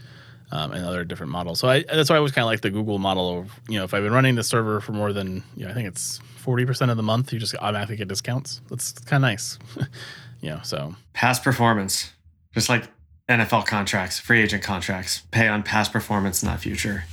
Um, 0.53 0.71
and 0.71 0.85
other 0.85 1.03
different 1.03 1.33
models. 1.33 1.59
So 1.59 1.69
I, 1.69 1.83
that's 1.83 2.09
why 2.09 2.15
I 2.15 2.19
always 2.19 2.31
kind 2.31 2.45
of 2.45 2.51
like 2.51 2.61
the 2.61 2.71
Google 2.71 2.99
model 2.99 3.39
of, 3.39 3.59
you 3.69 3.79
know, 3.79 3.85
if 3.85 3.95
I've 3.95 4.05
been 4.05 4.13
running 4.13 4.37
the 4.37 4.45
server 4.45 4.81
for 4.81 4.93
more 4.93 5.13
than, 5.13 5.43
you 5.57 5.65
know, 5.65 5.71
I 5.73 5.75
think 5.75 5.89
it's 5.89 6.21
40% 6.45 6.91
of 6.91 6.97
the 6.97 7.03
month, 7.03 7.33
you 7.33 7.41
just 7.41 7.57
automatically 7.57 7.97
get 7.97 8.07
discounts. 8.07 8.61
That's 8.69 8.93
kind 8.93 9.25
of 9.25 9.29
nice. 9.29 9.59
you 10.41 10.51
know, 10.51 10.61
so 10.63 10.95
Past 11.15 11.43
performance, 11.43 12.13
just 12.53 12.69
like 12.69 12.85
NFL 13.29 13.67
contracts, 13.67 14.21
free 14.21 14.43
agent 14.43 14.63
contracts, 14.63 15.23
pay 15.33 15.49
on 15.49 15.65
past 15.65 15.93
performance, 15.93 16.45
not 16.45 16.61
future 16.61 17.05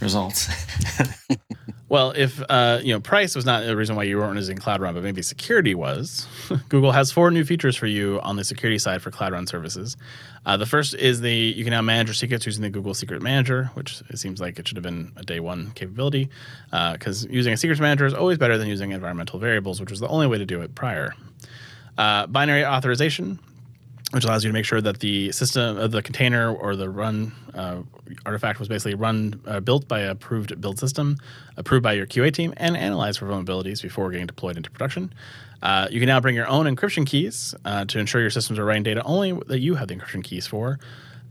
results. 0.00 0.48
Well, 1.94 2.10
if 2.16 2.42
uh, 2.48 2.80
you 2.82 2.92
know 2.92 2.98
price 2.98 3.36
was 3.36 3.46
not 3.46 3.64
the 3.64 3.76
reason 3.76 3.94
why 3.94 4.02
you 4.02 4.16
weren't 4.16 4.34
using 4.34 4.56
Cloud 4.56 4.80
Run, 4.80 4.94
but 4.94 5.04
maybe 5.04 5.22
security 5.22 5.76
was. 5.76 6.26
Google 6.68 6.90
has 6.90 7.12
four 7.12 7.30
new 7.30 7.44
features 7.44 7.76
for 7.76 7.86
you 7.86 8.20
on 8.22 8.34
the 8.34 8.42
security 8.42 8.78
side 8.78 9.00
for 9.00 9.12
Cloud 9.12 9.32
Run 9.32 9.46
services. 9.46 9.96
Uh, 10.44 10.56
the 10.56 10.66
first 10.66 10.94
is 10.96 11.20
the 11.20 11.32
you 11.32 11.62
can 11.62 11.70
now 11.70 11.82
manage 11.82 12.08
your 12.08 12.14
secrets 12.14 12.46
using 12.46 12.62
the 12.62 12.70
Google 12.70 12.94
Secret 12.94 13.22
Manager, 13.22 13.70
which 13.74 14.02
it 14.08 14.18
seems 14.18 14.40
like 14.40 14.58
it 14.58 14.66
should 14.66 14.76
have 14.76 14.82
been 14.82 15.12
a 15.16 15.22
day 15.22 15.38
one 15.38 15.70
capability, 15.76 16.30
because 16.72 17.26
using 17.26 17.52
a 17.52 17.56
secrets 17.56 17.80
manager 17.80 18.06
is 18.06 18.14
always 18.14 18.38
better 18.38 18.58
than 18.58 18.66
using 18.66 18.90
environmental 18.90 19.38
variables, 19.38 19.78
which 19.78 19.90
was 19.90 20.00
the 20.00 20.08
only 20.08 20.26
way 20.26 20.38
to 20.38 20.46
do 20.46 20.62
it 20.62 20.74
prior. 20.74 21.14
Uh, 21.96 22.26
binary 22.26 22.64
authorization, 22.64 23.38
which 24.14 24.24
allows 24.24 24.44
you 24.44 24.48
to 24.48 24.52
make 24.52 24.64
sure 24.64 24.80
that 24.80 25.00
the 25.00 25.32
system, 25.32 25.76
uh, 25.76 25.88
the 25.88 26.00
container, 26.00 26.54
or 26.54 26.76
the 26.76 26.88
run 26.88 27.32
uh, 27.52 27.82
artifact 28.24 28.60
was 28.60 28.68
basically 28.68 28.94
run 28.94 29.40
uh, 29.46 29.58
built 29.58 29.88
by 29.88 29.98
approved 29.98 30.60
build 30.60 30.78
system, 30.78 31.16
approved 31.56 31.82
by 31.82 31.92
your 31.92 32.06
QA 32.06 32.32
team, 32.32 32.54
and 32.56 32.76
analyzed 32.76 33.18
for 33.18 33.26
vulnerabilities 33.26 33.82
before 33.82 34.10
getting 34.12 34.28
deployed 34.28 34.56
into 34.56 34.70
production. 34.70 35.12
Uh, 35.62 35.88
you 35.90 35.98
can 35.98 36.06
now 36.06 36.20
bring 36.20 36.36
your 36.36 36.46
own 36.46 36.66
encryption 36.66 37.04
keys 37.04 37.56
uh, 37.64 37.84
to 37.86 37.98
ensure 37.98 38.20
your 38.20 38.30
systems 38.30 38.56
are 38.56 38.64
writing 38.64 38.84
data 38.84 39.02
only 39.02 39.32
that 39.48 39.58
you 39.58 39.74
have 39.74 39.88
the 39.88 39.96
encryption 39.96 40.22
keys 40.22 40.46
for, 40.46 40.78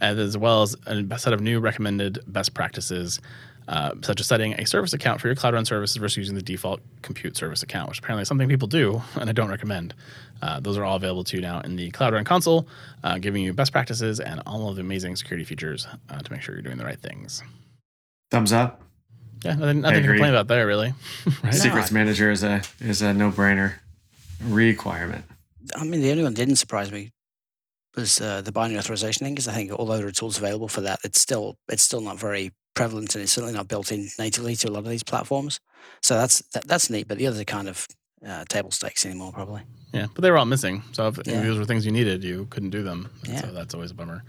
as 0.02 0.38
well 0.38 0.63
as 0.63 0.76
a 0.86 1.17
set 1.17 1.32
of 1.32 1.39
new 1.39 1.62
recommended 1.62 2.19
best 2.28 2.54
practices. 2.54 3.22
Uh, 3.65 3.93
such 4.02 4.19
as 4.19 4.28
setting 4.28 4.52
a 4.60 4.65
service 4.65 4.91
account 4.91 5.22
for 5.22 5.30
your 5.30 5.36
Cloud 5.36 5.54
Run 5.54 5.63
services 5.63 5.96
versus 5.96 6.17
using 6.17 6.36
the 6.36 6.41
default 6.41 6.82
compute 7.02 7.38
service 7.38 7.63
account, 7.63 7.88
which 7.88 8.00
apparently 8.00 8.24
is 8.24 8.28
something 8.28 8.50
people 8.50 8.67
do, 8.67 9.02
and 9.15 9.30
I 9.30 9.32
don't 9.32 9.50
recommend. 9.50 9.93
Uh, 10.43 10.60
those 10.60 10.77
are 10.77 10.84
all 10.84 10.97
available 10.97 11.23
to 11.23 11.38
you 11.38 11.41
now 11.41 11.62
in 11.62 11.77
the 11.77 11.89
Cloud 11.91 12.13
Run 12.13 12.25
console, 12.25 12.67
uh, 13.06 13.17
giving 13.17 13.41
you 13.41 13.53
best 13.53 13.71
practices 13.71 14.19
and 14.19 14.41
all 14.45 14.67
of 14.67 14.75
the 14.75 14.82
amazing 14.82 15.15
security 15.15 15.45
features 15.45 15.88
uh, 16.10 16.19
to 16.19 16.32
make 16.34 16.41
sure 16.41 16.53
you're 16.53 16.62
doing 16.62 16.77
the 16.77 16.84
right 16.84 16.99
things. 16.99 17.41
Thumbs 18.29 18.51
up. 18.51 18.82
Yeah, 19.45 19.56
nothing, 19.56 19.82
nothing 19.82 20.01
to 20.01 20.08
complain 20.10 20.32
about 20.32 20.49
there, 20.49 20.67
really. 20.67 20.93
right? 21.43 21.53
Secrets 21.53 21.91
manager 21.91 22.29
is 22.29 22.43
a 22.43 22.62
is 22.82 23.01
a 23.01 23.13
no 23.13 23.32
brainer 23.32 23.75
requirement. 24.41 25.23
I 25.77 25.86
mean, 25.86 26.01
the 26.01 26.12
only 26.12 26.23
one 26.23 26.34
that 26.34 26.39
didn't 26.39 26.58
surprise 26.58 26.91
me 26.91 27.12
was 27.95 28.19
uh, 28.19 28.41
the 28.41 28.51
binary 28.51 28.79
authorization 28.79 29.25
thing, 29.25 29.36
because 29.36 29.47
I 29.47 29.53
think 29.53 29.71
although 29.71 29.97
there 29.97 30.08
are 30.08 30.12
tools 30.12 30.38
available 30.38 30.67
for 30.67 30.82
that, 30.82 30.99
it's 31.06 31.21
still 31.21 31.56
it's 31.69 31.84
still 31.84 32.01
not 32.01 32.19
very 32.19 32.51
prevalent, 32.73 33.15
and 33.15 33.21
it's 33.21 33.32
certainly 33.32 33.56
not 33.56 33.69
built 33.69 33.93
in 33.93 34.10
natively 34.19 34.58
to 34.58 34.69
a 34.69 34.71
lot 34.71 34.79
of 34.79 34.89
these 34.89 35.03
platforms. 35.03 35.62
So 36.01 36.15
that's 36.15 36.39
that, 36.53 36.67
that's 36.67 36.89
neat. 36.89 37.08
But 37.08 37.17
the 37.17 37.27
others 37.27 37.39
are 37.39 37.45
kind 37.45 37.69
of 37.69 37.88
uh, 38.26 38.46
table 38.46 38.72
stakes 38.72 39.06
anymore, 39.06 39.32
probably. 39.32 39.62
Yeah, 39.94 40.08
but 40.14 40.22
they 40.22 40.32
were 40.32 40.38
all 40.38 40.46
missing. 40.46 40.82
So 40.92 41.08
if, 41.08 41.20
if 41.20 41.26
those 41.26 41.58
were 41.58 41.66
things 41.66 41.86
you 41.86 41.92
needed, 41.92 42.24
you 42.24 42.48
couldn't 42.50 42.72
do 42.72 42.82
them. 42.82 43.12
Yeah. 43.28 43.42
So 43.42 43.48
that's 43.48 43.76
always 43.76 43.92
a 43.92 43.94
bummer. 43.94 44.24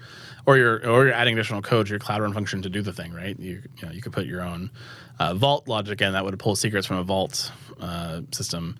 Or 0.47 0.59
you're 0.59 0.87
or 0.87 1.07
you're 1.07 1.15
adding 1.15 1.35
additional 1.35 1.63
code 1.63 1.87
to 1.87 1.91
your 1.91 1.99
cloud 1.99 2.21
run 2.21 2.35
function 2.35 2.61
to 2.63 2.69
do 2.69 2.83
the 2.83 2.93
thing, 2.93 3.15
right? 3.15 3.39
You 3.39 3.63
you 3.79 3.87
know 3.87 3.93
you 3.93 4.03
could 4.03 4.13
put 4.13 4.27
your 4.27 4.43
own 4.43 4.71
uh, 5.19 5.33
vault 5.35 5.67
logic 5.67 6.03
in 6.03 6.13
that 6.13 6.25
would 6.25 6.39
pull 6.39 6.55
secrets 6.55 6.87
from 6.87 6.99
a 6.99 7.03
vault 7.05 7.51
uh, 7.81 8.21
system. 8.31 8.77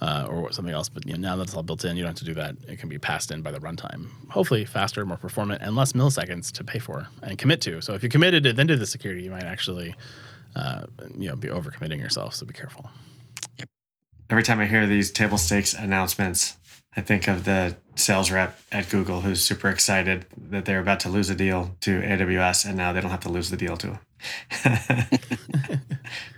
Uh, 0.00 0.26
or 0.28 0.50
something 0.50 0.74
else, 0.74 0.88
but 0.88 1.06
you 1.06 1.12
know, 1.12 1.20
now 1.20 1.36
that's 1.36 1.54
all 1.54 1.62
built 1.62 1.84
in, 1.84 1.96
you 1.96 2.02
don't 2.02 2.08
have 2.08 2.18
to 2.18 2.24
do 2.24 2.34
that. 2.34 2.56
It 2.66 2.80
can 2.80 2.88
be 2.88 2.98
passed 2.98 3.30
in 3.30 3.40
by 3.40 3.52
the 3.52 3.60
runtime. 3.60 4.08
Hopefully, 4.30 4.64
faster, 4.64 5.06
more 5.06 5.16
performant, 5.16 5.62
and 5.62 5.76
less 5.76 5.92
milliseconds 5.92 6.50
to 6.54 6.64
pay 6.64 6.80
for 6.80 7.06
and 7.22 7.38
commit 7.38 7.60
to. 7.60 7.80
So 7.80 7.94
if 7.94 8.02
you 8.02 8.08
committed 8.08 8.44
it 8.44 8.56
then 8.56 8.66
to 8.66 8.76
the 8.76 8.84
security, 8.84 9.22
you 9.22 9.30
might 9.30 9.44
actually, 9.44 9.94
uh, 10.56 10.86
you 11.16 11.28
know, 11.28 11.36
be 11.36 11.46
overcommitting 11.46 12.00
yourself. 12.00 12.34
So 12.34 12.44
be 12.46 12.52
careful. 12.52 12.90
Every 14.32 14.42
time 14.42 14.60
I 14.60 14.66
hear 14.66 14.86
these 14.86 15.10
table 15.10 15.36
stakes 15.36 15.74
announcements, 15.74 16.56
I 16.96 17.02
think 17.02 17.28
of 17.28 17.44
the 17.44 17.76
sales 17.96 18.30
rep 18.30 18.58
at 18.72 18.88
Google 18.88 19.20
who's 19.20 19.42
super 19.42 19.68
excited 19.68 20.24
that 20.48 20.64
they're 20.64 20.80
about 20.80 21.00
to 21.00 21.10
lose 21.10 21.28
a 21.28 21.34
deal 21.34 21.76
to 21.80 22.00
AWS 22.00 22.64
and 22.64 22.74
now 22.74 22.94
they 22.94 23.02
don't 23.02 23.10
have 23.10 23.20
to 23.20 23.28
lose 23.28 23.50
the 23.50 23.58
deal 23.58 23.76
to 23.76 23.98
them. 24.64 24.78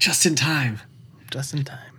Just 0.00 0.26
in 0.26 0.34
time. 0.34 0.80
just 1.30 1.54
in 1.54 1.62
time. 1.62 1.92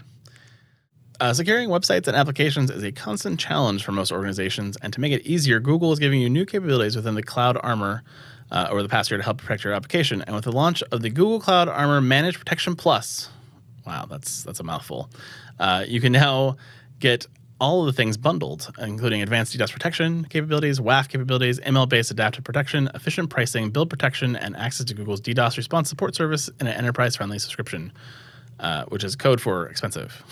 Uh, 1.22 1.32
securing 1.32 1.70
websites 1.70 2.10
and 2.10 2.18
applications 2.18 2.70
is 2.70 2.84
a 2.84 2.92
constant 2.92 3.40
challenge 3.40 3.86
for 3.86 3.94
most 3.94 4.12
organizations, 4.12 4.76
and 4.82 4.92
to 4.92 5.00
make 5.00 5.14
it 5.14 5.22
easier, 5.26 5.62
Google 5.62 5.94
is 5.94 6.00
giving 6.00 6.20
you 6.20 6.30
new 6.30 6.46
capabilities 6.46 6.98
within 6.98 7.16
the 7.16 7.24
Cloud 7.24 7.58
Armor 7.64 8.04
uh, 8.52 8.68
over 8.70 8.84
the 8.84 8.90
past 8.90 9.10
year 9.10 9.18
to 9.18 9.24
help 9.24 9.38
protect 9.38 9.64
your 9.64 9.72
application. 9.72 10.22
And 10.24 10.36
with 10.36 10.44
the 10.44 10.52
launch 10.52 10.84
of 10.92 11.02
the 11.02 11.10
Google 11.10 11.40
Cloud 11.40 11.70
Armor 11.70 12.02
Managed 12.02 12.40
Protection 12.40 12.76
Plus, 12.76 13.30
wow, 13.86 14.06
that's 14.10 14.44
that's 14.44 14.60
a 14.60 14.64
mouthful. 14.64 15.10
Uh, 15.60 15.86
you 15.88 16.02
can 16.02 16.12
now 16.12 16.58
get 17.00 17.28
all 17.60 17.82
of 17.82 17.86
the 17.86 17.94
things 17.94 18.18
bundled, 18.18 18.70
including 18.80 19.22
advanced 19.22 19.58
DDoS 19.58 19.72
protection 19.72 20.26
capabilities, 20.26 20.80
WAF 20.80 21.08
capabilities, 21.08 21.60
ML-based 21.62 22.12
adaptive 22.12 22.44
protection, 22.44 22.90
efficient 22.94 23.30
pricing, 23.30 23.70
build 23.70 23.90
protection, 23.90 24.36
and 24.36 24.58
access 24.58 24.86
to 24.86 24.94
Google's 24.94 25.22
DDoS 25.22 25.56
response 25.56 25.88
support 25.88 26.16
service 26.16 26.50
in 26.60 26.68
an 26.68 26.74
enterprise-friendly 26.74 27.40
subscription 27.40 27.94
uh, 28.60 28.86
which 28.86 29.04
is 29.04 29.16
code 29.16 29.42
for 29.42 29.68
expensive. 29.68 30.24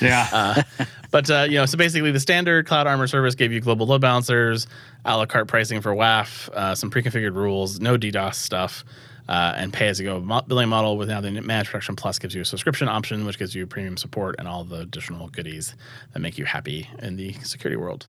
Yeah. 0.00 0.28
uh, 0.32 0.84
but 1.10 1.30
uh, 1.30 1.46
you 1.48 1.56
know, 1.56 1.66
so 1.66 1.78
basically, 1.78 2.10
the 2.10 2.20
standard 2.20 2.66
Cloud 2.66 2.86
Armor 2.86 3.06
service 3.06 3.34
gave 3.34 3.52
you 3.52 3.60
global 3.60 3.86
load 3.86 4.00
balancers, 4.00 4.66
a 5.04 5.16
la 5.16 5.26
carte 5.26 5.48
pricing 5.48 5.80
for 5.80 5.94
WAF, 5.94 6.48
uh, 6.50 6.74
some 6.74 6.90
pre-configured 6.90 7.34
rules, 7.34 7.80
no 7.80 7.96
DDoS 7.96 8.34
stuff, 8.34 8.84
uh, 9.28 9.54
and 9.56 9.72
pay-as-you-go 9.72 10.20
mo- 10.20 10.42
billing 10.46 10.68
model. 10.68 10.96
With 10.96 11.08
now 11.08 11.20
the 11.20 11.30
Managed 11.30 11.70
Protection 11.70 11.96
Plus 11.96 12.18
gives 12.18 12.34
you 12.34 12.42
a 12.42 12.44
subscription 12.44 12.88
option, 12.88 13.24
which 13.24 13.38
gives 13.38 13.54
you 13.54 13.66
premium 13.66 13.96
support 13.96 14.36
and 14.38 14.48
all 14.48 14.64
the 14.64 14.80
additional 14.80 15.28
goodies 15.28 15.74
that 16.12 16.20
make 16.20 16.38
you 16.38 16.44
happy 16.44 16.88
in 17.00 17.16
the 17.16 17.32
security 17.42 17.76
world. 17.76 18.06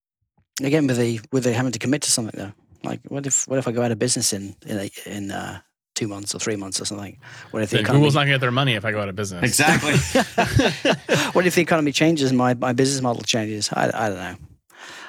Again, 0.61 0.87
with 0.87 0.97
the 0.97 1.19
with 1.31 1.43
the 1.45 1.53
having 1.53 1.71
to 1.71 1.79
commit 1.79 2.01
to 2.03 2.11
something 2.11 2.39
though. 2.39 2.53
Like, 2.83 2.99
what 3.07 3.25
if 3.25 3.47
what 3.47 3.59
if 3.59 3.67
I 3.67 3.71
go 3.71 3.81
out 3.81 3.91
of 3.91 3.99
business 3.99 4.33
in 4.33 4.55
in 4.65 4.77
a, 4.77 4.89
in 5.05 5.31
uh, 5.31 5.61
two 5.95 6.07
months 6.07 6.35
or 6.35 6.39
three 6.39 6.55
months 6.55 6.81
or 6.81 6.85
something? 6.85 7.17
What 7.51 7.63
if 7.63 7.69
the 7.69 7.77
Then 7.77 7.85
economy, 7.85 8.01
Google's 8.01 8.15
not 8.15 8.21
going 8.21 8.27
to 8.29 8.33
get 8.33 8.41
their 8.41 8.51
money 8.51 8.73
if 8.73 8.83
I 8.85 8.91
go 8.91 9.01
out 9.01 9.09
of 9.09 9.15
business. 9.15 9.43
exactly. 9.43 9.93
what 11.33 11.45
if 11.47 11.55
the 11.55 11.61
economy 11.61 11.91
changes 11.91 12.29
and 12.29 12.37
my, 12.37 12.53
my 12.55 12.73
business 12.73 13.01
model 13.01 13.23
changes? 13.23 13.69
I, 13.71 13.85
I 13.93 14.09
don't 14.09 14.17
know. 14.17 14.35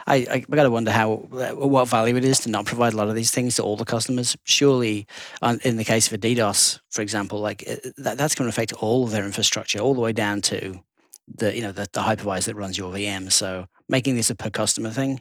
I, 0.06 0.26
I 0.30 0.38
got 0.40 0.64
to 0.64 0.70
wonder 0.70 0.90
how 0.90 1.28
uh, 1.32 1.50
what 1.54 1.88
value 1.88 2.16
it 2.16 2.24
is 2.24 2.40
to 2.40 2.50
not 2.50 2.66
provide 2.66 2.92
a 2.92 2.96
lot 2.96 3.08
of 3.08 3.14
these 3.14 3.30
things 3.30 3.56
to 3.56 3.62
all 3.62 3.76
the 3.76 3.84
customers. 3.84 4.36
Surely, 4.44 5.06
in 5.62 5.76
the 5.76 5.84
case 5.84 6.06
of 6.06 6.12
a 6.12 6.18
DDoS, 6.18 6.80
for 6.90 7.02
example, 7.02 7.40
like 7.40 7.64
uh, 7.68 7.76
that, 7.98 8.18
that's 8.18 8.34
going 8.34 8.46
to 8.46 8.50
affect 8.50 8.72
all 8.74 9.04
of 9.04 9.10
their 9.10 9.24
infrastructure, 9.24 9.78
all 9.78 9.94
the 9.94 10.00
way 10.00 10.12
down 10.12 10.40
to 10.42 10.80
the 11.26 11.54
you 11.54 11.62
know 11.62 11.72
the, 11.72 11.88
the 11.92 12.00
hypervisor 12.00 12.46
that 12.46 12.56
runs 12.56 12.76
your 12.76 12.92
VM. 12.92 13.32
So 13.32 13.66
making 13.88 14.16
this 14.16 14.30
a 14.30 14.34
per 14.34 14.50
customer 14.50 14.90
thing, 14.90 15.20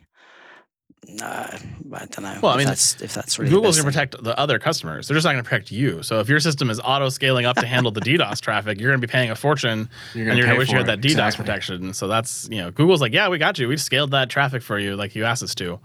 uh, 1.21 1.57
I 1.93 2.05
don't 2.05 2.21
know. 2.21 2.39
Well, 2.41 2.51
I 2.51 2.55
if 2.55 2.57
mean, 2.59 2.67
that's 2.67 3.01
if 3.01 3.13
that's 3.13 3.37
really 3.37 3.51
Google's 3.51 3.75
going 3.79 3.85
to 3.85 3.91
protect 3.91 4.23
the 4.23 4.37
other 4.39 4.57
customers. 4.59 5.07
They're 5.07 5.15
just 5.15 5.25
not 5.25 5.33
going 5.33 5.43
to 5.43 5.49
protect 5.49 5.71
you. 5.71 6.01
So 6.03 6.19
if 6.19 6.29
your 6.29 6.39
system 6.39 6.69
is 6.69 6.79
auto 6.83 7.09
scaling 7.09 7.45
up 7.45 7.57
to 7.57 7.65
handle 7.67 7.91
the 7.91 8.01
DDoS 8.01 8.41
traffic, 8.41 8.79
you're 8.79 8.91
going 8.91 9.01
to 9.01 9.07
be 9.07 9.11
paying 9.11 9.29
a 9.31 9.35
fortune, 9.35 9.89
You're 10.13 10.29
and 10.29 10.37
you're 10.37 10.47
going 10.47 10.55
to 10.55 10.59
wish 10.59 10.71
you 10.71 10.77
had 10.77 10.87
that. 10.87 10.99
DDoS 10.99 11.11
Exactly. 11.11 11.43
protection. 11.45 11.93
So 11.93 12.07
that's 12.07 12.47
you 12.49 12.57
know, 12.57 12.71
Google's 12.71 13.01
like, 13.01 13.13
yeah, 13.13 13.29
we 13.29 13.37
got 13.37 13.59
you. 13.59 13.67
We 13.67 13.77
scaled 13.77 14.11
that 14.11 14.29
traffic 14.29 14.61
for 14.63 14.79
you, 14.79 14.95
like 14.95 15.15
you 15.15 15.25
asked 15.25 15.43
us 15.43 15.53
to, 15.55 15.79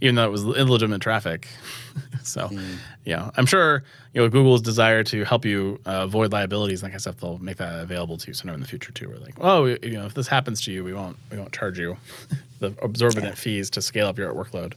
even 0.00 0.14
though 0.16 0.24
it 0.26 0.30
was 0.32 0.44
illegitimate 0.44 1.00
traffic. 1.00 1.48
so, 2.22 2.48
Mm. 2.48 2.76
yeah, 3.06 3.30
I'm 3.36 3.46
sure 3.46 3.82
you 4.12 4.20
know 4.20 4.28
Google's 4.28 4.60
desire 4.62 5.02
to 5.04 5.24
help 5.24 5.44
you 5.46 5.80
uh, 5.86 6.02
avoid 6.04 6.32
liabilities, 6.32 6.82
like 6.82 6.92
I 6.92 6.98
said, 6.98 7.16
they'll 7.18 7.38
make 7.38 7.56
that 7.56 7.80
available 7.80 8.18
to 8.18 8.26
you 8.28 8.34
sometime 8.34 8.54
in 8.56 8.60
the 8.60 8.66
future 8.68 8.92
too. 8.92 9.08
We're 9.08 9.16
like, 9.18 9.34
oh, 9.40 9.64
you 9.64 9.92
know, 9.92 10.04
if 10.06 10.12
this 10.14 10.28
happens 10.28 10.60
to 10.64 10.72
you, 10.72 10.84
we 10.84 10.92
won't 10.92 11.16
we 11.30 11.38
won't 11.38 11.52
charge 11.52 11.78
you 11.78 11.96
the 12.58 12.74
absorbent 12.82 13.36
fees 13.38 13.70
to 13.70 13.82
scale 13.82 14.06
up 14.06 14.18
your 14.18 14.32
workload. 14.32 14.74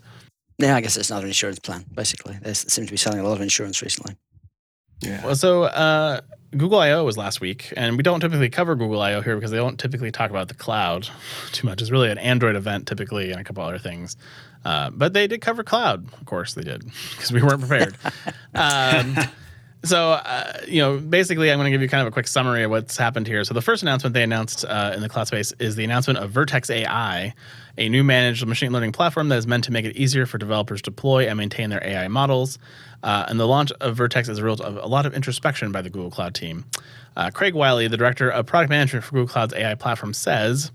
Yeah, 0.58 0.76
I 0.76 0.82
guess 0.82 0.98
it's 0.98 1.10
another 1.10 1.28
insurance 1.28 1.60
plan. 1.60 1.86
Basically, 1.94 2.38
they 2.42 2.50
s- 2.52 2.72
seem 2.72 2.86
to 2.86 2.92
be 2.92 2.98
selling 2.98 3.20
a 3.20 3.24
lot 3.24 3.34
of 3.34 3.42
insurance 3.42 3.82
recently. 3.82 4.16
Yeah. 5.02 5.26
Well, 5.26 5.36
so 5.36 5.64
uh, 5.64 6.20
Google 6.58 6.80
I/O 6.80 7.06
was 7.06 7.16
last 7.18 7.40
week, 7.40 7.72
and 7.78 7.96
we 7.96 8.04
don't 8.04 8.20
typically 8.20 8.50
cover 8.50 8.76
Google 8.76 9.02
I/O 9.02 9.22
here 9.22 9.36
because 9.36 9.52
they 9.52 9.58
don't 9.58 9.80
typically 9.80 10.12
talk 10.12 10.30
about 10.30 10.50
the 10.50 10.54
cloud 10.54 11.08
too 11.54 11.66
much. 11.68 11.82
It's 11.82 11.92
really 11.92 12.12
an 12.12 12.18
Android 12.18 12.56
event 12.56 12.88
typically, 12.88 13.32
and 13.32 13.40
a 13.40 13.44
couple 13.44 13.64
other 13.64 13.80
things. 13.80 14.18
Uh, 14.66 14.90
but 14.90 15.14
they 15.14 15.26
did 15.28 15.40
cover 15.40 15.64
cloud, 15.64 16.12
of 16.14 16.26
course 16.26 16.54
they 16.54 16.64
did, 16.64 16.84
because 17.12 17.32
we 17.32 17.42
weren't 17.42 17.62
prepared. 17.62 17.96
um, 18.56 19.16
so, 19.86 20.12
uh, 20.12 20.60
you 20.68 20.82
know, 20.82 20.98
basically, 20.98 21.50
I'm 21.50 21.58
going 21.58 21.66
to 21.66 21.72
give 21.72 21.82
you 21.82 21.88
kind 21.88 22.02
of 22.02 22.08
a 22.08 22.12
quick 22.12 22.28
summary 22.28 22.64
of 22.64 22.72
what's 22.72 22.98
happened 22.98 23.26
here. 23.28 23.46
So, 23.46 23.54
the 23.54 23.62
first 23.62 23.82
announcement 23.82 24.14
they 24.14 24.24
announced 24.24 24.66
uh, 24.66 24.92
in 24.94 25.02
the 25.02 25.08
cloud 25.08 25.28
space 25.28 25.54
is 25.60 25.78
the 25.78 25.86
announcement 25.86 26.20
of 26.20 26.32
Vertex 26.32 26.70
AI, 26.70 27.34
a 27.80 27.88
new 27.88 28.04
managed 28.04 28.46
machine 28.46 28.72
learning 28.74 28.92
platform 28.92 29.30
that 29.30 29.38
is 29.38 29.48
meant 29.48 29.64
to 29.64 29.72
make 29.72 29.86
it 29.86 29.96
easier 29.96 30.26
for 30.26 30.38
developers 30.38 30.82
to 30.82 30.92
deploy 30.92 31.28
and 31.28 31.38
maintain 31.38 31.70
their 31.70 31.84
AI 31.84 32.10
models. 32.10 32.60
Uh, 33.02 33.26
and 33.30 33.40
the 33.40 33.48
launch 33.48 33.72
of 33.80 33.96
Vertex 33.96 34.28
is 34.28 34.38
a 34.38 34.44
result 34.44 34.60
of 34.60 34.76
a 34.76 34.86
lot 34.86 35.06
of 35.06 35.14
introspection 35.14 35.72
by 35.72 35.82
the 35.82 35.90
Google 35.90 36.12
Cloud 36.12 36.36
team. 36.36 36.66
Uh, 37.16 37.32
Craig 37.32 37.54
Wiley, 37.54 37.88
the 37.88 37.98
director 37.98 38.30
of 38.30 38.46
product 38.46 38.70
management 38.70 39.06
for 39.06 39.12
Google 39.12 39.28
Cloud's 39.30 39.54
AI 39.54 39.76
platform, 39.76 40.14
says 40.14 40.72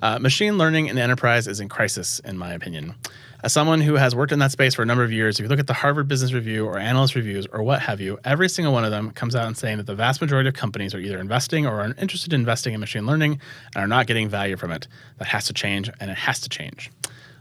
uh, 0.00 0.20
machine 0.20 0.56
learning 0.56 0.86
in 0.86 0.94
the 0.94 1.02
enterprise 1.02 1.48
is 1.48 1.58
in 1.58 1.68
crisis, 1.68 2.20
in 2.20 2.38
my 2.38 2.52
opinion. 2.52 2.94
As 3.44 3.52
someone 3.52 3.82
who 3.82 3.96
has 3.96 4.16
worked 4.16 4.32
in 4.32 4.38
that 4.38 4.52
space 4.52 4.72
for 4.72 4.80
a 4.80 4.86
number 4.86 5.04
of 5.04 5.12
years, 5.12 5.38
if 5.38 5.42
you 5.42 5.50
look 5.50 5.58
at 5.58 5.66
the 5.66 5.74
Harvard 5.74 6.08
Business 6.08 6.32
Review 6.32 6.64
or 6.64 6.78
analyst 6.78 7.14
reviews 7.14 7.46
or 7.52 7.62
what 7.62 7.78
have 7.82 8.00
you, 8.00 8.18
every 8.24 8.48
single 8.48 8.72
one 8.72 8.86
of 8.86 8.90
them 8.90 9.10
comes 9.10 9.36
out 9.36 9.46
and 9.46 9.54
saying 9.54 9.76
that 9.76 9.86
the 9.86 9.94
vast 9.94 10.22
majority 10.22 10.48
of 10.48 10.54
companies 10.54 10.94
are 10.94 10.98
either 10.98 11.18
investing 11.18 11.66
or 11.66 11.82
are 11.82 11.94
interested 11.98 12.32
in 12.32 12.40
investing 12.40 12.72
in 12.72 12.80
machine 12.80 13.04
learning 13.04 13.38
and 13.74 13.84
are 13.84 13.86
not 13.86 14.06
getting 14.06 14.30
value 14.30 14.56
from 14.56 14.72
it. 14.72 14.88
That 15.18 15.28
has 15.28 15.44
to 15.48 15.52
change, 15.52 15.90
and 16.00 16.10
it 16.10 16.16
has 16.16 16.40
to 16.40 16.48
change. 16.48 16.90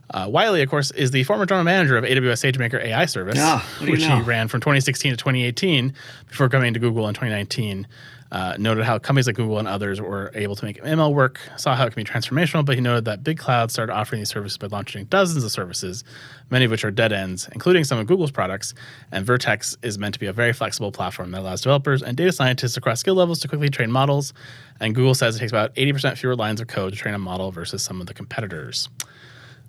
Uh, 0.09 0.27
Wiley, 0.29 0.61
of 0.61 0.69
course, 0.69 0.91
is 0.91 1.11
the 1.11 1.23
former 1.23 1.45
general 1.45 1.63
manager 1.63 1.97
of 1.97 2.03
AWS 2.03 2.51
SageMaker 2.51 2.83
AI 2.83 3.05
service, 3.05 3.37
you 3.81 3.91
which 3.91 4.01
know? 4.01 4.17
he 4.17 4.21
ran 4.21 4.47
from 4.47 4.59
2016 4.59 5.11
to 5.11 5.17
2018 5.17 5.93
before 6.27 6.49
coming 6.49 6.73
to 6.73 6.79
Google 6.79 7.07
in 7.07 7.13
2019. 7.13 7.87
Uh, 8.31 8.55
noted 8.57 8.83
how 8.83 8.97
companies 8.97 9.27
like 9.27 9.35
Google 9.35 9.59
and 9.59 9.67
others 9.67 10.01
were 10.01 10.31
able 10.33 10.55
to 10.55 10.65
make 10.65 10.81
ML 10.83 11.13
work, 11.13 11.39
saw 11.55 11.75
how 11.75 11.85
it 11.85 11.93
can 11.93 12.03
be 12.03 12.09
transformational, 12.09 12.65
but 12.65 12.73
he 12.73 12.81
noted 12.81 13.05
that 13.05 13.23
big 13.23 13.37
clouds 13.37 13.73
started 13.73 13.93
offering 13.93 14.21
these 14.21 14.29
services 14.29 14.57
by 14.57 14.65
launching 14.65 15.05
dozens 15.05 15.43
of 15.43 15.51
services, 15.51 16.03
many 16.49 16.65
of 16.65 16.71
which 16.71 16.83
are 16.83 16.89
dead 16.89 17.13
ends, 17.13 17.47
including 17.51 17.83
some 17.83 17.99
of 17.99 18.07
Google's 18.07 18.31
products. 18.31 18.73
And 19.11 19.23
Vertex 19.23 19.77
is 19.83 19.99
meant 19.99 20.15
to 20.15 20.19
be 20.19 20.25
a 20.25 20.33
very 20.33 20.51
flexible 20.51 20.91
platform 20.91 21.29
that 21.29 21.41
allows 21.41 21.61
developers 21.61 22.01
and 22.01 22.17
data 22.17 22.31
scientists 22.31 22.75
across 22.75 23.01
skill 23.01 23.13
levels 23.13 23.37
to 23.41 23.47
quickly 23.47 23.69
train 23.69 23.91
models. 23.91 24.33
And 24.79 24.95
Google 24.95 25.13
says 25.13 25.35
it 25.35 25.39
takes 25.39 25.51
about 25.51 25.75
80% 25.75 26.17
fewer 26.17 26.35
lines 26.35 26.59
of 26.59 26.65
code 26.67 26.93
to 26.93 26.97
train 26.97 27.13
a 27.13 27.19
model 27.19 27.51
versus 27.51 27.83
some 27.83 28.01
of 28.01 28.07
the 28.07 28.15
competitors. 28.15 28.89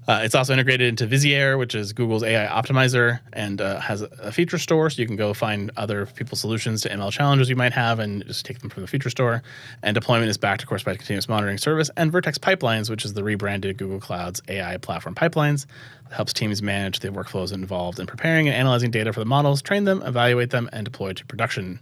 Uh, 0.07 0.21
it's 0.23 0.35
also 0.35 0.53
integrated 0.53 0.87
into 0.87 1.07
Vizier, 1.07 1.57
which 1.57 1.75
is 1.75 1.95
Google's 1.95 2.23
AI 2.23 2.47
optimizer, 2.47 3.21
and 3.33 3.61
uh, 3.61 3.81
has 3.81 4.03
a, 4.03 4.31
feature 4.31 4.59
store, 4.59 4.91
so 4.91 5.01
you 5.01 5.07
can 5.07 5.17
go 5.17 5.33
find 5.33 5.71
other 5.79 6.05
people's 6.05 6.41
solutions 6.41 6.83
to 6.83 6.91
ML 6.91 7.11
challenges 7.11 7.49
you 7.49 7.57
might 7.57 7.73
have 7.73 7.99
and 8.01 8.27
just 8.27 8.45
take 8.45 8.59
them 8.59 8.69
from 8.69 8.83
the 8.83 8.87
feature 8.87 9.09
store. 9.09 9.43
And 9.83 9.95
deployment 9.95 10.29
is 10.29 10.37
backed, 10.37 10.63
of 10.63 10.69
course, 10.69 10.83
by 10.83 10.95
continuous 10.95 11.27
monitoring 11.27 11.57
service 11.57 11.91
and 11.97 12.13
Vertex 12.13 12.37
Pipelines, 12.37 12.91
which 12.91 13.05
is 13.05 13.15
the 13.15 13.25
rebranded 13.25 13.79
Google 13.79 13.99
Cloud's 13.99 14.43
AI 14.49 14.77
platform 14.77 15.15
pipelines 15.15 15.65
that 16.09 16.17
helps 16.17 16.35
teams 16.35 16.61
manage 16.61 17.01
the 17.01 17.09
workflows 17.09 17.53
involved 17.53 17.99
in 17.99 18.07
preparing 18.07 18.47
and 18.47 18.57
analyzing 18.57 18.91
data 18.91 19.13
for 19.13 19.21
the 19.21 19.27
models, 19.27 19.63
train 19.63 19.85
them, 19.85 20.03
evaluate 20.03 20.51
them, 20.51 20.69
and 20.73 20.85
deploy 20.85 21.15
to 21.15 21.25
production. 21.25 21.81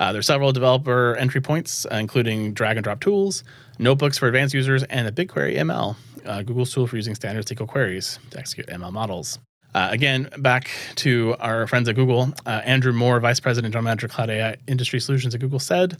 Uh, 0.00 0.12
there 0.12 0.20
are 0.20 0.22
several 0.22 0.52
developer 0.52 1.16
entry 1.16 1.40
points, 1.40 1.86
including 1.90 2.54
drag 2.54 2.76
and 2.76 2.84
drop 2.84 3.00
tools, 3.00 3.42
notebooks 3.78 4.16
for 4.16 4.28
advanced 4.28 4.54
users, 4.54 4.84
and 4.84 5.08
a 5.08 5.12
BigQuery 5.12 5.56
ML, 5.56 5.96
uh, 6.26 6.42
Google's 6.42 6.72
tool 6.72 6.86
for 6.86 6.96
using 6.96 7.14
standard 7.14 7.46
SQL 7.46 7.66
queries 7.66 8.18
to 8.30 8.38
execute 8.38 8.66
ML 8.68 8.92
models. 8.92 9.38
Uh, 9.74 9.88
again, 9.90 10.28
back 10.38 10.70
to 10.96 11.36
our 11.40 11.66
friends 11.66 11.88
at 11.88 11.94
Google. 11.94 12.32
Uh, 12.46 12.62
Andrew 12.64 12.92
Moore, 12.92 13.20
Vice 13.20 13.38
President, 13.38 13.72
General 13.72 13.84
Manager, 13.84 14.08
Cloud 14.08 14.30
AI 14.30 14.56
Industry 14.66 14.98
Solutions 14.98 15.34
at 15.34 15.40
Google, 15.40 15.58
said, 15.58 15.98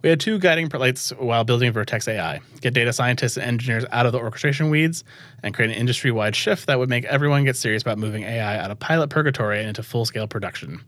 We 0.00 0.08
had 0.08 0.20
two 0.20 0.38
guiding 0.38 0.68
lights 0.68 1.10
while 1.18 1.42
building 1.42 1.72
Vertex 1.72 2.06
AI 2.06 2.40
get 2.60 2.72
data 2.72 2.92
scientists 2.92 3.36
and 3.36 3.46
engineers 3.46 3.84
out 3.90 4.06
of 4.06 4.12
the 4.12 4.18
orchestration 4.18 4.70
weeds 4.70 5.02
and 5.42 5.52
create 5.52 5.72
an 5.72 5.76
industry 5.76 6.12
wide 6.12 6.36
shift 6.36 6.68
that 6.68 6.78
would 6.78 6.88
make 6.88 7.04
everyone 7.06 7.44
get 7.44 7.56
serious 7.56 7.82
about 7.82 7.98
moving 7.98 8.22
AI 8.22 8.58
out 8.58 8.70
of 8.70 8.78
pilot 8.78 9.10
purgatory 9.10 9.58
and 9.58 9.68
into 9.68 9.82
full 9.82 10.04
scale 10.04 10.28
production. 10.28 10.80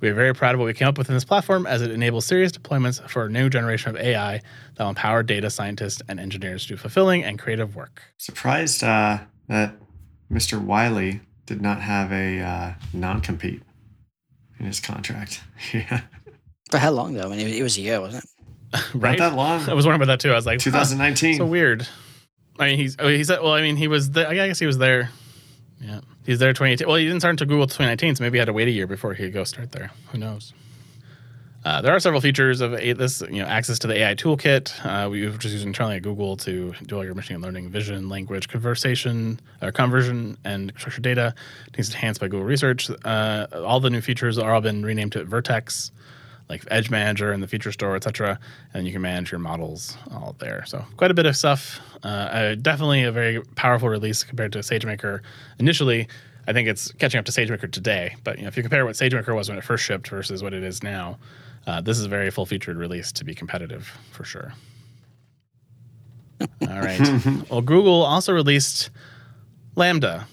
We 0.00 0.08
are 0.08 0.14
very 0.14 0.34
proud 0.34 0.54
of 0.54 0.58
what 0.58 0.66
we 0.66 0.74
came 0.74 0.88
up 0.88 0.98
with 0.98 1.08
in 1.08 1.14
this 1.14 1.24
platform 1.24 1.64
as 1.64 1.80
it 1.80 1.92
enables 1.92 2.26
serious 2.26 2.50
deployments 2.50 3.08
for 3.08 3.26
a 3.26 3.30
new 3.30 3.48
generation 3.48 3.90
of 3.90 3.96
AI 3.96 4.40
that 4.74 4.82
will 4.82 4.90
empower 4.90 5.22
data 5.22 5.48
scientists 5.48 6.02
and 6.08 6.18
engineers 6.18 6.62
to 6.62 6.70
do 6.70 6.76
fulfilling 6.76 7.22
and 7.22 7.38
creative 7.38 7.76
work. 7.76 8.02
Surprised 8.18 8.82
uh, 8.82 9.18
that 9.48 9.76
Mr. 10.30 10.60
Wiley 10.60 11.20
did 11.46 11.62
not 11.62 11.82
have 11.82 12.10
a 12.10 12.40
uh, 12.40 12.74
non 12.92 13.20
compete 13.20 13.62
in 14.58 14.66
his 14.66 14.80
contract. 14.80 15.42
yeah. 15.72 16.00
For 16.70 16.78
how 16.78 16.90
long 16.90 17.14
though? 17.14 17.30
I 17.30 17.36
mean, 17.36 17.46
it 17.46 17.62
was 17.62 17.78
a 17.78 17.80
year, 17.80 18.00
wasn't 18.00 18.24
it? 18.24 18.30
Right? 18.94 19.18
Not 19.18 19.30
that 19.30 19.36
long. 19.36 19.68
I 19.68 19.74
was 19.74 19.86
wondering 19.86 20.02
about 20.02 20.12
that 20.12 20.20
too. 20.20 20.32
I 20.32 20.36
was 20.36 20.46
like, 20.46 20.60
huh, 20.60 20.70
2019. 20.70 21.36
so 21.38 21.46
weird. 21.46 21.86
I 22.58 22.68
mean, 22.68 22.78
he's 22.78 22.96
oh, 22.98 23.08
he's 23.08 23.28
well. 23.28 23.52
I 23.52 23.62
mean, 23.62 23.76
he 23.76 23.88
was. 23.88 24.10
The, 24.12 24.28
I 24.28 24.34
guess 24.34 24.58
he 24.58 24.66
was 24.66 24.78
there. 24.78 25.10
Yeah, 25.80 26.00
he's 26.24 26.38
there 26.38 26.52
2018. 26.52 26.86
Well, 26.88 26.96
he 26.96 27.04
didn't 27.04 27.20
start 27.20 27.32
until 27.32 27.46
Google 27.48 27.66
2019, 27.66 28.16
so 28.16 28.24
maybe 28.24 28.36
he 28.36 28.38
had 28.38 28.46
to 28.46 28.52
wait 28.54 28.68
a 28.68 28.70
year 28.70 28.86
before 28.86 29.12
he 29.12 29.24
could 29.24 29.34
go 29.34 29.44
start 29.44 29.72
there. 29.72 29.90
Who 30.12 30.18
knows? 30.18 30.54
Uh, 31.66 31.80
there 31.82 31.92
are 31.92 31.98
several 31.98 32.20
features 32.20 32.60
of 32.60 32.74
a- 32.74 32.92
this, 32.92 33.20
you 33.22 33.42
know, 33.42 33.44
access 33.44 33.80
to 33.80 33.88
the 33.88 33.94
AI 33.94 34.14
toolkit. 34.14 34.72
Uh, 34.86 35.10
we 35.10 35.28
just 35.30 35.52
use 35.52 35.64
internally 35.64 35.96
at 35.96 36.02
Google 36.02 36.36
to 36.36 36.72
do 36.86 36.96
all 36.96 37.04
your 37.04 37.14
machine 37.14 37.40
learning, 37.40 37.70
vision, 37.70 38.08
language, 38.08 38.48
conversation, 38.48 39.40
uh, 39.60 39.72
conversion, 39.72 40.38
and 40.44 40.72
structured 40.78 41.02
data. 41.02 41.34
Things 41.72 41.88
enhanced 41.90 42.20
by 42.20 42.28
Google 42.28 42.44
Research. 42.44 42.88
Uh, 43.04 43.48
all 43.52 43.80
the 43.80 43.90
new 43.90 44.00
features 44.00 44.38
are 44.38 44.54
all 44.54 44.60
been 44.60 44.84
renamed 44.84 45.10
to 45.12 45.24
Vertex, 45.24 45.90
like 46.48 46.64
Edge 46.70 46.90
Manager 46.90 47.32
and 47.32 47.42
the 47.42 47.48
Feature 47.48 47.72
Store, 47.72 47.96
etc. 47.96 48.38
And 48.72 48.86
you 48.86 48.92
can 48.92 49.02
manage 49.02 49.32
your 49.32 49.40
models 49.40 49.96
all 50.10 50.36
there. 50.38 50.64
So 50.66 50.84
quite 50.96 51.10
a 51.10 51.14
bit 51.14 51.26
of 51.26 51.36
stuff. 51.36 51.80
Uh, 52.04 52.06
uh, 52.06 52.54
definitely 52.54 53.02
a 53.02 53.12
very 53.12 53.42
powerful 53.56 53.88
release 53.88 54.22
compared 54.22 54.52
to 54.52 54.60
SageMaker. 54.60 55.20
Initially, 55.58 56.08
I 56.46 56.52
think 56.52 56.68
it's 56.68 56.92
catching 56.92 57.18
up 57.18 57.24
to 57.24 57.32
SageMaker 57.32 57.70
today. 57.70 58.14
But 58.22 58.36
you 58.36 58.42
know, 58.42 58.48
if 58.48 58.56
you 58.56 58.62
compare 58.62 58.84
what 58.84 58.94
SageMaker 58.94 59.34
was 59.34 59.48
when 59.48 59.58
it 59.58 59.64
first 59.64 59.84
shipped 59.84 60.08
versus 60.08 60.42
what 60.42 60.54
it 60.54 60.62
is 60.62 60.82
now, 60.82 61.18
uh, 61.66 61.80
this 61.80 61.98
is 61.98 62.04
a 62.04 62.08
very 62.08 62.30
full 62.30 62.46
featured 62.46 62.76
release 62.76 63.10
to 63.12 63.24
be 63.24 63.34
competitive 63.34 63.92
for 64.12 64.24
sure. 64.24 64.52
All 66.40 66.80
right. 66.80 67.00
well, 67.50 67.62
Google 67.62 68.02
also 68.02 68.32
released 68.32 68.90
LaMDA, 69.76 70.24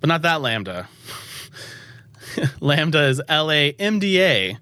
but 0.00 0.08
not 0.08 0.22
that 0.22 0.40
Lambda. 0.40 0.88
LaMDA 2.60 3.10
is 3.10 3.22
L 3.28 3.50
A 3.50 3.72
M 3.78 3.98
D 3.98 4.20
A, 4.22 4.58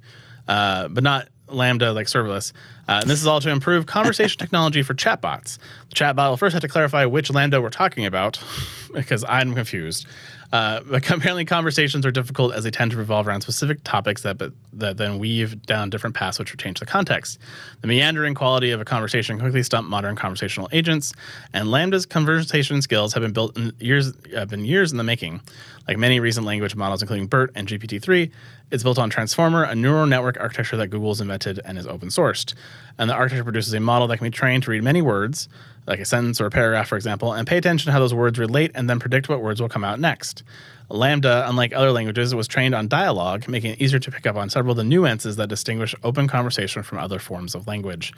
uh, 0.51 0.89
but 0.89 1.05
not 1.05 1.29
Lambda 1.49 1.93
like 1.93 2.07
serverless. 2.07 2.53
Uh, 2.89 2.99
and 3.01 3.09
this 3.09 3.21
is 3.21 3.27
all 3.27 3.41
to 3.41 3.51
improve 3.51 3.87
conversation 3.87 4.39
technology 4.41 4.83
for 4.83 4.95
chatbots. 4.95 5.59
The 5.89 5.95
chatbot 5.95 6.29
will 6.29 6.37
first 6.37 6.55
have 6.55 6.63
to 6.63 6.69
clarify 6.69 7.05
which 7.05 7.31
Lambda 7.31 7.63
we're 7.63 7.71
talking 7.71 8.05
about 8.05 8.43
because 8.93 9.25
I'm 9.29 9.55
confused. 9.55 10.07
Uh, 10.53 10.81
but 10.81 11.09
apparently, 11.11 11.45
conversations 11.45 12.05
are 12.05 12.11
difficult 12.11 12.53
as 12.53 12.65
they 12.65 12.71
tend 12.73 12.91
to 12.91 12.97
revolve 12.97 13.29
around 13.29 13.43
specific 13.43 13.79
topics 13.85 14.23
that 14.23 14.39
but, 14.39 14.53
that 14.73 14.97
then 14.97 15.21
weave 15.21 15.63
down 15.63 15.89
different 15.91 16.17
paths, 16.17 16.41
which 16.41 16.53
would 16.53 16.59
change 16.59 16.81
the 16.81 16.87
context. 16.87 17.39
The 17.83 17.87
meandering 17.87 18.35
quality 18.35 18.73
of 18.73 18.81
a 18.81 18.85
conversation 18.85 19.39
quickly 19.39 19.63
stump 19.63 19.89
modern 19.89 20.17
conversational 20.17 20.69
agents, 20.73 21.13
and 21.53 21.69
LaMDA's 21.69 22.07
conversation 22.07 22.83
skills 22.83 23.13
have 23.15 23.23
been 23.23 23.33
built 23.33 23.57
in 23.57 23.73
years 23.79 24.13
have 24.35 24.49
been 24.49 24.65
years 24.65 24.91
in 24.91 24.99
the 24.99 25.05
making. 25.05 25.41
Like 25.87 25.99
many 25.99 26.21
recent 26.21 26.47
language 26.47 26.77
models, 26.77 27.03
including 27.03 27.27
BERT 27.27 27.53
and 27.55 27.67
GPT-3, 27.67 28.31
it's 28.71 28.83
built 28.83 28.99
on 28.99 29.11
Transformer, 29.11 29.65
a 29.65 29.75
neural 29.75 30.07
network 30.07 30.39
architecture 30.39 30.77
that 30.77 30.89
Google's 30.89 31.21
invented 31.21 31.61
and 31.65 31.77
is 31.77 31.87
open 31.87 32.09
sourced. 32.09 32.55
And 32.99 33.11
the 33.11 33.15
architecture 33.15 33.45
produces 33.45 33.73
a 33.75 33.81
model 33.81 34.09
that 34.09 34.19
can 34.19 34.27
be 34.27 34.31
trained 34.31 34.63
to 34.65 34.71
read 34.71 34.83
many 34.83 35.03
words, 35.03 35.49
like 35.87 36.01
a 36.01 36.05
sentence 36.05 36.41
or 36.41 36.47
a 36.47 36.51
paragraph, 36.51 36.89
for 36.89 36.97
example, 36.97 37.33
and 37.33 37.47
pay 37.47 37.57
attention 37.57 37.87
to 37.87 37.93
how 37.93 37.99
those 37.99 38.15
words 38.15 38.39
relate 38.39 38.71
and 38.75 38.89
then 38.89 39.01
predict 39.01 39.29
what 39.29 39.43
words 39.43 39.61
will 39.61 39.69
come 39.69 39.85
out 39.85 39.99
next. 39.99 40.43
LaMDA, 40.91 41.49
unlike 41.49 41.73
other 41.73 41.93
languages, 41.93 42.35
was 42.35 42.49
trained 42.49 42.75
on 42.75 42.89
dialogue, 42.89 43.49
making 43.49 43.73
it 43.73 43.81
easier 43.81 44.01
to 44.01 44.11
pick 44.11 44.27
up 44.27 44.37
on 44.37 44.51
several 44.51 44.73
of 44.73 44.77
the 44.77 44.85
nuances 44.85 45.37
that 45.37 45.49
distinguish 45.49 45.95
open 46.03 46.27
conversation 46.27 46.83
from 46.83 46.99
other 46.99 47.19
forms 47.19 47.55
of 47.55 47.67
language. 47.67 48.13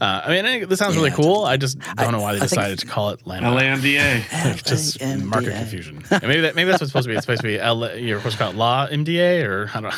Uh, 0.00 0.20
I 0.24 0.28
mean, 0.28 0.44
I 0.44 0.48
think 0.58 0.68
this 0.68 0.78
sounds 0.78 0.94
really 0.96 1.10
cool. 1.10 1.44
I 1.44 1.56
just 1.56 1.78
don't 1.78 1.98
I- 2.00 2.10
know 2.10 2.20
why 2.20 2.32
they 2.34 2.40
I 2.40 2.42
decided 2.42 2.78
to 2.80 2.86
call 2.86 3.10
it 3.10 3.26
Lambda. 3.26 3.48
LAMDA. 3.50 4.44
Like, 4.44 4.64
just 4.64 4.98
LAMDA. 4.98 5.24
market 5.24 5.52
confusion. 5.54 6.04
And 6.10 6.22
maybe 6.24 6.42
that, 6.42 6.54
maybe 6.54 6.70
that's 6.70 6.80
what's 6.82 6.90
supposed 6.90 7.04
to 7.06 7.08
be. 7.10 7.16
It's 7.16 7.24
supposed 7.24 7.40
to 7.42 7.46
be 7.48 7.58
L, 7.58 7.96
you're 7.96 8.18
supposed 8.18 8.36
to 8.36 8.42
call 8.42 8.50
it 8.52 8.56
Law 8.56 8.86
MDA 8.88 9.44
or 9.46 9.70
I 9.74 9.80
don't. 9.80 9.84
know. 9.84 9.96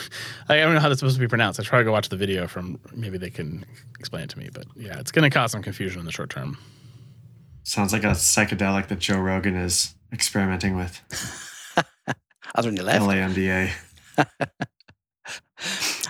I 0.48 0.56
don't 0.58 0.74
know 0.74 0.80
how 0.80 0.88
that's 0.88 1.00
supposed 1.00 1.16
to 1.16 1.20
be 1.20 1.26
pronounced. 1.28 1.58
I 1.58 1.64
try 1.64 1.78
to 1.78 1.84
go 1.84 1.90
watch 1.92 2.08
the 2.10 2.16
video 2.16 2.46
from. 2.46 2.78
Maybe 2.94 3.18
they 3.18 3.30
can 3.30 3.64
explain 3.98 4.22
it 4.22 4.30
to 4.30 4.38
me. 4.38 4.50
But 4.52 4.66
yeah, 4.76 4.98
it's 5.00 5.10
going 5.10 5.28
to 5.28 5.36
cause 5.36 5.50
some 5.52 5.62
confusion 5.62 5.98
in 6.00 6.06
the 6.06 6.12
short 6.12 6.30
term. 6.30 6.58
Sounds 7.64 7.92
like 7.92 8.04
a 8.04 8.08
psychedelic 8.12 8.86
that 8.88 8.98
Joe 9.00 9.18
Rogan 9.18 9.56
is 9.56 9.94
experimenting 10.12 10.76
with. 10.76 11.02
Other 12.54 12.68
than 12.70 12.76
you 12.76 12.82
left. 12.82 13.04
LAMDA. 13.04 13.70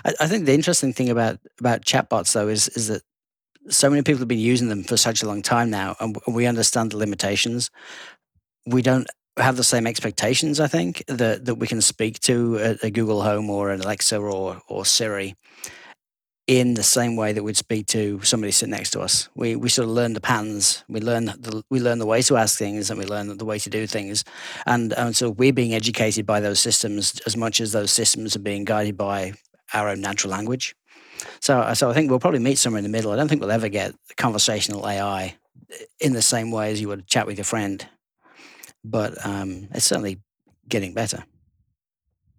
I, 0.04 0.14
I 0.20 0.26
think 0.28 0.44
the 0.46 0.54
interesting 0.54 0.92
thing 0.92 1.10
about 1.10 1.38
about 1.58 1.84
chatbots 1.84 2.32
though 2.32 2.48
is 2.48 2.68
is 2.68 2.88
that 2.88 3.02
so 3.70 3.90
many 3.90 4.02
people 4.02 4.20
have 4.20 4.28
been 4.28 4.38
using 4.38 4.68
them 4.68 4.84
for 4.84 4.96
such 4.96 5.22
a 5.22 5.26
long 5.26 5.42
time 5.42 5.70
now, 5.70 5.96
and 6.00 6.16
we 6.26 6.46
understand 6.46 6.92
the 6.92 6.96
limitations. 6.96 7.70
We 8.66 8.82
don't 8.82 9.08
have 9.38 9.56
the 9.56 9.64
same 9.64 9.86
expectations. 9.86 10.60
I 10.60 10.66
think 10.66 11.04
that 11.08 11.44
that 11.44 11.56
we 11.56 11.66
can 11.66 11.80
speak 11.80 12.20
to 12.20 12.58
a, 12.58 12.86
a 12.86 12.90
Google 12.90 13.22
Home 13.22 13.50
or 13.50 13.70
an 13.70 13.80
Alexa 13.80 14.18
or 14.18 14.60
or 14.68 14.84
Siri 14.84 15.34
in 16.48 16.72
the 16.74 16.82
same 16.82 17.14
way 17.14 17.34
that 17.34 17.44
we'd 17.44 17.58
speak 17.58 17.86
to 17.86 18.20
somebody 18.22 18.50
sitting 18.50 18.70
next 18.70 18.90
to 18.90 19.00
us. 19.00 19.28
We 19.34 19.54
we 19.54 19.68
sort 19.68 19.84
of 19.84 19.94
learn 19.94 20.14
the 20.14 20.20
patterns. 20.20 20.82
We 20.88 21.00
learn 21.00 21.26
the 21.26 21.62
we 21.70 21.78
learn 21.78 21.98
the 21.98 22.06
way 22.06 22.22
to 22.22 22.36
ask 22.36 22.58
things, 22.58 22.90
and 22.90 22.98
we 22.98 23.04
learn 23.04 23.36
the 23.36 23.44
way 23.44 23.58
to 23.58 23.70
do 23.70 23.86
things. 23.86 24.24
And 24.66 24.92
and 24.94 25.14
so 25.14 25.30
we're 25.30 25.52
being 25.52 25.74
educated 25.74 26.26
by 26.26 26.40
those 26.40 26.58
systems 26.58 27.20
as 27.26 27.36
much 27.36 27.60
as 27.60 27.72
those 27.72 27.92
systems 27.92 28.34
are 28.34 28.40
being 28.40 28.64
guided 28.64 28.96
by 28.96 29.34
our 29.74 29.88
own 29.90 30.00
natural 30.00 30.30
language. 30.30 30.74
So, 31.40 31.72
so 31.74 31.90
I 31.90 31.94
think 31.94 32.10
we'll 32.10 32.20
probably 32.20 32.40
meet 32.40 32.58
somewhere 32.58 32.78
in 32.78 32.84
the 32.84 32.90
middle. 32.90 33.12
I 33.12 33.16
don't 33.16 33.28
think 33.28 33.40
we'll 33.40 33.50
ever 33.50 33.68
get 33.68 33.94
conversational 34.16 34.88
AI 34.88 35.36
in 36.00 36.12
the 36.12 36.22
same 36.22 36.50
way 36.50 36.72
as 36.72 36.80
you 36.80 36.88
would 36.88 37.06
chat 37.06 37.26
with 37.26 37.36
your 37.36 37.44
friend, 37.44 37.86
but 38.84 39.14
um, 39.26 39.68
it's 39.72 39.84
certainly 39.84 40.20
getting 40.68 40.94
better. 40.94 41.24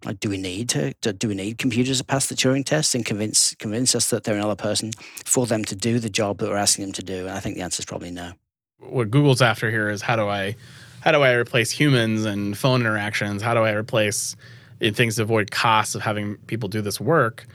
Like, 0.06 0.20
do 0.20 0.30
we 0.30 0.38
need 0.38 0.70
to, 0.70 0.94
to? 1.02 1.12
Do 1.12 1.28
we 1.28 1.36
need 1.36 1.58
computers 1.58 1.98
to 1.98 2.06
pass 2.06 2.28
the 2.28 2.36
Turing 2.36 2.66
test 2.66 2.96
and 2.96 3.06
convince 3.06 3.54
convince 3.56 3.96
us 3.96 4.10
that 4.12 4.24
they're 4.24 4.36
another 4.36 4.56
person 4.56 4.92
for 5.26 5.46
them 5.46 5.66
to 5.66 5.76
do 5.76 6.00
the 6.00 6.10
job 6.10 6.38
that 6.38 6.50
we're 6.50 6.56
asking 6.56 6.86
them 6.86 6.94
to 6.94 7.04
do? 7.04 7.28
And 7.28 7.32
I 7.32 7.42
think 7.42 7.56
the 7.56 7.64
answer 7.64 7.82
is 7.82 7.86
probably 7.86 8.12
no. 8.12 8.32
What 8.80 9.12
Google's 9.12 9.42
after 9.42 9.70
here 9.70 9.90
is 9.90 10.02
how 10.02 10.16
do 10.16 10.30
I, 10.30 10.56
how 11.02 11.12
do 11.12 11.22
I 11.22 11.34
replace 11.34 11.70
humans 11.70 12.24
and 12.24 12.58
phone 12.58 12.80
interactions? 12.80 13.42
How 13.42 13.54
do 13.54 13.60
I 13.60 13.74
replace 13.74 14.38
in 14.80 14.94
things 14.94 15.18
to 15.18 15.24
avoid 15.24 15.52
costs 15.52 15.96
of 15.96 16.02
having 16.02 16.38
people 16.48 16.70
do 16.70 16.82
this 16.82 17.02
work? 17.02 17.46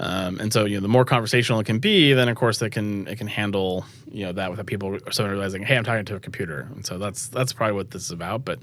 Um, 0.00 0.40
and 0.40 0.52
so, 0.52 0.64
you 0.64 0.74
know, 0.76 0.80
the 0.80 0.88
more 0.88 1.04
conversational 1.04 1.60
it 1.60 1.64
can 1.66 1.78
be, 1.78 2.12
then 2.14 2.28
of 2.28 2.36
course 2.36 2.60
it 2.62 2.70
can 2.70 3.06
it 3.06 3.16
can 3.16 3.28
handle 3.28 3.84
you 4.10 4.24
know 4.26 4.32
that 4.32 4.50
without 4.50 4.66
people 4.66 4.98
someone 5.12 5.32
realizing, 5.32 5.62
hey, 5.62 5.76
I'm 5.76 5.84
talking 5.84 6.04
to 6.06 6.16
a 6.16 6.20
computer. 6.20 6.68
And 6.74 6.84
so 6.84 6.98
that's 6.98 7.28
that's 7.28 7.52
probably 7.52 7.74
what 7.76 7.90
this 7.92 8.02
is 8.02 8.10
about. 8.10 8.44
But 8.44 8.58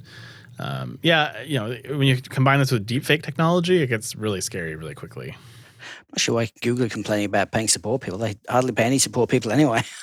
um, 0.59 0.99
yeah, 1.01 1.41
you 1.43 1.57
know, 1.59 1.75
when 1.97 2.03
you 2.07 2.21
combine 2.21 2.59
this 2.59 2.71
with 2.71 2.85
deepfake 2.85 3.23
technology, 3.23 3.81
it 3.81 3.87
gets 3.87 4.15
really 4.15 4.41
scary 4.41 4.75
really 4.75 4.93
quickly. 4.93 5.29
I'm 5.31 6.05
not 6.13 6.19
sure 6.19 6.35
why 6.35 6.51
Google 6.61 6.89
complaining 6.89 7.25
about 7.25 7.51
paying 7.51 7.67
support 7.69 8.01
people. 8.01 8.19
They 8.19 8.35
hardly 8.49 8.73
pay 8.73 8.83
any 8.83 8.99
support 8.99 9.29
people 9.29 9.51
anyway. 9.51 9.83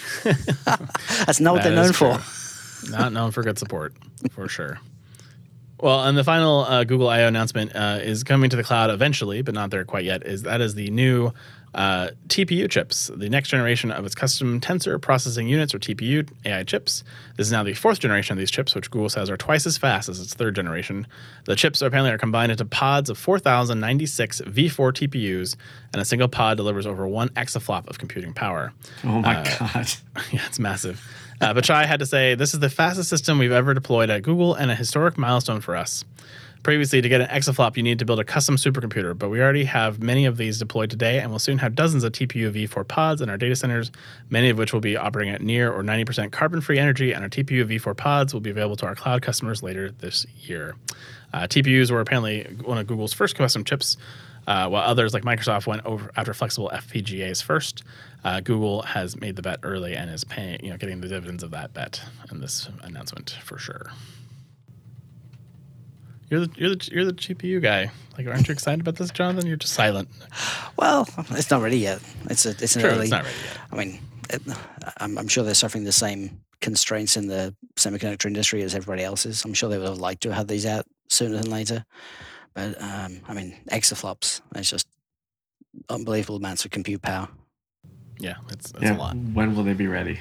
That's 0.24 1.38
not 1.40 1.54
what 1.54 1.62
That 1.62 1.68
they're 1.70 1.76
known 1.76 1.92
true. 1.92 2.14
for. 2.14 2.90
Not 2.90 3.12
known 3.12 3.30
for 3.30 3.42
good 3.42 3.58
support, 3.58 3.94
for 4.30 4.48
sure. 4.48 4.80
Well, 5.82 6.04
and 6.04 6.16
the 6.16 6.24
final 6.24 6.60
uh, 6.60 6.84
Google 6.84 7.08
I/O 7.08 7.26
announcement 7.26 7.74
uh, 7.74 7.98
is 8.02 8.22
coming 8.24 8.50
to 8.50 8.56
the 8.56 8.64
cloud 8.64 8.90
eventually, 8.90 9.42
but 9.42 9.54
not 9.54 9.70
there 9.70 9.84
quite 9.84 10.04
yet. 10.04 10.26
Is 10.26 10.42
that 10.42 10.60
is 10.60 10.74
the 10.74 10.90
new 10.90 11.32
uh, 11.72 12.08
TPU 12.26 12.68
chips, 12.68 13.10
the 13.14 13.28
next 13.30 13.48
generation 13.48 13.90
of 13.92 14.04
its 14.04 14.14
custom 14.14 14.60
tensor 14.60 15.00
processing 15.00 15.46
units 15.48 15.72
or 15.74 15.78
TPU 15.78 16.28
AI 16.44 16.64
chips. 16.64 17.04
This 17.36 17.46
is 17.46 17.52
now 17.52 17.62
the 17.62 17.74
fourth 17.74 18.00
generation 18.00 18.32
of 18.32 18.38
these 18.40 18.50
chips, 18.50 18.74
which 18.74 18.90
Google 18.90 19.08
says 19.08 19.30
are 19.30 19.36
twice 19.36 19.66
as 19.66 19.78
fast 19.78 20.08
as 20.08 20.18
its 20.20 20.34
third 20.34 20.56
generation. 20.56 21.06
The 21.44 21.54
chips 21.54 21.80
apparently 21.80 22.10
are 22.10 22.18
combined 22.18 22.50
into 22.50 22.64
pods 22.64 23.08
of 23.08 23.16
4,096 23.18 24.40
V4 24.42 24.92
TPUs, 24.92 25.56
and 25.92 26.02
a 26.02 26.04
single 26.04 26.28
pod 26.28 26.56
delivers 26.56 26.86
over 26.86 27.06
one 27.06 27.28
exaflop 27.30 27.88
of 27.88 27.98
computing 27.98 28.34
power. 28.34 28.72
Oh 29.04 29.20
my 29.20 29.36
Uh, 29.36 29.58
God. 29.58 29.88
yeah, 30.32 30.42
it's 30.46 30.58
massive. 30.58 31.00
Uh, 31.40 31.54
Pichai 31.54 31.86
had 31.86 32.00
to 32.00 32.06
say, 32.06 32.34
this 32.34 32.52
is 32.52 32.60
the 32.60 32.68
fastest 32.68 33.08
system 33.08 33.38
we've 33.38 33.50
ever 33.50 33.72
deployed 33.72 34.10
at 34.10 34.22
Google 34.22 34.54
and 34.54 34.70
a 34.70 34.74
historic 34.74 35.16
milestone 35.16 35.62
for 35.62 35.74
us. 35.74 36.04
Previously, 36.62 37.00
to 37.00 37.08
get 37.08 37.22
an 37.22 37.28
exaflop, 37.28 37.78
you 37.78 37.82
need 37.82 37.98
to 38.00 38.04
build 38.04 38.20
a 38.20 38.24
custom 38.24 38.56
supercomputer, 38.56 39.16
but 39.16 39.30
we 39.30 39.40
already 39.40 39.64
have 39.64 40.02
many 40.02 40.26
of 40.26 40.36
these 40.36 40.58
deployed 40.58 40.90
today 40.90 41.18
and 41.18 41.30
we'll 41.30 41.38
soon 41.38 41.56
have 41.56 41.74
dozens 41.74 42.04
of 42.04 42.12
TPU 42.12 42.52
v4 42.52 42.86
pods 42.86 43.22
in 43.22 43.30
our 43.30 43.38
data 43.38 43.56
centers, 43.56 43.90
many 44.28 44.50
of 44.50 44.58
which 44.58 44.74
will 44.74 44.82
be 44.82 44.98
operating 44.98 45.32
at 45.32 45.40
near 45.40 45.72
or 45.72 45.82
90% 45.82 46.30
carbon 46.30 46.60
free 46.60 46.78
energy, 46.78 47.12
and 47.12 47.24
our 47.24 47.30
TPU 47.30 47.64
v4 47.64 47.96
pods 47.96 48.34
will 48.34 48.42
be 48.42 48.50
available 48.50 48.76
to 48.76 48.84
our 48.84 48.94
cloud 48.94 49.22
customers 49.22 49.62
later 49.62 49.90
this 49.90 50.26
year. 50.42 50.74
Uh, 51.32 51.46
TPUs 51.46 51.90
were 51.90 52.00
apparently 52.00 52.42
one 52.62 52.76
of 52.76 52.86
Google's 52.86 53.14
first 53.14 53.34
custom 53.34 53.64
chips. 53.64 53.96
Uh, 54.50 54.68
while 54.68 54.82
others 54.82 55.14
like 55.14 55.22
Microsoft 55.22 55.68
went 55.68 55.86
over 55.86 56.10
after 56.16 56.34
flexible 56.34 56.68
FPGAs 56.74 57.40
first, 57.40 57.84
uh, 58.24 58.40
Google 58.40 58.82
has 58.82 59.16
made 59.20 59.36
the 59.36 59.42
bet 59.42 59.60
early 59.62 59.94
and 59.94 60.10
is 60.10 60.24
paying, 60.24 60.58
you 60.64 60.70
know, 60.70 60.76
getting 60.76 61.00
the 61.00 61.06
dividends 61.06 61.44
of 61.44 61.52
that 61.52 61.72
bet 61.72 62.02
in 62.32 62.40
this 62.40 62.68
announcement 62.82 63.30
for 63.44 63.58
sure. 63.58 63.92
You're 66.28 66.40
the 66.46 66.50
you're 66.56 66.70
the 66.74 66.88
you're 66.92 67.04
the 67.04 67.12
GPU 67.12 67.62
guy. 67.62 67.92
Like, 68.18 68.26
aren't 68.26 68.48
you 68.48 68.52
excited 68.52 68.80
about 68.80 68.96
this, 68.96 69.12
Jonathan? 69.12 69.46
You're 69.46 69.56
just 69.56 69.72
silent. 69.74 70.08
Well, 70.76 71.08
it's 71.30 71.50
not 71.50 71.62
ready 71.62 71.78
yet. 71.78 72.00
It's 72.28 72.44
a 72.44 72.50
it's 72.50 72.74
an 72.74 72.82
Sure, 72.82 72.90
early. 72.90 73.02
it's 73.02 73.10
not 73.12 73.22
ready 73.24 73.36
yet. 73.44 73.58
I 73.72 73.76
mean, 73.76 74.00
it, 74.30 74.42
I'm, 74.98 75.16
I'm 75.16 75.28
sure 75.28 75.44
they're 75.44 75.54
suffering 75.54 75.84
the 75.84 75.92
same 75.92 76.40
constraints 76.60 77.16
in 77.16 77.28
the 77.28 77.54
semiconductor 77.76 78.26
industry 78.26 78.62
as 78.62 78.74
everybody 78.74 79.04
else 79.04 79.26
is. 79.26 79.44
I'm 79.44 79.54
sure 79.54 79.68
they 79.68 79.78
would 79.78 79.86
have 79.88 79.98
liked 79.98 80.22
to 80.24 80.34
have 80.34 80.48
these 80.48 80.66
out 80.66 80.86
sooner 81.08 81.36
than 81.38 81.50
later. 81.52 81.84
But 82.54 82.80
um, 82.80 83.20
I 83.28 83.34
mean, 83.34 83.56
exaflops. 83.70 84.40
It's 84.54 84.70
just 84.70 84.86
unbelievable 85.88 86.36
amounts 86.36 86.64
of 86.64 86.70
compute 86.70 87.02
power. 87.02 87.28
Yeah, 88.18 88.34
it's, 88.50 88.70
it's 88.72 88.82
yeah. 88.82 88.96
a 88.96 88.98
lot. 88.98 89.16
When 89.16 89.54
will 89.54 89.64
they 89.64 89.72
be 89.72 89.86
ready? 89.86 90.20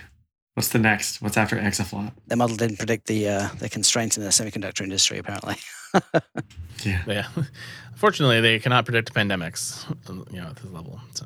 What's 0.53 0.69
the 0.69 0.79
next? 0.79 1.21
What's 1.21 1.37
after 1.37 1.55
exaflop? 1.55 2.11
The 2.27 2.35
model 2.35 2.55
didn't 2.55 2.77
predict 2.77 3.07
the 3.07 3.29
uh, 3.29 3.49
the 3.59 3.69
constraints 3.69 4.17
in 4.17 4.23
the 4.23 4.29
semiconductor 4.29 4.81
industry. 4.81 5.17
Apparently, 5.17 5.55
Yeah. 6.83 7.03
Yeah. 7.07 7.27
Unfortunately, 7.91 8.41
they 8.41 8.59
cannot 8.59 8.85
predict 8.85 9.13
pandemics, 9.13 9.85
you 10.31 10.39
know, 10.39 10.47
at 10.47 10.55
this 10.55 10.71
level. 10.71 11.01
So, 11.13 11.25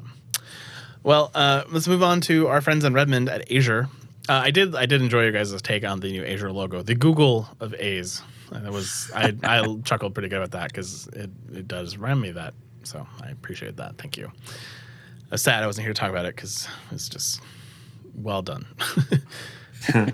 well, 1.04 1.32
uh, 1.36 1.64
let's 1.70 1.88
move 1.88 2.02
on 2.02 2.22
to 2.22 2.48
our 2.48 2.62
friends 2.62 2.84
in 2.84 2.94
Redmond 2.94 3.30
at 3.30 3.52
Azure. 3.52 3.90
Uh, 4.28 4.34
I 4.34 4.52
did 4.52 4.76
I 4.76 4.86
did 4.86 5.02
enjoy 5.02 5.24
your 5.24 5.32
guys' 5.32 5.62
take 5.62 5.84
on 5.84 6.00
the 6.00 6.12
new 6.12 6.26
Azure 6.26 6.52
logo, 6.52 6.82
the 6.82 6.96
Google 6.96 7.50
of 7.60 7.74
A's. 7.76 8.22
And 8.54 8.66
That 8.66 8.72
was 8.72 9.12
I 9.16 9.34
I 9.44 9.66
chuckled 9.84 10.14
pretty 10.14 10.30
good 10.30 10.38
about 10.38 10.52
that 10.52 10.70
because 10.70 11.08
it 11.08 11.30
it 11.54 11.68
does 11.68 11.98
remind 11.98 12.22
me 12.22 12.32
that. 12.32 12.54
So 12.84 13.06
I 13.22 13.30
appreciate 13.30 13.78
that. 13.78 13.98
Thank 13.98 14.18
you. 14.18 14.28
I 14.28 15.32
was 15.32 15.42
sad 15.42 15.64
I 15.64 15.68
wasn't 15.68 15.86
here 15.86 15.94
to 15.94 16.00
talk 16.00 16.10
about 16.10 16.26
it 16.26 16.36
because 16.36 16.68
it's 16.92 17.10
just 17.10 17.42
well 18.16 18.42
done. 18.42 18.66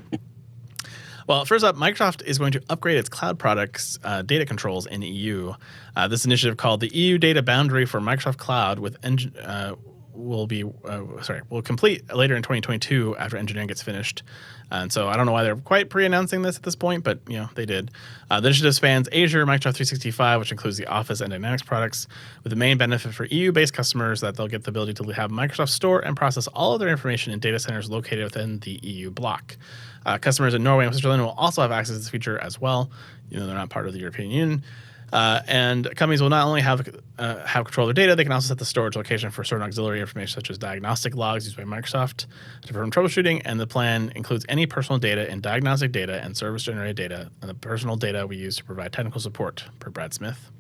Well, 1.30 1.46
first 1.46 1.64
up, 1.64 1.76
Microsoft 1.76 2.24
is 2.24 2.40
going 2.40 2.54
to 2.54 2.64
upgrade 2.72 2.98
its 2.98 3.08
cloud 3.08 3.38
products 3.38 4.00
uh, 4.04 4.24
data 4.24 4.48
controls 4.48 4.88
in 4.88 5.04
EU. 5.04 5.54
Uh, 5.96 6.08
this 6.08 6.26
initiative, 6.26 6.58
called 6.58 6.80
the 6.80 6.88
EU 6.88 7.20
Data 7.20 7.44
Boundary 7.44 7.86
for 7.86 8.02
Microsoft 8.02 8.38
Cloud, 8.38 8.80
with 8.80 8.98
eng- 9.04 9.32
uh, 9.40 9.76
will 10.20 10.48
be 10.48 10.64
uh, 10.64 11.22
sorry 11.22 11.42
will 11.50 11.62
complete 11.62 12.14
later 12.14 12.36
in 12.36 12.44
2022 12.44 13.16
after 13.18 13.38
engineering 13.38 13.68
gets 13.68 13.82
finished. 13.82 14.24
And 14.72 14.94
so 14.94 15.08
I 15.08 15.18
don't 15.18 15.26
know 15.26 15.32
why 15.32 15.44
they're 15.44 15.56
quite 15.56 15.90
pre-announcing 15.90 16.44
this 16.44 16.56
at 16.56 16.64
this 16.64 16.76
point, 16.76 17.04
but 17.04 17.20
you 17.28 17.38
know 17.38 17.50
they 17.56 17.66
did. 17.66 17.90
Uh, 18.30 18.40
the 18.40 18.48
initiative 18.48 18.76
spans 18.76 19.08
Azure, 19.10 19.46
Microsoft 19.46 19.78
365, 19.78 20.40
which 20.40 20.52
includes 20.52 20.78
the 20.78 20.86
Office 20.86 21.22
and 21.22 21.32
Dynamics 21.32 21.64
products, 21.64 22.08
with 22.44 22.52
the 22.52 22.56
main 22.56 22.78
benefit 22.78 23.14
for 23.14 23.26
EU-based 23.26 23.74
customers 23.74 24.22
that 24.22 24.36
they'll 24.36 24.48
get 24.48 24.64
the 24.64 24.70
ability 24.70 24.94
to 24.94 25.04
have 25.12 25.32
Microsoft 25.32 25.70
store 25.70 26.02
and 26.02 26.16
process 26.16 26.48
all 26.48 26.74
of 26.74 26.80
their 26.80 26.90
information 26.90 27.34
in 27.34 27.40
data 27.40 27.58
centers 27.58 27.90
located 27.90 28.24
within 28.24 28.60
the 28.60 28.80
EU 28.84 29.10
block. 29.10 29.58
Uh, 30.06 30.18
customers 30.18 30.54
in 30.54 30.64
Norway 30.64 30.86
and 30.86 30.94
Switzerland 30.94 31.24
will 31.24 31.32
also 31.32 31.62
have 31.62 31.72
access 31.72 31.96
to 31.96 32.00
this 32.00 32.10
feature 32.10 32.38
as 32.40 32.62
well. 32.62 32.92
You 33.30 33.40
know, 33.40 33.48
they're 33.48 33.56
not 33.56 33.70
part 33.70 33.88
of 33.88 33.94
the 33.94 34.00
European 34.00 34.30
Union. 34.30 34.64
Uh, 35.12 35.42
and 35.48 35.96
companies 35.96 36.22
will 36.22 36.30
not 36.30 36.46
only 36.46 36.62
have 36.62 36.88
uh, 37.18 37.46
have 37.46 37.66
control 37.66 37.90
of 37.90 37.96
their 37.96 38.06
data, 38.06 38.16
they 38.16 38.24
can 38.24 38.32
also 38.32 38.48
set 38.48 38.58
the 38.58 38.66
storage 38.66 38.96
location 38.96 39.32
for 39.32 39.44
certain 39.44 39.66
auxiliary 39.66 40.00
information, 40.02 40.34
such 40.34 40.50
as 40.50 40.58
diagnostic 40.58 41.16
logs 41.16 41.46
used 41.46 41.58
by 41.58 41.64
Microsoft 41.64 42.26
to 42.62 42.74
perform 42.74 42.92
troubleshooting. 42.92 43.42
And 43.46 43.60
the 43.60 43.68
plan 43.68 44.12
includes 44.16 44.46
any 44.48 44.66
personal 44.66 45.00
data 45.00 45.30
and 45.30 45.42
diagnostic 45.42 45.92
data 45.92 46.22
and 46.24 46.38
service 46.38 46.64
generated 46.64 46.96
data, 46.96 47.32
and 47.42 47.50
the 47.50 47.56
personal 47.56 47.96
data 47.96 48.28
we 48.28 48.38
use 48.38 48.58
to 48.58 48.64
provide 48.64 48.94
technical 48.94 49.20
support, 49.20 49.66
per 49.80 49.90
Brad 49.90 50.14
Smith. 50.14 50.52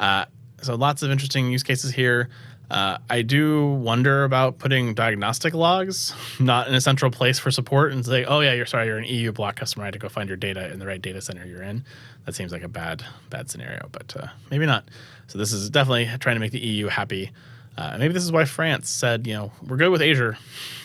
Uh, 0.00 0.24
so 0.62 0.76
lots 0.76 1.02
of 1.02 1.10
interesting 1.10 1.50
use 1.50 1.62
cases 1.62 1.92
here. 1.92 2.28
Uh, 2.70 2.96
I 3.10 3.20
do 3.22 3.66
wonder 3.66 4.24
about 4.24 4.58
putting 4.58 4.94
diagnostic 4.94 5.52
logs 5.52 6.14
not 6.40 6.68
in 6.68 6.74
a 6.74 6.80
central 6.80 7.10
place 7.10 7.38
for 7.38 7.50
support 7.50 7.92
and 7.92 8.04
say, 8.04 8.24
oh 8.24 8.40
yeah, 8.40 8.54
you're 8.54 8.64
sorry, 8.66 8.86
you're 8.86 8.98
an 8.98 9.04
EU 9.04 9.30
block 9.32 9.56
customer. 9.56 9.84
I 9.84 9.86
had 9.88 9.92
to 9.92 9.98
go 9.98 10.08
find 10.08 10.28
your 10.28 10.38
data 10.38 10.72
in 10.72 10.78
the 10.78 10.86
right 10.86 11.00
data 11.02 11.20
center 11.20 11.44
you're 11.44 11.62
in. 11.62 11.84
That 12.24 12.34
seems 12.34 12.50
like 12.52 12.62
a 12.62 12.68
bad 12.68 13.04
bad 13.30 13.50
scenario, 13.50 13.88
but 13.92 14.14
uh, 14.18 14.28
maybe 14.50 14.64
not. 14.64 14.84
So 15.26 15.38
this 15.38 15.52
is 15.52 15.68
definitely 15.70 16.08
trying 16.18 16.36
to 16.36 16.40
make 16.40 16.52
the 16.52 16.60
EU 16.60 16.86
happy. 16.88 17.30
Uh, 17.76 17.96
maybe 17.98 18.12
this 18.14 18.22
is 18.22 18.32
why 18.32 18.44
France 18.44 18.88
said, 18.90 19.26
you 19.26 19.32
know, 19.34 19.50
we're 19.66 19.76
good 19.76 19.90
with 19.90 20.02
Azure. 20.02 20.36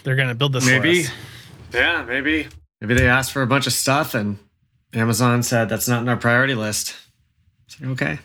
They're 0.03 0.15
going 0.15 0.29
to 0.29 0.35
build 0.35 0.53
this. 0.53 0.63
for 0.63 0.71
Maybe. 0.71 1.01
us. 1.01 1.11
Yeah, 1.73 2.05
maybe. 2.07 2.47
Maybe 2.81 2.93
they 2.93 3.07
asked 3.07 3.31
for 3.33 3.41
a 3.41 3.47
bunch 3.47 3.67
of 3.67 3.73
stuff 3.73 4.13
and 4.13 4.37
Amazon 4.93 5.43
said 5.43 5.67
that's 5.69 5.87
not 5.87 6.01
in 6.01 6.09
our 6.09 6.15
priority 6.17 6.55
list. 6.55 6.95
Like, 7.81 7.89
okay. 7.91 8.19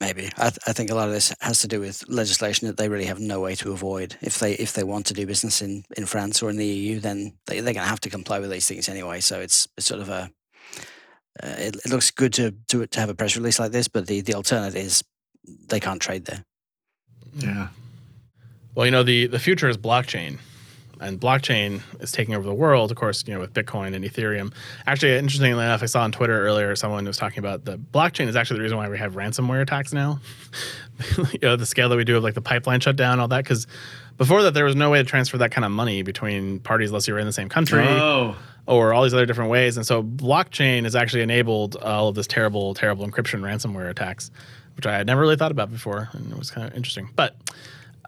Maybe. 0.00 0.30
I, 0.36 0.50
th- 0.50 0.58
I 0.66 0.72
think 0.72 0.90
a 0.90 0.94
lot 0.94 1.08
of 1.08 1.14
this 1.14 1.32
has 1.40 1.60
to 1.60 1.68
do 1.68 1.80
with 1.80 2.04
legislation 2.08 2.66
that 2.66 2.76
they 2.76 2.88
really 2.88 3.04
have 3.04 3.20
no 3.20 3.40
way 3.40 3.54
to 3.56 3.72
avoid. 3.72 4.16
If 4.20 4.38
they 4.38 4.54
if 4.54 4.72
they 4.72 4.84
want 4.84 5.06
to 5.06 5.14
do 5.14 5.26
business 5.26 5.62
in, 5.62 5.84
in 5.96 6.06
France 6.06 6.42
or 6.42 6.50
in 6.50 6.56
the 6.56 6.66
EU, 6.66 7.00
then 7.00 7.34
they, 7.46 7.60
they're 7.60 7.74
going 7.74 7.84
to 7.84 7.90
have 7.90 8.00
to 8.00 8.10
comply 8.10 8.38
with 8.38 8.50
these 8.50 8.66
things 8.66 8.88
anyway. 8.88 9.20
So 9.20 9.40
it's, 9.40 9.68
it's 9.76 9.86
sort 9.86 10.00
of 10.00 10.08
a. 10.08 10.30
Uh, 11.42 11.54
it, 11.58 11.76
it 11.84 11.90
looks 11.90 12.10
good 12.10 12.32
to, 12.34 12.54
to 12.68 12.86
to 12.86 13.00
have 13.00 13.08
a 13.08 13.14
press 13.14 13.36
release 13.36 13.60
like 13.60 13.72
this, 13.72 13.86
but 13.88 14.06
the, 14.06 14.20
the 14.20 14.34
alternative 14.34 14.76
is 14.76 15.04
they 15.68 15.78
can't 15.78 16.02
trade 16.02 16.24
there. 16.24 16.44
Yeah. 17.36 17.68
Well, 18.74 18.86
you 18.86 18.92
know, 18.92 19.02
the 19.02 19.26
the 19.26 19.38
future 19.38 19.68
is 19.68 19.78
blockchain. 19.78 20.38
And 21.00 21.18
blockchain 21.20 21.80
is 22.00 22.12
taking 22.12 22.34
over 22.34 22.46
the 22.46 22.54
world, 22.54 22.90
of 22.90 22.96
course, 22.98 23.24
you 23.26 23.32
know, 23.32 23.40
with 23.40 23.54
Bitcoin 23.54 23.94
and 23.94 24.04
Ethereum. 24.04 24.52
Actually, 24.86 25.16
interestingly 25.16 25.50
enough, 25.64 25.82
I 25.82 25.86
saw 25.86 26.02
on 26.02 26.12
Twitter 26.12 26.38
earlier 26.46 26.76
someone 26.76 27.04
was 27.06 27.16
talking 27.16 27.38
about 27.38 27.64
the 27.64 27.78
blockchain 27.78 28.28
is 28.28 28.36
actually 28.36 28.58
the 28.58 28.62
reason 28.64 28.76
why 28.76 28.88
we 28.88 28.98
have 28.98 29.14
ransomware 29.14 29.62
attacks 29.62 29.92
now. 29.94 30.20
you 31.32 31.38
know, 31.42 31.56
the 31.56 31.64
scale 31.66 31.88
that 31.88 31.96
we 31.96 32.04
do 32.04 32.16
of 32.18 32.22
like 32.22 32.34
the 32.34 32.42
pipeline 32.42 32.80
shutdown, 32.80 33.18
all 33.18 33.28
that. 33.28 33.44
Because 33.44 33.66
before 34.18 34.42
that, 34.42 34.52
there 34.52 34.64
was 34.66 34.76
no 34.76 34.90
way 34.90 34.98
to 34.98 35.04
transfer 35.04 35.38
that 35.38 35.50
kind 35.50 35.64
of 35.64 35.70
money 35.70 36.02
between 36.02 36.60
parties 36.60 36.90
unless 36.90 37.08
you 37.08 37.14
were 37.14 37.20
in 37.20 37.26
the 37.26 37.32
same 37.32 37.48
country 37.48 37.82
Oh. 37.86 38.36
or 38.66 38.92
all 38.92 39.02
these 39.02 39.14
other 39.14 39.24
different 39.26 39.50
ways. 39.50 39.78
And 39.78 39.86
so 39.86 40.02
blockchain 40.02 40.84
has 40.84 40.94
actually 40.94 41.22
enabled 41.22 41.76
all 41.76 42.08
of 42.08 42.14
this 42.14 42.26
terrible, 42.26 42.74
terrible 42.74 43.06
encryption 43.08 43.40
ransomware 43.40 43.88
attacks, 43.88 44.30
which 44.76 44.84
I 44.86 44.98
had 44.98 45.06
never 45.06 45.22
really 45.22 45.36
thought 45.36 45.50
about 45.50 45.70
before. 45.72 46.10
And 46.12 46.30
it 46.30 46.38
was 46.38 46.50
kind 46.50 46.66
of 46.66 46.74
interesting. 46.76 47.08
But 47.16 47.34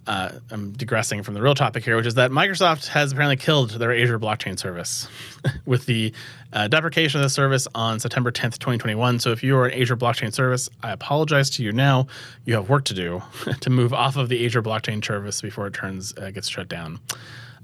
uh, 0.06 0.30
I'm 0.50 0.72
digressing 0.72 1.22
from 1.22 1.34
the 1.34 1.42
real 1.42 1.54
topic 1.54 1.84
here, 1.84 1.96
which 1.96 2.06
is 2.06 2.14
that 2.14 2.30
Microsoft 2.30 2.88
has 2.88 3.12
apparently 3.12 3.36
killed 3.36 3.70
their 3.70 3.92
Azure 3.92 4.18
blockchain 4.18 4.58
service 4.58 5.08
with 5.64 5.86
the 5.86 6.12
uh, 6.52 6.68
deprecation 6.68 7.20
of 7.20 7.24
the 7.24 7.30
service 7.30 7.68
on 7.74 8.00
September 8.00 8.32
10th, 8.32 8.58
2021. 8.58 9.20
So 9.20 9.30
if 9.30 9.42
you 9.42 9.56
are 9.56 9.66
an 9.66 9.80
Azure 9.80 9.96
blockchain 9.96 10.32
service, 10.32 10.68
I 10.82 10.90
apologize 10.90 11.50
to 11.50 11.62
you 11.62 11.72
now. 11.72 12.08
You 12.44 12.54
have 12.54 12.68
work 12.68 12.84
to 12.86 12.94
do 12.94 13.22
to 13.60 13.70
move 13.70 13.94
off 13.94 14.16
of 14.16 14.28
the 14.28 14.44
Azure 14.44 14.62
blockchain 14.62 15.04
service 15.04 15.40
before 15.40 15.68
it 15.68 15.74
turns 15.74 16.12
uh, 16.18 16.30
gets 16.30 16.48
shut 16.48 16.68
down. 16.68 16.98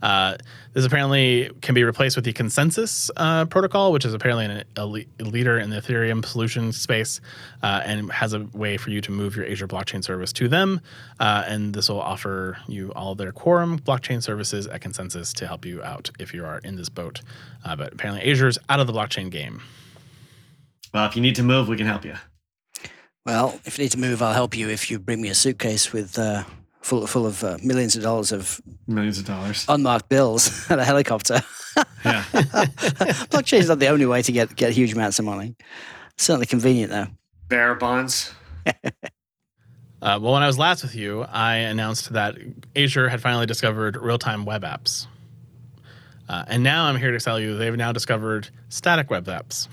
Uh, 0.03 0.37
this 0.73 0.85
apparently 0.85 1.51
can 1.61 1.75
be 1.75 1.83
replaced 1.85 2.17
with 2.17 2.25
the 2.25 2.33
ConsenSys 2.33 3.11
uh, 3.17 3.45
protocol, 3.47 3.93
which 3.93 4.05
is 4.05 4.15
apparently 4.15 4.45
an, 4.45 4.65
a, 4.77 4.87
le- 4.87 5.05
a 5.19 5.25
leader 5.25 5.59
in 5.59 5.71
the 5.71 5.77
Ethereum 5.81 6.25
solution 6.25 6.73
space 6.73 7.21
uh, 7.63 7.83
and 7.85 8.11
has 8.13 8.33
a 8.33 8.41
way 8.53 8.77
for 8.77 8.91
you 8.91 9.01
to 9.01 9.11
move 9.11 9.37
your 9.37 9.47
Azure 9.47 9.67
blockchain 9.67 10.05
service 10.05 10.33
to 10.35 10.49
them. 10.49 10.81
Uh, 11.19 11.45
and 11.47 11.75
this 11.75 11.89
will 11.89 12.01
offer 12.01 12.59
you 12.69 12.93
all 12.93 13.15
their 13.15 13.33
Quorum 13.33 13.79
blockchain 13.79 14.23
services 14.23 14.67
at 14.67 14.81
ConsenSys 14.81 15.35
to 15.35 15.47
help 15.47 15.65
you 15.65 15.83
out 15.83 16.11
if 16.19 16.33
you 16.33 16.45
are 16.45 16.59
in 16.59 16.77
this 16.77 16.89
boat. 16.89 17.21
Uh, 17.65 17.75
but 17.75 17.93
apparently, 17.93 18.25
Azure's 18.25 18.59
out 18.69 18.81
of 18.81 18.87
the 18.87 18.93
blockchain 18.93 19.31
game. 19.31 19.63
Well, 20.95 21.07
if 21.07 21.17
you 21.17 21.23
need 21.23 21.35
to 21.37 21.43
move, 21.43 21.69
we 21.69 21.77
can 21.77 21.87
help 21.87 22.05
you. 22.05 22.15
Well, 23.27 23.61
if 23.65 23.77
you 23.79 23.85
need 23.85 23.93
to 23.93 23.99
move, 23.99 24.23
I'll 24.23 24.33
help 24.33 24.57
you 24.57 24.71
if 24.71 24.91
you 24.91 24.99
bring 24.99 25.21
me 25.21 25.29
a 25.29 25.35
suitcase 25.35 25.93
with 25.93 26.19
uh, 26.19 26.45
full 26.89 27.07
full 27.07 27.27
of 27.27 27.45
uh, 27.45 27.57
millions 27.63 27.97
of 27.97 28.03
dollars 28.03 28.33
of 28.33 28.61
Millions 28.87 29.19
of 29.19 29.25
dollars. 29.27 29.65
unmarked 29.69 30.09
bills 30.09 30.67
and 30.71 30.81
a 30.81 30.85
helicopter. 30.85 31.41
Yeah. 32.05 32.23
Blockchain 33.31 33.59
is 33.61 33.69
not 33.69 33.79
the 33.79 33.89
only 33.89 34.07
way 34.07 34.23
to 34.23 34.33
get 34.33 34.57
get 34.57 34.73
huge 34.73 34.93
amounts 34.95 35.19
of 35.19 35.25
money. 35.25 35.55
Certainly 36.17 36.47
convenient 36.47 36.91
though. 36.91 37.07
Bear 37.49 37.75
bonds. 37.75 38.33
Uh, 40.01 40.17
well, 40.23 40.33
when 40.33 40.45
I 40.45 40.47
was 40.47 40.57
last 40.57 40.85
with 40.85 40.95
you, 40.95 41.23
I 41.23 41.57
announced 41.57 42.13
that 42.13 42.37
Azure 42.77 43.09
had 43.09 43.21
finally 43.21 43.47
discovered 43.47 43.97
real 43.97 44.17
time 44.17 44.45
web 44.45 44.63
apps. 44.63 45.09
Uh, 46.29 46.45
and 46.47 46.63
now 46.63 46.85
I'm 46.85 46.95
here 46.97 47.11
to 47.11 47.19
tell 47.19 47.41
you 47.41 47.57
they've 47.59 47.75
now 47.77 47.91
discovered 47.91 48.49
static 48.69 49.11
web 49.11 49.27
apps. 49.27 49.67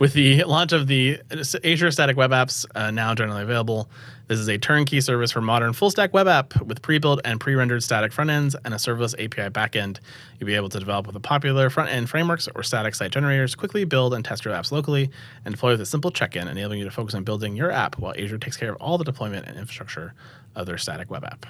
With 0.00 0.14
the 0.14 0.44
launch 0.44 0.72
of 0.72 0.86
the 0.86 1.20
Azure 1.62 1.90
Static 1.90 2.16
Web 2.16 2.30
Apps 2.30 2.64
uh, 2.74 2.90
now 2.90 3.14
generally 3.14 3.42
available, 3.42 3.90
this 4.28 4.38
is 4.38 4.48
a 4.48 4.56
turnkey 4.56 4.98
service 5.02 5.30
for 5.30 5.42
modern 5.42 5.74
full 5.74 5.90
stack 5.90 6.14
web 6.14 6.26
app 6.26 6.58
with 6.62 6.80
pre 6.80 6.96
built 6.96 7.20
and 7.22 7.38
pre 7.38 7.54
rendered 7.54 7.82
static 7.82 8.10
front 8.10 8.30
ends 8.30 8.56
and 8.64 8.72
a 8.72 8.78
serverless 8.78 9.12
API 9.22 9.50
backend. 9.50 9.98
You'll 10.38 10.46
be 10.46 10.54
able 10.54 10.70
to 10.70 10.78
develop 10.78 11.04
with 11.04 11.12
the 11.12 11.20
popular 11.20 11.68
front 11.68 11.90
end 11.90 12.08
frameworks 12.08 12.48
or 12.54 12.62
static 12.62 12.94
site 12.94 13.10
generators, 13.10 13.54
quickly 13.54 13.84
build 13.84 14.14
and 14.14 14.24
test 14.24 14.42
your 14.42 14.54
apps 14.54 14.72
locally, 14.72 15.10
and 15.44 15.54
deploy 15.54 15.72
with 15.72 15.82
a 15.82 15.86
simple 15.86 16.10
check 16.10 16.34
in, 16.34 16.48
enabling 16.48 16.78
you 16.78 16.86
to 16.86 16.90
focus 16.90 17.14
on 17.14 17.22
building 17.22 17.54
your 17.54 17.70
app 17.70 17.98
while 17.98 18.14
Azure 18.16 18.38
takes 18.38 18.56
care 18.56 18.70
of 18.70 18.76
all 18.76 18.96
the 18.96 19.04
deployment 19.04 19.46
and 19.46 19.58
infrastructure 19.58 20.14
of 20.56 20.64
their 20.64 20.78
static 20.78 21.10
web 21.10 21.26
app. 21.26 21.44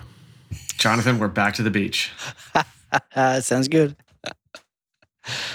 Jonathan, 0.76 1.20
we're 1.20 1.28
back 1.28 1.54
to 1.54 1.62
the 1.62 1.70
beach. 1.70 2.10
Sounds 3.14 3.68
good. 3.68 3.94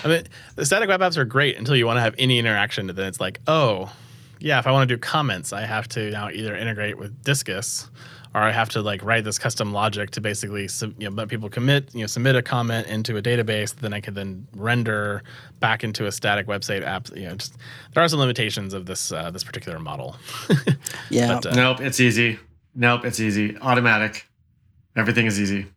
I 0.03 0.07
mean, 0.07 0.23
the 0.55 0.65
static 0.65 0.89
web 0.89 1.01
apps 1.01 1.17
are 1.17 1.26
great 1.26 1.57
until 1.57 1.76
you 1.76 1.86
want 1.86 1.97
to 1.97 2.01
have 2.01 2.15
any 2.17 2.39
interaction, 2.39 2.89
and 2.89 2.97
then 2.97 3.07
it's 3.07 3.19
like, 3.19 3.39
oh, 3.47 3.91
yeah, 4.39 4.59
if 4.59 4.67
I 4.67 4.71
want 4.71 4.88
to 4.88 4.95
do 4.95 4.99
comments, 4.99 5.53
I 5.53 5.61
have 5.61 5.88
to 5.89 6.11
now 6.11 6.30
either 6.30 6.55
integrate 6.55 6.97
with 6.97 7.23
Disqus 7.23 7.89
or 8.36 8.41
I 8.41 8.51
have 8.51 8.67
to 8.71 8.82
like 8.82 9.01
write 9.01 9.23
this 9.23 9.39
custom 9.39 9.71
logic 9.71 10.11
to 10.11 10.21
basically 10.21 10.67
sub- 10.67 10.93
you 11.01 11.09
know, 11.09 11.15
let 11.15 11.30
people 11.30 11.49
commit, 11.49 11.95
you 11.95 12.01
know, 12.01 12.07
submit 12.07 12.36
a 12.36 12.41
comment 12.41 12.86
into 12.88 13.15
a 13.15 13.21
database 13.21 13.73
that 13.73 13.82
then 13.82 13.93
I 13.93 14.01
can 14.01 14.13
then 14.13 14.45
render 14.53 15.23
back 15.61 15.86
into 15.86 16.05
a 16.05 16.11
static 16.11 16.45
website 16.45 16.84
app. 16.84 17.07
You 17.15 17.30
know, 17.30 17.36
just 17.36 17.55
there 17.93 18.03
are 18.03 18.09
some 18.09 18.19
limitations 18.19 18.73
of 18.73 18.88
this 18.88 19.13
uh, 19.13 19.32
this 19.32 19.43
particular 19.43 19.80
model. 19.80 20.17
Yeah. 21.09 21.36
But, 21.36 21.45
uh, 21.45 21.55
Nope, 21.55 21.82
it's 21.82 21.99
easy. 21.99 22.39
Nope, 22.73 23.05
it's 23.05 23.19
easy. 23.19 23.57
Automatic. 23.59 24.28
Everything 24.95 25.26
is 25.28 25.39
easy. 25.39 25.67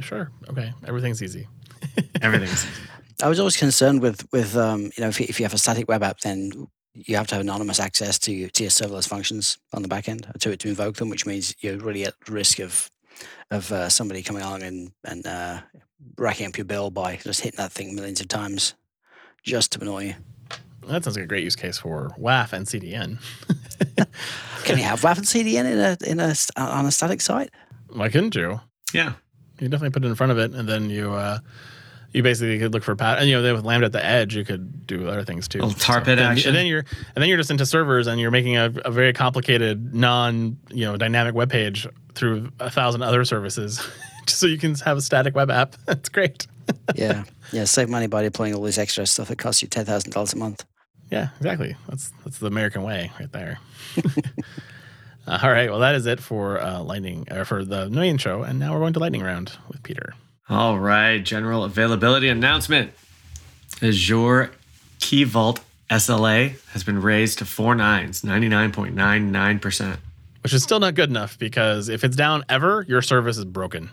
sure, 0.00 0.30
okay, 0.48 0.72
everything's 0.86 1.22
easy. 1.22 1.48
Everything's 2.22 2.64
easy. 2.64 2.88
I 3.22 3.28
was 3.28 3.38
always 3.38 3.56
concerned 3.56 4.02
with 4.02 4.26
with 4.32 4.56
um, 4.56 4.82
you 4.96 5.00
know 5.00 5.08
if 5.08 5.20
you, 5.20 5.26
if 5.28 5.38
you 5.40 5.44
have 5.44 5.54
a 5.54 5.58
static 5.58 5.88
web 5.88 6.02
app, 6.02 6.20
then 6.20 6.66
you 6.94 7.16
have 7.16 7.26
to 7.28 7.34
have 7.36 7.42
anonymous 7.42 7.80
access 7.80 8.18
to 8.18 8.32
your, 8.32 8.48
to 8.50 8.64
your 8.64 8.70
serverless 8.70 9.08
functions 9.08 9.58
on 9.72 9.82
the 9.82 9.88
back 9.88 10.08
end 10.08 10.26
to 10.40 10.56
to 10.56 10.68
invoke 10.68 10.96
them, 10.96 11.08
which 11.08 11.24
means 11.26 11.54
you're 11.60 11.78
really 11.78 12.04
at 12.04 12.14
risk 12.28 12.58
of 12.58 12.90
of 13.50 13.70
uh, 13.72 13.88
somebody 13.88 14.22
coming 14.22 14.42
along 14.42 14.62
and 14.62 14.92
and 15.04 15.26
uh, 15.26 15.60
racking 16.18 16.46
up 16.48 16.58
your 16.58 16.64
bill 16.64 16.90
by 16.90 17.16
just 17.16 17.40
hitting 17.40 17.58
that 17.58 17.72
thing 17.72 17.94
millions 17.94 18.20
of 18.20 18.28
times 18.28 18.74
just 19.42 19.72
to 19.72 19.80
annoy 19.80 20.04
you. 20.04 20.14
That 20.88 21.04
sounds 21.04 21.16
like 21.16 21.24
a 21.24 21.28
great 21.28 21.44
use 21.44 21.54
case 21.54 21.78
for 21.78 22.10
WAF 22.18 22.52
and 22.52 22.66
CDN. 22.66 23.18
Can 24.64 24.78
you 24.78 24.84
have 24.84 25.00
WAF 25.00 25.16
and 25.18 25.26
CDN 25.26 25.64
in 25.72 25.78
a 25.78 25.96
in 26.10 26.20
a 26.20 26.28
s- 26.30 26.50
on 26.56 26.86
a 26.86 26.90
static 26.90 27.20
site? 27.20 27.50
Why 27.88 28.08
couldn't 28.08 28.34
you? 28.34 28.60
Yeah. 28.92 29.12
You 29.60 29.68
definitely 29.68 29.90
put 29.90 30.04
it 30.04 30.08
in 30.08 30.16
front 30.16 30.32
of 30.32 30.38
it, 30.38 30.52
and 30.54 30.68
then 30.68 30.90
you 30.90 31.12
uh, 31.12 31.38
you 32.12 32.22
basically 32.22 32.58
could 32.58 32.72
look 32.72 32.82
for 32.82 32.94
pat. 32.94 33.18
And 33.18 33.28
you 33.28 33.36
know, 33.36 33.42
then 33.42 33.54
with 33.54 33.64
Lambda 33.64 33.86
at 33.86 33.92
the 33.92 34.04
edge, 34.04 34.36
you 34.36 34.44
could 34.44 34.86
do 34.86 35.08
other 35.08 35.24
things 35.24 35.48
too. 35.48 35.60
Little 35.60 35.78
tar 35.78 35.98
pit 36.00 36.18
then, 36.18 36.32
action. 36.32 36.48
And 36.48 36.56
then 36.56 36.66
you're 36.66 36.84
and 37.14 37.22
then 37.22 37.28
you're 37.28 37.38
just 37.38 37.50
into 37.50 37.66
servers, 37.66 38.06
and 38.06 38.20
you're 38.20 38.30
making 38.30 38.56
a, 38.56 38.72
a 38.84 38.90
very 38.90 39.12
complicated 39.12 39.94
non 39.94 40.58
you 40.70 40.84
know 40.84 40.96
dynamic 40.96 41.34
web 41.34 41.50
page 41.50 41.86
through 42.14 42.50
a 42.60 42.70
thousand 42.70 43.02
other 43.02 43.24
services, 43.24 43.80
just 44.26 44.40
so 44.40 44.46
you 44.46 44.58
can 44.58 44.74
have 44.76 44.96
a 44.98 45.00
static 45.00 45.34
web 45.34 45.50
app. 45.50 45.76
That's 45.86 46.08
great. 46.08 46.46
Yeah, 46.94 47.24
yeah. 47.52 47.64
Save 47.64 47.88
money 47.90 48.06
by 48.06 48.22
deploying 48.22 48.54
all 48.54 48.62
this 48.62 48.78
extra 48.78 49.04
stuff 49.04 49.28
that 49.28 49.36
costs 49.36 49.62
you 49.62 49.68
ten 49.68 49.84
thousand 49.84 50.12
dollars 50.12 50.32
a 50.32 50.36
month. 50.36 50.64
Yeah, 51.10 51.28
exactly. 51.38 51.76
That's 51.88 52.12
that's 52.24 52.38
the 52.38 52.46
American 52.46 52.82
way 52.82 53.10
right 53.18 53.30
there. 53.32 53.58
Uh, 55.26 55.38
all 55.42 55.50
right, 55.50 55.70
well 55.70 55.80
that 55.80 55.94
is 55.94 56.06
it 56.06 56.20
for 56.20 56.60
uh, 56.60 56.80
lightning 56.80 57.26
uh, 57.30 57.44
for 57.44 57.64
the 57.64 57.90
million 57.90 58.16
show, 58.16 58.42
and 58.42 58.58
now 58.58 58.72
we're 58.72 58.78
going 58.78 58.92
to 58.92 59.00
lightning 59.00 59.22
round 59.22 59.52
with 59.68 59.82
Peter. 59.82 60.14
All 60.48 60.78
right. 60.78 61.18
General 61.18 61.64
availability 61.64 62.28
announcement. 62.28 62.92
Azure 63.80 64.52
Key 65.00 65.24
Vault 65.24 65.60
SLA 65.90 66.58
has 66.70 66.84
been 66.84 67.00
raised 67.02 67.38
to 67.38 67.44
four 67.44 67.74
nines, 67.74 68.22
99.99%. 68.22 69.96
which 70.42 70.52
is 70.52 70.62
still 70.62 70.80
not 70.80 70.94
good 70.94 71.10
enough 71.10 71.38
because 71.38 71.88
if 71.88 72.02
it's 72.04 72.16
down 72.16 72.44
ever, 72.48 72.84
your 72.88 73.02
service 73.02 73.36
is 73.36 73.44
broken. 73.44 73.90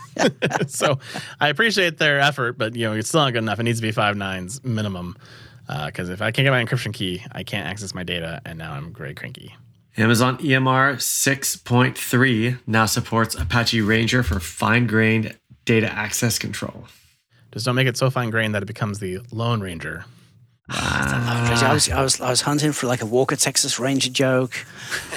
so 0.66 0.98
I 1.40 1.48
appreciate 1.48 1.98
their 1.98 2.20
effort, 2.20 2.58
but 2.58 2.76
you 2.76 2.86
know 2.86 2.92
it's 2.92 3.08
still 3.08 3.22
not 3.22 3.32
good 3.32 3.42
enough. 3.42 3.58
It 3.58 3.62
needs 3.64 3.78
to 3.78 3.82
be 3.82 3.92
five 3.92 4.16
nines 4.16 4.62
minimum 4.62 5.16
uh, 5.68 5.86
because 5.86 6.10
if 6.10 6.20
I 6.20 6.30
can't 6.32 6.44
get 6.44 6.50
my 6.50 6.62
encryption 6.62 6.92
key, 6.92 7.22
I 7.32 7.44
can't 7.44 7.66
access 7.66 7.94
my 7.94 8.02
data, 8.02 8.42
and 8.44 8.58
now 8.58 8.72
I'm 8.74 8.92
very 8.92 9.14
cranky. 9.14 9.54
Amazon 9.96 10.38
EMR 10.38 10.96
6.3 10.96 12.58
now 12.66 12.86
supports 12.86 13.34
Apache 13.34 13.82
Ranger 13.82 14.22
for 14.22 14.40
fine 14.40 14.86
grained 14.86 15.36
data 15.64 15.90
access 15.92 16.38
control. 16.38 16.86
Just 17.52 17.66
don't 17.66 17.74
make 17.74 17.86
it 17.86 17.96
so 17.96 18.10
fine 18.10 18.30
grained 18.30 18.54
that 18.54 18.62
it 18.62 18.66
becomes 18.66 18.98
the 18.98 19.18
Lone 19.30 19.60
Ranger. 19.60 20.04
Ah, 20.70 21.44
Crazy. 21.48 21.66
I 21.66 21.72
was, 21.74 21.88
I 21.90 22.02
was, 22.02 22.20
I 22.20 22.30
was 22.30 22.40
hunting 22.40 22.72
for 22.72 22.86
like 22.86 23.02
a 23.02 23.06
Walker 23.06 23.36
Texas 23.36 23.78
Ranger 23.78 24.08
joke. 24.10 24.54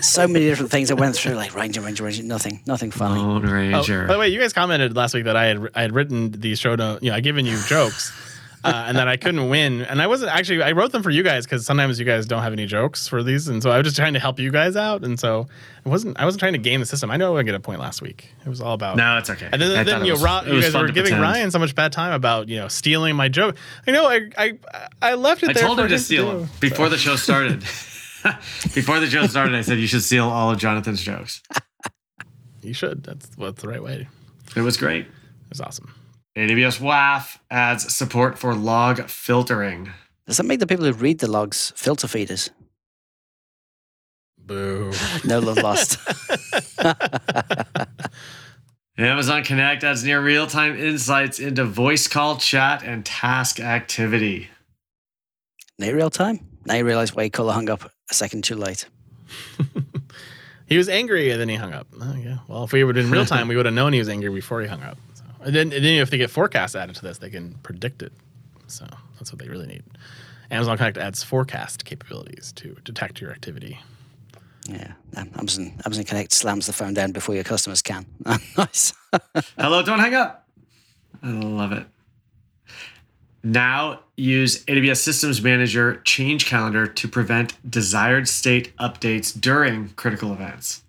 So 0.01 0.27
many 0.27 0.45
different 0.45 0.71
things 0.71 0.91
I 0.91 0.95
went 0.95 1.15
through, 1.15 1.35
like 1.35 1.55
Ranger, 1.55 1.81
Ranger, 1.81 2.03
Ranger. 2.03 2.23
Nothing, 2.23 2.61
nothing 2.65 2.91
funny. 2.91 3.21
Lone 3.21 3.45
Oh, 3.47 3.51
Ranger. 3.51 4.05
by 4.07 4.13
the 4.13 4.19
way, 4.19 4.27
you 4.29 4.39
guys 4.39 4.51
commented 4.53 4.95
last 4.95 5.13
week 5.13 5.25
that 5.25 5.35
I 5.37 5.45
had 5.45 5.69
I 5.75 5.81
had 5.83 5.93
written 5.93 6.31
these 6.31 6.59
show 6.59 6.75
notes. 6.75 7.03
You 7.03 7.11
know, 7.11 7.15
I 7.15 7.21
given 7.21 7.45
you 7.45 7.57
jokes. 7.67 8.11
Uh, 8.66 8.86
and 8.88 8.97
that 8.97 9.07
I 9.07 9.16
couldn't 9.16 9.47
win, 9.47 9.82
and 9.84 10.01
I 10.01 10.07
wasn't 10.07 10.32
actually. 10.32 10.63
I 10.63 10.72
wrote 10.72 10.91
them 10.91 11.03
for 11.03 11.11
you 11.11 11.22
guys 11.22 11.45
because 11.45 11.68
sometimes 11.68 11.99
you 11.99 12.05
guys 12.05 12.26
don't 12.26 12.41
have 12.41 12.51
any 12.51 12.66
jokes 12.66 13.07
for 13.07 13.22
these, 13.22 13.47
and 13.47 13.61
so 13.61 13.70
I 13.70 13.78
was 13.78 13.86
just 13.86 13.95
trying 13.95 14.13
to 14.13 14.20
help 14.20 14.39
you 14.39 14.49
guys 14.51 14.76
out. 14.76 15.03
And 15.03 15.20
so 15.20 15.47
it 15.86 15.89
wasn't. 15.89 16.20
I 16.20 16.26
wasn't 16.26 16.39
trying 16.39 16.53
to 16.53 16.57
game 16.59 16.80
the 16.80 16.88
system. 16.88 17.11
I 17.11 17.18
know 17.18 17.34
I 17.34 17.36
would 17.36 17.45
get 17.45 17.53
a 17.53 17.59
point 17.59 17.80
last 17.80 18.01
week. 18.01 18.34
It 18.43 18.49
was 18.49 18.61
all 18.61 18.74
about 18.74 18.97
no, 18.97 19.20
it's 19.20 19.30
okay. 19.30 19.49
And 19.51 19.61
then, 19.61 19.78
I 19.78 19.84
then 19.84 20.03
you, 20.03 20.13
was- 20.13 20.24
Ro- 20.24 20.41
it 20.43 20.51
you 20.51 20.61
guys 20.61 20.74
were 20.74 20.88
giving 20.88 21.11
pretend. 21.11 21.22
Ryan 21.22 21.51
so 21.51 21.59
much 21.59 21.76
bad 21.76 21.91
time 21.91 22.13
about 22.13 22.49
you 22.49 22.55
know 22.57 22.68
stealing 22.68 23.16
my 23.16 23.30
joke. 23.30 23.55
I 23.86 23.91
know 23.91 24.07
I 24.07 24.30
I, 24.36 24.53
I 24.99 25.13
left 25.13 25.43
it 25.43 25.53
there. 25.53 25.63
I 25.63 25.68
told 25.68 25.80
him 25.80 25.88
to 25.89 25.99
steal 25.99 26.39
them 26.39 26.49
before 26.59 26.89
the 26.89 26.97
show 26.97 27.16
started. 27.18 27.59
before 28.74 28.99
the 28.99 29.07
show 29.07 29.28
started, 29.28 29.53
I 29.53 29.61
said 29.61 29.78
you 29.78 29.86
should 29.86 30.01
steal 30.01 30.28
all 30.28 30.49
of 30.49 30.57
Jonathan's 30.57 31.03
jokes. 31.03 31.43
You 32.63 32.74
should. 32.74 33.03
That's 33.03 33.30
what's 33.36 33.61
the 33.61 33.68
right 33.68 33.84
way. 33.84 34.07
It 34.55 34.61
was 34.61 34.76
great. 34.76 35.05
It's 35.51 35.59
awesome. 35.59 35.93
AWS 36.36 36.81
WAF 36.81 37.38
adds 37.49 37.93
support 37.95 38.38
for 38.38 38.53
log 38.53 39.07
filtering. 39.09 39.91
Does 40.27 40.36
that 40.38 40.43
make 40.43 40.59
the 40.59 40.67
people 40.67 40.86
who 40.86 40.91
read 40.91 41.19
the 41.19 41.31
logs 41.31 41.71
filter 41.77 42.07
feeders? 42.07 42.49
Boo. 44.38 44.91
No 45.25 45.39
love 45.39 45.57
lost. 45.57 45.97
Amazon 48.97 49.43
Connect 49.43 49.83
adds 49.83 50.03
near 50.03 50.21
real 50.21 50.45
time 50.45 50.77
insights 50.77 51.39
into 51.39 51.63
voice 51.63 52.07
call, 52.07 52.38
chat, 52.38 52.83
and 52.83 53.05
task 53.05 53.59
activity. 53.61 54.49
Near 55.79 55.95
real 55.95 56.09
time. 56.09 56.45
Now 56.65 56.75
you 56.75 56.86
realize 56.86 57.15
why 57.15 57.23
you 57.23 57.29
Color 57.31 57.53
hung 57.53 57.69
up 57.69 57.89
a 58.09 58.13
second 58.13 58.43
too 58.43 58.55
late. 58.55 58.88
he 60.67 60.77
was 60.77 60.89
angry 60.89 61.31
and 61.31 61.39
then 61.39 61.47
he 61.49 61.55
hung 61.55 61.73
up. 61.73 61.88
Oh, 61.99 62.15
yeah. 62.17 62.39
Well, 62.47 62.65
if 62.65 62.73
we 62.73 62.83
were 62.83 62.97
in 62.97 63.09
real 63.09 63.25
time, 63.25 63.47
we 63.47 63.55
would 63.55 63.65
have 63.65 63.75
known 63.75 63.93
he 63.93 63.99
was 63.99 64.09
angry 64.09 64.29
before 64.29 64.61
he 64.61 64.67
hung 64.67 64.83
up. 64.83 64.97
So, 65.45 65.49
and 65.49 65.55
then, 65.55 65.73
and 65.73 65.85
then 65.85 66.01
if 66.01 66.09
they 66.09 66.17
get 66.17 66.31
forecasts 66.31 66.75
added 66.75 66.95
to 66.95 67.01
this, 67.03 67.19
they 67.19 67.29
can 67.29 67.53
predict 67.61 68.01
it. 68.01 68.11
So 68.67 68.87
that's 69.19 69.31
what 69.31 69.39
they 69.39 69.47
really 69.47 69.67
need. 69.67 69.83
Amazon 70.49 70.77
Connect 70.77 70.97
adds 70.97 71.23
forecast 71.23 71.85
capabilities 71.85 72.51
to 72.53 72.75
detect 72.83 73.21
your 73.21 73.31
activity. 73.31 73.79
Yeah. 74.67 74.93
Amazon, 75.15 75.73
Amazon 75.85 76.05
Connect 76.05 76.31
slams 76.31 76.65
the 76.65 76.73
phone 76.73 76.93
down 76.93 77.11
before 77.11 77.35
your 77.35 77.43
customers 77.43 77.81
can. 77.81 78.05
nice. 78.57 78.93
Hello, 79.57 79.83
don't 79.83 79.99
hang 79.99 80.15
up. 80.15 80.47
I 81.21 81.29
love 81.29 81.71
it. 81.71 81.85
Now 83.43 83.99
use 84.17 84.65
AWS 84.65 84.97
Systems 84.97 85.41
Manager 85.43 86.01
Change 86.03 86.47
Calendar 86.47 86.87
to 86.87 87.07
prevent 87.07 87.53
desired 87.69 88.27
state 88.27 88.75
updates 88.77 89.39
during 89.39 89.89
critical 89.89 90.33
events. 90.33 90.81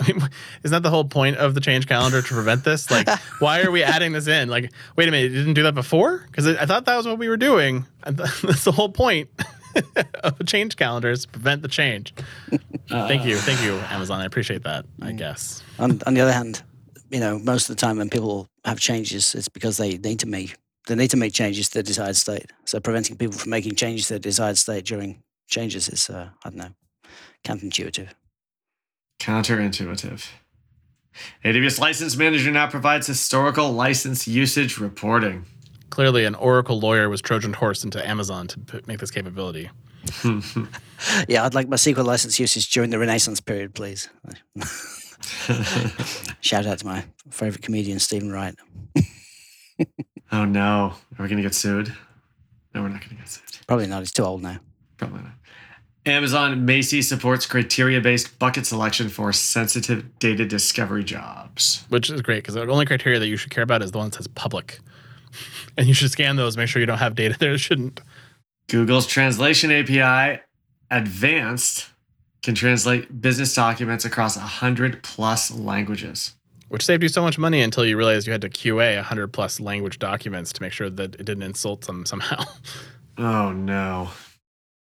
I 0.00 0.06
mean, 0.06 0.16
isn't 0.62 0.74
that 0.74 0.82
the 0.82 0.90
whole 0.90 1.04
point 1.04 1.36
of 1.36 1.54
the 1.54 1.60
change 1.60 1.86
calendar 1.86 2.22
to 2.22 2.34
prevent 2.34 2.64
this? 2.64 2.90
Like, 2.90 3.08
why 3.38 3.62
are 3.62 3.70
we 3.70 3.82
adding 3.82 4.12
this 4.12 4.26
in? 4.26 4.48
Like, 4.48 4.72
wait 4.96 5.08
a 5.08 5.10
minute, 5.10 5.32
you 5.32 5.38
didn't 5.38 5.54
do 5.54 5.62
that 5.64 5.74
before? 5.74 6.24
Because 6.26 6.46
I 6.46 6.66
thought 6.66 6.84
that 6.86 6.96
was 6.96 7.06
what 7.06 7.18
we 7.18 7.28
were 7.28 7.36
doing. 7.36 7.86
And 8.02 8.16
That's 8.16 8.64
the 8.64 8.72
whole 8.72 8.88
point 8.88 9.28
of 10.24 10.40
a 10.40 10.44
change 10.44 10.76
calendar 10.76 11.10
is 11.10 11.26
to 11.26 11.28
prevent 11.28 11.60
the 11.60 11.68
change. 11.68 12.14
Uh, 12.90 13.06
thank 13.06 13.26
you, 13.26 13.36
uh. 13.36 13.40
thank 13.40 13.62
you, 13.62 13.74
Amazon. 13.90 14.22
I 14.22 14.24
appreciate 14.24 14.62
that. 14.62 14.86
I 15.02 15.12
mm. 15.12 15.18
guess. 15.18 15.62
on, 15.78 16.00
on 16.06 16.14
the 16.14 16.22
other 16.22 16.32
hand, 16.32 16.62
you 17.10 17.20
know, 17.20 17.38
most 17.38 17.68
of 17.68 17.76
the 17.76 17.80
time 17.80 17.98
when 17.98 18.08
people 18.08 18.48
have 18.64 18.80
changes, 18.80 19.34
it's 19.34 19.50
because 19.50 19.76
they 19.76 19.98
need 19.98 20.20
to 20.20 20.26
make 20.26 20.56
they 20.86 20.94
need 20.94 21.10
to 21.10 21.16
make 21.16 21.32
changes 21.32 21.68
to 21.68 21.74
their 21.74 21.82
desired 21.82 22.16
state. 22.16 22.50
So 22.64 22.80
preventing 22.80 23.16
people 23.16 23.38
from 23.38 23.50
making 23.50 23.74
changes 23.76 24.06
to 24.08 24.14
their 24.14 24.18
desired 24.18 24.58
state 24.58 24.86
during 24.86 25.22
changes 25.46 25.88
is, 25.88 26.08
uh, 26.08 26.30
I 26.44 26.48
don't 26.48 26.58
know, 26.58 26.70
counterintuitive. 27.44 28.08
Counterintuitive. 29.20 30.28
AWS 31.44 31.78
License 31.78 32.16
Manager 32.16 32.50
now 32.50 32.66
provides 32.66 33.06
historical 33.06 33.70
license 33.72 34.26
usage 34.26 34.78
reporting. 34.78 35.44
Clearly, 35.90 36.24
an 36.24 36.34
Oracle 36.34 36.78
lawyer 36.80 37.08
was 37.08 37.20
Trojan 37.20 37.52
horse 37.52 37.84
into 37.84 38.06
Amazon 38.06 38.46
to 38.48 38.58
p- 38.60 38.80
make 38.86 38.98
this 38.98 39.10
capability. 39.10 39.70
Yeah, 41.28 41.46
I'd 41.46 41.54
like 41.54 41.66
my 41.66 41.76
SQL 41.76 42.04
license 42.04 42.38
usage 42.38 42.70
during 42.70 42.90
the 42.90 42.98
Renaissance 42.98 43.40
period, 43.40 43.74
please. 43.74 44.10
Shout 46.40 46.66
out 46.66 46.78
to 46.80 46.86
my 46.86 47.04
favorite 47.30 47.62
comedian, 47.62 47.98
Steven 47.98 48.30
Wright. 48.30 48.54
Oh 50.30 50.44
no. 50.44 50.92
Are 51.18 51.22
we 51.22 51.28
going 51.28 51.38
to 51.38 51.42
get 51.42 51.54
sued? 51.54 51.88
No, 52.74 52.82
we're 52.82 52.88
not 52.88 53.00
going 53.00 53.10
to 53.10 53.14
get 53.16 53.28
sued. 53.28 53.66
Probably 53.66 53.86
not. 53.86 54.00
He's 54.00 54.12
too 54.12 54.24
old 54.24 54.42
now. 54.42 54.58
Probably 54.98 55.20
not. 55.22 55.32
Amazon 56.06 56.66
Macie 56.66 57.04
supports 57.04 57.44
criteria 57.46 58.00
based 58.00 58.38
bucket 58.38 58.66
selection 58.66 59.08
for 59.08 59.32
sensitive 59.32 60.18
data 60.18 60.46
discovery 60.46 61.04
jobs. 61.04 61.84
which 61.90 62.08
is 62.08 62.22
great 62.22 62.38
because 62.42 62.54
the 62.54 62.62
only 62.66 62.86
criteria 62.86 63.18
that 63.18 63.26
you 63.28 63.36
should 63.36 63.50
care 63.50 63.62
about 63.64 63.82
is 63.82 63.92
the 63.92 63.98
one 63.98 64.08
that 64.08 64.16
says 64.16 64.26
public. 64.28 64.78
And 65.78 65.86
you 65.86 65.94
should 65.94 66.10
scan 66.10 66.34
those, 66.36 66.56
make 66.56 66.68
sure 66.68 66.80
you 66.80 66.86
don't 66.86 66.98
have 66.98 67.14
data 67.14 67.38
there 67.38 67.52
that 67.52 67.58
shouldn't. 67.58 68.00
Google's 68.68 69.06
translation 69.06 69.70
API, 69.70 70.40
advanced, 70.90 71.88
can 72.42 72.54
translate 72.56 73.20
business 73.22 73.54
documents 73.54 74.04
across 74.04 74.36
100 74.36 75.02
plus 75.04 75.50
languages. 75.52 76.34
Which 76.68 76.84
saved 76.84 77.02
you 77.04 77.08
so 77.08 77.22
much 77.22 77.38
money 77.38 77.60
until 77.62 77.84
you 77.86 77.96
realized 77.96 78.26
you 78.26 78.32
had 78.32 78.40
to 78.42 78.48
QA 78.50 78.96
100 78.96 79.28
plus 79.28 79.60
language 79.60 79.98
documents 80.00 80.52
to 80.54 80.62
make 80.62 80.72
sure 80.72 80.90
that 80.90 81.14
it 81.14 81.24
didn't 81.24 81.42
insult 81.44 81.82
them 81.82 82.04
somehow. 82.06 82.42
Oh 83.18 83.52
no. 83.52 84.10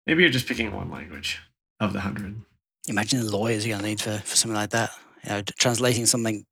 Maybe 0.08 0.22
you're 0.22 0.32
just 0.32 0.48
picking 0.48 0.72
one 0.72 0.90
language. 0.90 1.38
of 1.80 1.92
the 1.92 2.00
hundred. 2.00 2.40
Imagine 2.88 3.20
the 3.20 3.30
lawyers 3.30 3.66
you're 3.66 3.74
going 3.74 3.84
to 3.84 3.88
need 3.88 4.00
for, 4.00 4.18
for 4.24 4.36
something 4.36 4.56
like 4.56 4.70
that. 4.70 4.90
You 5.22 5.30
know, 5.30 5.42
translating 5.58 6.06
something 6.06 6.44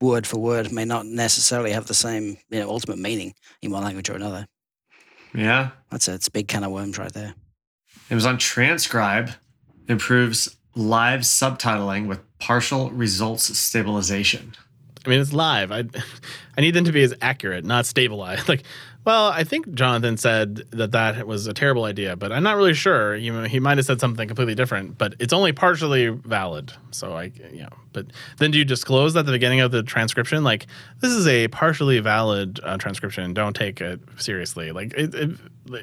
word 0.00 0.26
for 0.26 0.38
word 0.38 0.72
may 0.72 0.84
not 0.84 1.06
necessarily 1.06 1.70
have 1.70 1.86
the 1.86 1.94
same 1.94 2.36
you 2.50 2.60
know, 2.60 2.68
ultimate 2.68 2.98
meaning 2.98 3.34
in 3.62 3.70
one 3.70 3.84
language 3.84 4.10
or 4.10 4.14
another. 4.14 4.46
Yeah. 5.32 5.70
That's 5.90 6.08
a, 6.08 6.14
it's 6.14 6.26
a 6.26 6.30
big 6.32 6.48
can 6.48 6.64
of 6.64 6.72
worms 6.72 6.98
right 6.98 7.12
there. 7.12 7.34
Amazon 8.10 8.36
Transcribe 8.36 9.30
improves 9.88 10.56
live 10.74 11.20
subtitling 11.20 12.08
with 12.08 12.20
partial 12.38 12.90
results 12.90 13.56
stabilization. 13.56 14.54
I 15.04 15.08
mean, 15.08 15.20
it's 15.20 15.32
live. 15.32 15.70
I 15.70 15.84
I 16.58 16.60
need 16.60 16.72
them 16.72 16.84
to 16.84 16.92
be 16.92 17.04
as 17.04 17.14
accurate, 17.22 17.64
not 17.64 17.86
stabilized. 17.86 18.48
Like, 18.48 18.64
well, 19.06 19.28
I 19.28 19.44
think 19.44 19.72
Jonathan 19.72 20.16
said 20.16 20.64
that 20.72 20.90
that 20.90 21.28
was 21.28 21.46
a 21.46 21.54
terrible 21.54 21.84
idea, 21.84 22.16
but 22.16 22.32
I'm 22.32 22.42
not 22.42 22.56
really 22.56 22.74
sure. 22.74 23.14
You 23.14 23.32
know, 23.32 23.44
he 23.44 23.60
might 23.60 23.78
have 23.78 23.86
said 23.86 24.00
something 24.00 24.26
completely 24.26 24.56
different, 24.56 24.98
but 24.98 25.14
it's 25.20 25.32
only 25.32 25.52
partially 25.52 26.08
valid. 26.08 26.72
So 26.90 27.12
I, 27.12 27.30
you 27.52 27.62
know, 27.62 27.68
but 27.92 28.06
then 28.38 28.50
do 28.50 28.58
you 28.58 28.64
disclose 28.64 29.14
at 29.14 29.24
the 29.24 29.30
beginning 29.30 29.60
of 29.60 29.70
the 29.70 29.84
transcription, 29.84 30.42
like 30.42 30.66
this 31.02 31.12
is 31.12 31.28
a 31.28 31.46
partially 31.48 32.00
valid 32.00 32.58
uh, 32.64 32.78
transcription? 32.78 33.32
Don't 33.32 33.54
take 33.54 33.80
it 33.80 34.00
seriously. 34.16 34.72
Like 34.72 34.92
it, 34.94 35.14
it, 35.14 35.30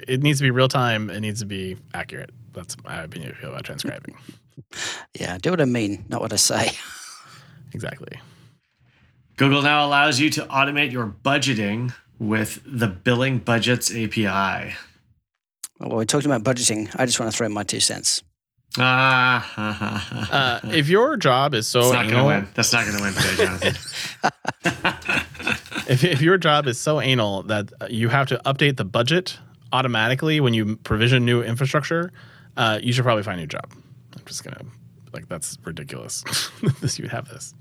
it 0.06 0.22
needs 0.22 0.40
to 0.40 0.44
be 0.44 0.52
real 0.52 0.68
time. 0.68 1.10
It 1.10 1.22
needs 1.22 1.40
to 1.40 1.46
be 1.46 1.78
accurate. 1.94 2.32
That's 2.52 2.76
my 2.84 3.04
opinion 3.04 3.38
about 3.42 3.64
transcribing. 3.64 4.16
Yeah, 5.20 5.40
do 5.40 5.50
what 5.50 5.62
I 5.62 5.66
mean, 5.66 6.06
not 6.10 6.22
what 6.22 6.32
I 6.32 6.36
say. 6.36 6.72
exactly. 7.74 8.20
Google 9.36 9.64
now 9.64 9.86
allows 9.86 10.20
you 10.20 10.30
to 10.32 10.42
automate 10.46 10.92
your 10.92 11.08
budgeting 11.08 11.92
with 12.20 12.62
the 12.66 12.88
Billing 12.88 13.40
Budgets 13.40 13.92
API. 13.92 14.76
Well, 15.80 15.98
we're 15.98 16.06
talking 16.06 16.32
about 16.32 16.44
budgeting. 16.44 16.90
I 16.98 17.06
just 17.06 17.20
want 17.20 17.32
to 17.32 17.38
throw 17.38 17.48
in 17.48 17.54
my 17.54 17.64
two 17.64 17.80
cents. 17.80 18.24
Ah. 18.78 20.00
Uh, 20.34 20.60
if 20.72 20.90
your 20.90 21.16
job 21.16 21.54
is 21.54 21.68
so 21.68 21.82
That's 21.82 21.94
not 21.94 22.02
going 22.04 22.10
to 22.10 22.16
anal, 22.16 22.28
win. 22.28 22.48
That's 22.56 22.74
not 22.74 22.86
going 22.86 22.98
to 22.98 23.04
win 23.04 23.14
today, 23.14 23.36
Jonathan. 23.46 23.76
if, 25.88 26.04
if 26.04 26.22
your 26.22 26.38
job 26.40 26.66
is 26.66 26.80
so 26.80 27.00
anal 27.00 27.44
that 27.44 27.72
uh, 27.80 27.88
you 27.90 28.10
have 28.10 28.28
to 28.30 28.42
update 28.46 28.78
the 28.78 28.86
budget 28.86 29.38
automatically 29.72 30.40
when 30.40 30.54
you 30.56 30.78
provision 30.78 31.24
new 31.24 31.44
infrastructure, 31.44 32.12
uh, 32.58 32.80
you 32.82 32.94
should 32.94 33.04
probably 33.04 33.24
find 33.24 33.40
a 33.40 33.44
new 33.44 33.48
job. 33.48 33.72
I'm 33.74 34.26
just 34.26 34.44
gonna 34.44 34.62
like 35.12 35.28
that's 35.28 35.58
ridiculous. 35.64 36.24
this 36.82 36.98
you 36.98 37.10
have 37.10 37.28
this. 37.30 37.54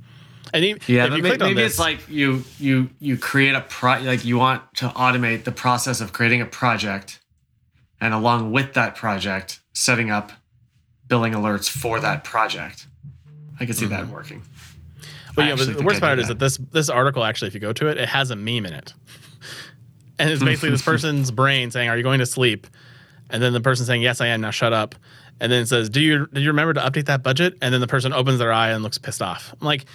And 0.52 0.64
e- 0.64 0.76
yeah, 0.86 1.04
if 1.04 1.10
but 1.10 1.16
you 1.16 1.22
may- 1.22 1.36
maybe 1.36 1.54
this- 1.54 1.72
it's 1.72 1.78
like 1.78 2.08
you 2.08 2.44
you 2.58 2.90
you 3.00 3.16
create 3.16 3.54
a 3.54 3.60
pro 3.60 4.00
like 4.00 4.24
you 4.24 4.38
want 4.38 4.62
to 4.76 4.88
automate 4.88 5.44
the 5.44 5.52
process 5.52 6.00
of 6.00 6.12
creating 6.12 6.40
a 6.40 6.46
project, 6.46 7.20
and 8.00 8.12
along 8.12 8.52
with 8.52 8.74
that 8.74 8.96
project, 8.96 9.60
setting 9.72 10.10
up 10.10 10.32
billing 11.06 11.32
alerts 11.32 11.68
for 11.68 12.00
that 12.00 12.24
project. 12.24 12.86
I 13.60 13.66
can 13.66 13.74
see 13.74 13.86
that 13.86 14.04
mm-hmm. 14.04 14.12
working. 14.12 14.42
But 15.34 15.44
I 15.44 15.48
yeah, 15.48 15.56
but 15.56 15.76
the 15.76 15.82
worst 15.82 16.00
part 16.00 16.18
is 16.18 16.28
that. 16.28 16.38
that 16.38 16.44
this 16.44 16.58
this 16.72 16.88
article 16.88 17.24
actually, 17.24 17.48
if 17.48 17.54
you 17.54 17.60
go 17.60 17.72
to 17.72 17.86
it, 17.88 17.98
it 17.98 18.08
has 18.08 18.30
a 18.30 18.36
meme 18.36 18.66
in 18.66 18.72
it, 18.72 18.92
and 20.18 20.30
it's 20.30 20.42
basically 20.42 20.70
this 20.70 20.82
person's 20.92 21.30
brain 21.30 21.70
saying, 21.70 21.88
"Are 21.88 21.96
you 21.96 22.02
going 22.02 22.18
to 22.18 22.26
sleep?" 22.26 22.66
And 23.30 23.42
then 23.42 23.52
the 23.52 23.60
person 23.60 23.86
saying, 23.86 24.02
"Yes, 24.02 24.20
I 24.20 24.26
am." 24.28 24.40
Now 24.40 24.50
shut 24.50 24.72
up. 24.72 24.94
And 25.40 25.50
then 25.50 25.62
it 25.62 25.66
says, 25.66 25.88
"Do 25.88 26.00
you 26.00 26.26
did 26.26 26.42
you 26.42 26.48
remember 26.50 26.74
to 26.74 26.80
update 26.80 27.06
that 27.06 27.22
budget?" 27.22 27.56
And 27.62 27.72
then 27.72 27.80
the 27.80 27.86
person 27.86 28.12
opens 28.12 28.38
their 28.38 28.52
eye 28.52 28.70
and 28.70 28.82
looks 28.82 28.98
pissed 28.98 29.22
off. 29.22 29.54
I'm 29.60 29.66
like, 29.66 29.86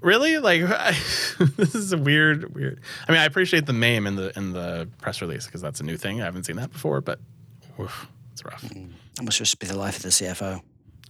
really? 0.00 0.38
Like 0.38 0.62
this 1.56 1.74
is 1.74 1.92
a 1.92 1.98
weird, 1.98 2.54
weird. 2.54 2.80
I 3.08 3.12
mean, 3.12 3.20
I 3.20 3.24
appreciate 3.24 3.66
the 3.66 3.72
meme 3.72 4.06
in 4.06 4.16
the 4.16 4.36
in 4.36 4.52
the 4.52 4.88
press 5.00 5.20
release 5.20 5.46
because 5.46 5.60
that's 5.60 5.80
a 5.80 5.84
new 5.84 5.96
thing. 5.96 6.20
I 6.20 6.24
haven't 6.24 6.44
seen 6.44 6.56
that 6.56 6.72
before, 6.72 7.00
but 7.00 7.18
oof, 7.80 8.08
it's 8.32 8.44
rough. 8.44 8.62
That 8.62 9.22
must 9.24 9.38
just 9.38 9.58
be 9.58 9.66
the 9.66 9.76
life 9.78 9.96
of 9.96 10.02
the 10.02 10.10
CFO. 10.10 10.60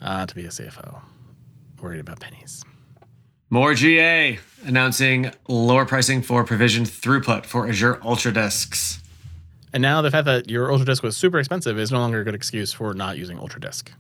Uh, 0.01 0.27
to 0.27 0.35
be 0.35 0.45
a 0.45 0.49
CFO, 0.49 1.01
worried 1.81 2.01
about 2.01 2.21
pennies. 2.21 2.63
More 3.49 3.73
GA 3.75 4.39
announcing 4.65 5.31
lower 5.49 5.87
pricing 5.87 6.21
for 6.21 6.45
provision 6.45 6.85
throughput 6.85 7.47
for 7.47 7.67
Azure 7.69 7.99
Ultra 8.05 8.33
Disks. 8.33 9.01
And 9.73 9.83
now 9.83 10.03
the 10.03 10.11
fact 10.11 10.25
that 10.27 10.51
your 10.51 10.71
ultra 10.71 10.87
disk 10.87 11.03
was 11.03 11.17
super 11.17 11.39
expensive 11.39 11.79
is 11.79 11.93
no 11.93 11.99
longer 11.99 12.21
a 12.21 12.25
good 12.25 12.35
excuse 12.35 12.73
for 12.73 12.95
not 12.95 13.19
using 13.19 13.39
ultra 13.39 13.61
disk 13.61 13.93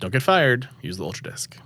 Don't 0.00 0.12
get 0.12 0.22
fired. 0.22 0.68
Use 0.82 0.96
the 0.96 1.04
UltraDisk. 1.04 1.56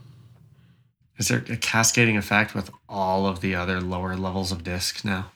Is 1.18 1.28
there 1.28 1.44
a 1.48 1.56
cascading 1.56 2.16
effect 2.16 2.54
with 2.54 2.70
all 2.88 3.26
of 3.26 3.40
the 3.40 3.54
other 3.54 3.80
lower 3.80 4.16
levels 4.16 4.50
of 4.50 4.64
disk 4.64 5.04
now 5.04 5.30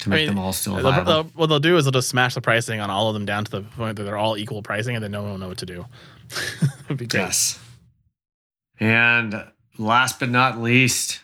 to 0.00 0.08
make 0.10 0.28
them 0.28 0.38
all 0.38 0.52
still 0.52 0.74
they'll- 0.76 0.82
viable? 0.90 1.12
they'll- 1.12 1.30
what 1.34 1.46
they'll 1.46 1.58
do 1.60 1.76
is 1.76 1.84
they'll 1.84 1.92
just 1.92 2.08
smash 2.08 2.34
the 2.34 2.40
pricing 2.40 2.80
on 2.80 2.90
all 2.90 3.08
of 3.08 3.14
them 3.14 3.24
down 3.24 3.44
to 3.44 3.50
the 3.50 3.62
point 3.62 3.96
that 3.96 4.04
they're 4.04 4.18
all 4.18 4.36
equal 4.36 4.62
pricing, 4.62 4.94
and 4.94 5.02
then 5.02 5.10
no 5.10 5.22
one 5.22 5.30
will 5.32 5.38
know 5.38 5.48
what 5.48 5.58
to 5.58 5.66
do. 5.66 5.86
Be 6.88 7.06
great. 7.06 7.14
Yes. 7.14 7.58
And 8.80 9.44
last 9.78 10.18
but 10.20 10.28
not 10.28 10.60
least, 10.60 11.20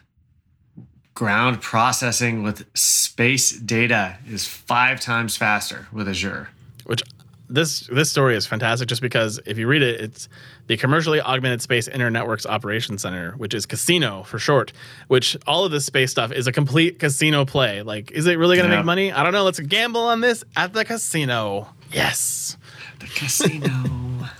ground 1.15 1.61
processing 1.61 2.43
with 2.43 2.65
space 2.77 3.51
data 3.53 4.17
is 4.29 4.47
five 4.47 5.01
times 5.01 5.37
faster 5.37 5.89
with 5.93 6.09
Azure. 6.09 6.49
Which 6.85 7.03
this 7.51 7.81
this 7.93 8.11
story 8.11 8.37
is 8.37 8.47
fantastic 8.47 8.89
just 8.89 9.01
because 9.03 9.41
if 9.47 9.57
you 9.59 9.67
read 9.67 9.83
it, 9.83 10.01
it's 10.01 10.29
the 10.67 10.77
Commercially 10.77 11.21
Augmented 11.21 11.63
Space 11.63 11.89
Inter 11.89 12.11
Networks 12.11 12.45
Operations 12.47 13.03
Center, 13.03 13.33
which 13.39 13.55
is 13.55 13.65
Casino 13.67 14.23
for 14.25 14.39
short. 14.39 14.73
Which 15.09 15.37
all 15.47 15.65
of 15.65 15.71
this 15.73 15.85
space 15.87 16.11
stuff 16.11 16.31
is 16.33 16.47
a 16.47 16.53
complete 16.53 16.99
casino 16.99 17.45
play. 17.45 17.83
Like, 17.83 18.11
is 18.11 18.27
it 18.27 18.39
really 18.39 18.57
going 18.57 18.69
to 18.69 18.75
Yeah. 18.75 18.81
make 18.81 18.87
money? 18.87 19.13
I 19.13 19.23
don't 19.23 19.33
know. 19.33 19.45
Let's 19.45 19.61
gamble 19.61 20.03
on 20.03 20.21
this 20.21 20.45
at 20.57 20.73
the 20.73 20.85
casino. 20.85 21.69
Yes. 21.93 22.57
The 23.01 23.07
casino. 23.07 23.71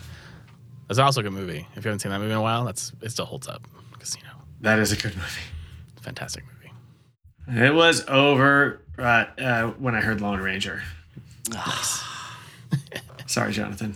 It's 0.91 0.99
also 0.99 1.21
a 1.21 1.23
good 1.23 1.35
movie. 1.35 1.69
If 1.77 1.85
you 1.85 1.89
haven't 1.91 1.99
seen 1.99 2.13
that 2.13 2.19
movie 2.19 2.31
in 2.33 2.39
a 2.39 2.43
while, 2.43 2.65
that's 2.65 2.93
it 3.03 3.11
still 3.11 3.27
holds 3.27 3.47
up. 3.47 3.69
Casino, 3.99 4.29
that 4.63 4.79
is 4.79 4.91
a 4.91 4.97
good 4.97 5.15
movie. 5.17 5.43
fantastic 6.01 6.45
movie. 6.47 7.63
It 7.67 7.75
was 7.75 8.07
over 8.09 8.81
uh, 8.99 9.27
uh, 9.39 9.67
when 9.73 9.95
I 9.95 10.01
heard 10.01 10.23
Lone 10.23 10.41
Ranger. 10.41 10.83
Sorry, 13.29 13.53
Jonathan. 13.53 13.95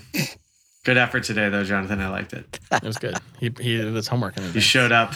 Good 0.85 0.99
effort 0.99 1.24
today, 1.24 1.49
though, 1.49 1.64
Jonathan. 1.64 2.01
I 2.01 2.09
liked 2.09 2.33
it. 2.33 2.59
It 2.72 2.83
was 2.83 2.97
good. 2.97 3.16
he 3.39 3.53
he 3.61 3.76
did 3.76 3.95
his 3.95 4.09
homework. 4.09 4.37
In 4.37 4.53
You 4.53 4.61
showed 4.61 4.93
up, 4.93 5.14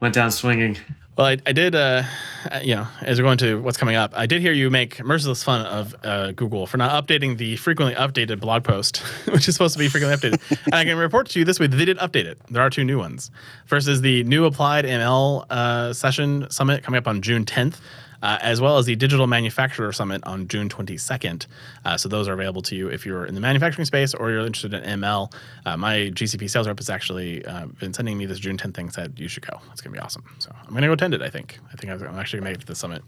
went 0.00 0.14
down 0.14 0.30
swinging. 0.30 0.76
Well, 1.16 1.26
I, 1.26 1.36
I 1.46 1.52
did, 1.52 1.74
uh, 1.74 2.04
uh, 2.48 2.60
you 2.62 2.76
know, 2.76 2.86
as 3.02 3.18
we're 3.18 3.24
going 3.24 3.38
to 3.38 3.60
what's 3.60 3.76
coming 3.76 3.96
up, 3.96 4.12
I 4.16 4.26
did 4.26 4.40
hear 4.40 4.52
you 4.52 4.70
make 4.70 5.02
merciless 5.02 5.42
fun 5.42 5.66
of 5.66 5.96
uh, 6.04 6.30
Google 6.30 6.68
for 6.68 6.76
not 6.76 6.92
updating 6.92 7.36
the 7.38 7.56
frequently 7.56 7.96
updated 7.96 8.38
blog 8.38 8.62
post, 8.62 8.98
which 9.32 9.48
is 9.48 9.56
supposed 9.56 9.72
to 9.72 9.80
be 9.80 9.88
frequently 9.88 10.16
updated. 10.16 10.58
and 10.66 10.74
I 10.76 10.84
can 10.84 10.96
report 10.96 11.28
to 11.30 11.40
you 11.40 11.44
this 11.44 11.58
week 11.58 11.72
that 11.72 11.76
they 11.76 11.84
did 11.86 11.98
update 11.98 12.24
it. 12.24 12.38
There 12.50 12.62
are 12.62 12.70
two 12.70 12.84
new 12.84 12.98
ones. 12.98 13.32
First 13.66 13.88
is 13.88 14.00
the 14.00 14.22
new 14.24 14.44
Applied 14.44 14.84
ML 14.84 15.44
uh, 15.50 15.92
session 15.92 16.48
summit 16.50 16.84
coming 16.84 16.98
up 16.98 17.08
on 17.08 17.20
June 17.20 17.44
10th. 17.44 17.80
Uh, 18.22 18.38
as 18.40 18.60
well 18.60 18.78
as 18.78 18.86
the 18.86 18.96
Digital 18.96 19.26
Manufacturer 19.26 19.92
Summit 19.92 20.24
on 20.24 20.48
June 20.48 20.68
22nd. 20.68 21.46
Uh, 21.84 21.96
so 21.96 22.08
those 22.08 22.26
are 22.26 22.32
available 22.32 22.62
to 22.62 22.74
you 22.74 22.88
if 22.88 23.06
you're 23.06 23.24
in 23.24 23.34
the 23.34 23.40
manufacturing 23.40 23.84
space 23.84 24.12
or 24.12 24.30
you're 24.30 24.44
interested 24.44 24.74
in 24.74 25.00
ML. 25.00 25.32
Uh, 25.64 25.76
my 25.76 26.10
GCP 26.12 26.50
sales 26.50 26.66
rep 26.66 26.78
has 26.78 26.90
actually 26.90 27.44
uh, 27.44 27.66
been 27.78 27.94
sending 27.94 28.18
me 28.18 28.26
this 28.26 28.40
June 28.40 28.56
10th 28.56 28.74
thing. 28.74 28.90
Said 28.90 29.14
you 29.18 29.28
should 29.28 29.46
go. 29.46 29.60
It's 29.70 29.80
gonna 29.80 29.94
be 29.94 30.00
awesome. 30.00 30.24
So 30.40 30.52
I'm 30.66 30.74
gonna 30.74 30.88
go 30.88 30.94
attend 30.94 31.14
it. 31.14 31.22
I 31.22 31.30
think. 31.30 31.60
I 31.72 31.76
think 31.76 31.92
I'm 31.92 32.18
actually 32.18 32.40
gonna 32.40 32.50
make 32.50 32.56
it 32.56 32.60
to 32.62 32.66
the 32.66 32.74
summit. 32.74 33.02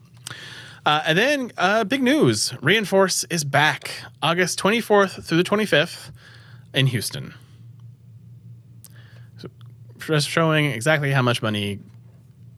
Uh, 0.86 1.02
and 1.06 1.18
then 1.18 1.52
uh, 1.58 1.84
big 1.84 2.02
news: 2.02 2.54
Reinforce 2.62 3.24
is 3.24 3.44
back 3.44 3.90
August 4.22 4.58
24th 4.60 5.24
through 5.24 5.38
the 5.38 5.44
25th 5.44 6.10
in 6.72 6.86
Houston. 6.86 7.34
Just 9.98 10.28
showing 10.28 10.66
exactly 10.66 11.12
how 11.12 11.22
much 11.22 11.42
money 11.42 11.78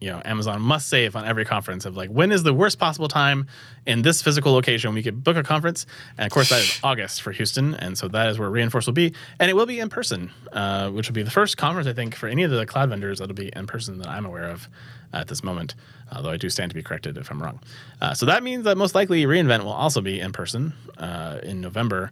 you 0.02 0.10
know 0.10 0.20
Amazon 0.24 0.60
must 0.60 0.88
save 0.88 1.14
on 1.14 1.24
every 1.24 1.44
conference 1.44 1.84
of 1.84 1.96
like 1.96 2.10
when 2.10 2.32
is 2.32 2.42
the 2.42 2.52
worst 2.52 2.78
possible 2.78 3.06
time 3.06 3.46
in 3.86 4.02
this 4.02 4.20
physical 4.20 4.52
location 4.52 4.92
we 4.94 5.02
could 5.02 5.22
book 5.22 5.36
a 5.36 5.44
conference? 5.44 5.86
And 6.18 6.26
of 6.26 6.32
course 6.32 6.48
that 6.50 6.60
is 6.60 6.80
August 6.82 7.22
for 7.22 7.30
Houston 7.30 7.74
and 7.74 7.96
so 7.96 8.08
that 8.08 8.28
is 8.28 8.38
where 8.38 8.50
Reinforce 8.50 8.86
will 8.86 8.94
be. 8.94 9.14
And 9.38 9.48
it 9.48 9.54
will 9.54 9.66
be 9.66 9.78
in 9.78 9.88
person 9.88 10.30
uh, 10.52 10.90
which 10.90 11.08
will 11.08 11.14
be 11.14 11.22
the 11.22 11.30
first 11.30 11.56
conference 11.56 11.86
I 11.86 11.92
think 11.92 12.16
for 12.16 12.26
any 12.26 12.42
of 12.42 12.50
the 12.50 12.66
cloud 12.66 12.88
vendors 12.88 13.20
that'll 13.20 13.34
be 13.34 13.52
in 13.54 13.66
person 13.68 13.98
that 13.98 14.08
I'm 14.08 14.26
aware 14.26 14.48
of 14.48 14.68
at 15.12 15.28
this 15.28 15.44
moment 15.44 15.76
although 16.10 16.30
I 16.30 16.36
do 16.36 16.50
stand 16.50 16.70
to 16.70 16.74
be 16.74 16.82
corrected 16.82 17.16
if 17.16 17.30
I'm 17.30 17.42
wrong. 17.42 17.60
Uh, 18.00 18.12
so 18.12 18.26
that 18.26 18.42
means 18.42 18.64
that 18.64 18.76
most 18.76 18.94
likely 18.94 19.22
reInvent 19.24 19.62
will 19.62 19.72
also 19.72 20.00
be 20.00 20.20
in 20.20 20.32
person 20.32 20.74
uh, 20.98 21.38
in 21.42 21.60
November 21.60 22.10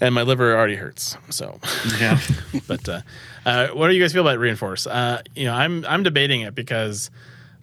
and 0.00 0.14
my 0.14 0.22
liver 0.22 0.56
already 0.56 0.76
hurts 0.76 1.16
so 1.30 1.58
Yeah. 2.00 2.20
but 2.66 2.88
uh, 2.88 3.00
uh, 3.44 3.68
what 3.68 3.88
do 3.88 3.94
you 3.94 4.02
guys 4.02 4.12
feel 4.12 4.22
about 4.22 4.38
Reinforce? 4.38 4.86
Uh, 4.86 5.22
you 5.34 5.44
know, 5.44 5.54
I'm 5.54 5.84
I'm 5.86 6.02
debating 6.02 6.42
it 6.42 6.54
because 6.54 7.10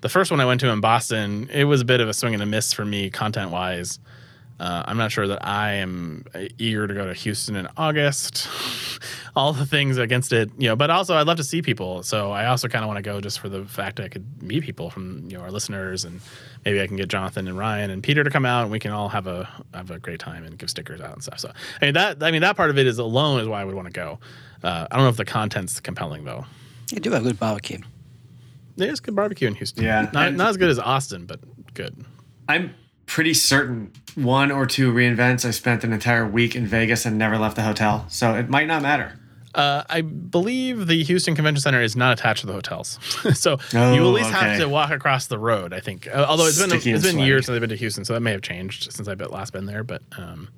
the 0.02 0.10
first 0.10 0.32
one 0.32 0.40
I 0.40 0.46
went 0.46 0.60
to 0.62 0.70
in 0.70 0.82
Boston, 0.82 1.50
it 1.52 1.66
was 1.66 1.82
a 1.82 1.86
bit 1.86 2.02
of 2.02 2.10
a 2.10 2.14
swing 2.14 2.34
and 2.34 2.44
a 2.44 2.46
miss 2.46 2.74
for 2.74 2.86
me 2.86 3.10
content 3.10 3.52
wise. 3.52 4.00
Uh, 4.60 4.84
I'm 4.86 4.98
not 4.98 5.12
sure 5.12 5.28
that 5.28 5.46
I 5.46 5.74
am 5.74 6.26
eager 6.58 6.88
to 6.88 6.94
go 6.94 7.06
to 7.06 7.14
Houston 7.14 7.56
in 7.56 7.68
August. 7.76 8.48
All 9.36 9.52
the 9.52 9.66
things 9.66 9.98
against 9.98 10.32
it, 10.32 10.52
you 10.58 10.70
know, 10.70 10.76
but 10.76 10.90
also 10.92 11.16
I'd 11.16 11.26
love 11.26 11.38
to 11.38 11.44
see 11.44 11.62
people. 11.62 12.04
So 12.04 12.32
I 12.32 12.46
also 12.46 12.68
kind 12.68 12.84
of 12.84 12.88
want 12.88 12.98
to 12.98 13.02
go 13.02 13.20
just 13.20 13.40
for 13.40 13.50
the 13.50 13.66
fact 13.66 14.00
I 14.00 14.08
could 14.08 14.44
meet 14.44 14.64
people 14.64 14.92
from 14.92 15.28
you 15.28 15.38
know 15.38 15.44
our 15.44 15.52
listeners, 15.52 16.06
and 16.06 16.22
maybe 16.64 16.80
I 16.80 16.88
can 16.88 16.98
get 16.98 17.10
Jonathan 17.10 17.48
and 17.48 17.58
Ryan 17.58 17.90
and 17.90 18.04
Peter 18.04 18.24
to 18.24 18.30
come 18.30 18.46
out, 18.46 18.62
and 18.62 18.72
we 18.72 18.80
can 18.80 18.92
all 18.92 19.10
have 19.10 19.26
a 19.26 19.50
have 19.74 19.90
a 19.90 19.98
great 19.98 20.20
time 20.20 20.44
and 20.44 20.58
give 20.58 20.70
stickers 20.70 21.02
out 21.02 21.14
and 21.14 21.24
stuff. 21.24 21.40
So 21.40 21.52
I 21.82 21.86
mean 21.86 21.96
that 21.96 22.22
I 22.22 22.30
mean 22.30 22.42
that 22.42 22.56
part 22.56 22.70
of 22.70 22.78
it 22.78 22.86
is 22.86 23.00
alone 23.00 23.40
is 23.40 23.48
why 23.48 23.62
I 23.62 23.66
would 23.66 23.76
want 23.76 23.88
to 23.88 23.94
go. 23.94 24.20
Uh, 24.64 24.88
I 24.90 24.96
don't 24.96 25.06
know 25.06 25.10
if 25.10 25.18
the 25.18 25.26
content's 25.26 25.80
compelling 25.80 26.26
though. 26.26 26.46
You 26.92 27.00
do 27.00 27.12
have 27.12 27.24
good 27.24 27.40
barbecue. 27.40 27.80
There's 28.78 29.00
good 29.00 29.16
barbecue 29.16 29.48
in 29.48 29.56
Houston. 29.56 29.84
Yeah, 29.84 30.10
not, 30.14 30.34
not 30.34 30.50
as 30.50 30.58
good 30.58 30.70
as 30.70 30.80
Austin, 30.80 31.26
but 31.26 31.40
good. 31.74 32.06
I'm 32.48 32.74
pretty 33.06 33.34
certain 33.34 33.92
one 34.16 34.52
or 34.52 34.66
two 34.66 34.92
reinvents 34.94 35.46
I 35.46 35.52
spent 35.52 35.84
an 35.84 35.92
entire 35.94 36.28
week 36.28 36.56
in 36.56 36.66
Vegas 36.68 37.06
and 37.06 37.18
never 37.18 37.38
left 37.38 37.56
the 37.56 37.64
hotel. 37.64 38.06
So 38.10 38.36
it 38.36 38.50
might 38.50 38.68
not 38.68 38.82
matter. 38.82 39.20
Uh, 39.56 39.84
I 39.88 40.02
believe 40.02 40.88
the 40.88 41.04
Houston 41.04 41.36
Convention 41.36 41.62
Center 41.62 41.82
is 41.82 41.96
not 41.96 42.18
attached 42.18 42.42
to 42.42 42.48
the 42.48 42.54
hotels, 42.54 42.98
so 43.36 43.60
Oh, 43.76 43.94
you 43.94 44.02
at 44.02 44.08
least 44.14 44.32
have 44.32 44.58
to 44.60 44.68
walk 44.68 44.90
across 44.90 45.28
the 45.28 45.38
road. 45.38 45.74
I 45.74 45.80
think, 45.80 46.08
uh, 46.08 46.26
although 46.28 46.48
it's 46.48 46.58
been 46.60 46.70
Sticky 46.70 46.94
it's 46.94 47.06
and 47.06 47.18
been 47.18 47.26
years 47.26 47.46
since 47.46 47.54
I've 47.56 47.62
been 47.62 47.70
to 47.70 47.76
Houston, 47.76 48.04
so 48.04 48.14
that 48.14 48.22
may 48.22 48.32
have 48.32 48.42
changed 48.42 48.92
since 48.92 49.08
I've 49.08 49.20
been- 49.20 49.30
last 49.30 49.54
been 49.54 49.68
there. 49.68 49.84
But 49.84 50.02
um, 50.18 50.50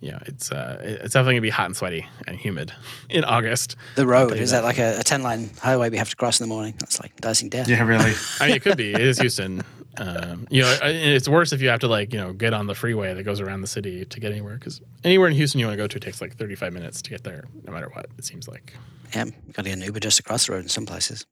you 0.00 0.12
know, 0.12 0.18
it's 0.26 0.50
uh, 0.50 0.78
it's 0.82 1.12
definitely 1.12 1.34
gonna 1.34 1.40
be 1.42 1.50
hot 1.50 1.66
and 1.66 1.76
sweaty 1.76 2.06
and 2.26 2.36
humid 2.36 2.72
in 3.10 3.24
August. 3.24 3.76
The 3.96 4.06
road 4.06 4.32
is 4.32 4.50
that. 4.50 4.62
that 4.62 4.64
like 4.64 4.78
a, 4.78 5.00
a 5.00 5.02
ten 5.02 5.22
line 5.22 5.50
highway 5.60 5.90
we 5.90 5.98
have 5.98 6.08
to 6.08 6.16
cross 6.16 6.40
in 6.40 6.48
the 6.48 6.54
morning? 6.54 6.74
That's 6.78 7.00
like 7.00 7.14
dicing 7.20 7.50
death. 7.50 7.68
Yeah, 7.68 7.82
really. 7.82 8.14
I 8.40 8.46
mean, 8.46 8.56
it 8.56 8.62
could 8.62 8.78
be. 8.78 8.92
It 8.92 9.00
is 9.00 9.18
Houston. 9.18 9.62
Um, 9.98 10.46
you 10.50 10.62
know, 10.62 10.78
it's 10.82 11.28
worse 11.28 11.52
if 11.52 11.60
you 11.60 11.68
have 11.68 11.80
to 11.80 11.88
like 11.88 12.14
you 12.14 12.18
know 12.18 12.32
get 12.32 12.54
on 12.54 12.66
the 12.66 12.74
freeway 12.74 13.12
that 13.12 13.22
goes 13.24 13.40
around 13.40 13.60
the 13.60 13.66
city 13.66 14.04
to 14.06 14.20
get 14.20 14.32
anywhere 14.32 14.54
because 14.54 14.80
anywhere 15.04 15.28
in 15.28 15.34
Houston 15.34 15.60
you 15.60 15.66
want 15.66 15.76
to 15.76 15.82
go 15.82 15.86
to 15.86 16.00
takes 16.00 16.22
like 16.22 16.36
35 16.36 16.72
minutes 16.72 17.02
to 17.02 17.10
get 17.10 17.24
there, 17.24 17.44
no 17.64 17.72
matter 17.72 17.90
what. 17.92 18.06
It 18.16 18.24
seems 18.24 18.48
like. 18.48 18.72
Yeah, 19.14 19.24
got 19.52 19.64
to 19.64 19.68
get 19.68 19.72
an 19.78 19.82
Uber 19.82 20.00
just 20.00 20.18
across 20.18 20.46
the 20.46 20.52
road 20.52 20.62
in 20.62 20.68
some 20.68 20.86
places. 20.86 21.26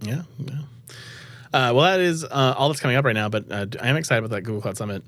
Yeah. 0.00 0.22
yeah. 0.38 0.60
Uh, 1.52 1.72
well, 1.74 1.80
that 1.80 2.00
is 2.00 2.24
uh, 2.24 2.54
all 2.56 2.68
that's 2.68 2.80
coming 2.80 2.96
up 2.96 3.04
right 3.04 3.14
now, 3.14 3.28
but 3.28 3.50
uh, 3.50 3.66
I 3.80 3.88
am 3.88 3.96
excited 3.96 4.24
about 4.24 4.34
that 4.34 4.42
Google 4.42 4.60
Cloud 4.60 4.76
Summit 4.76 5.02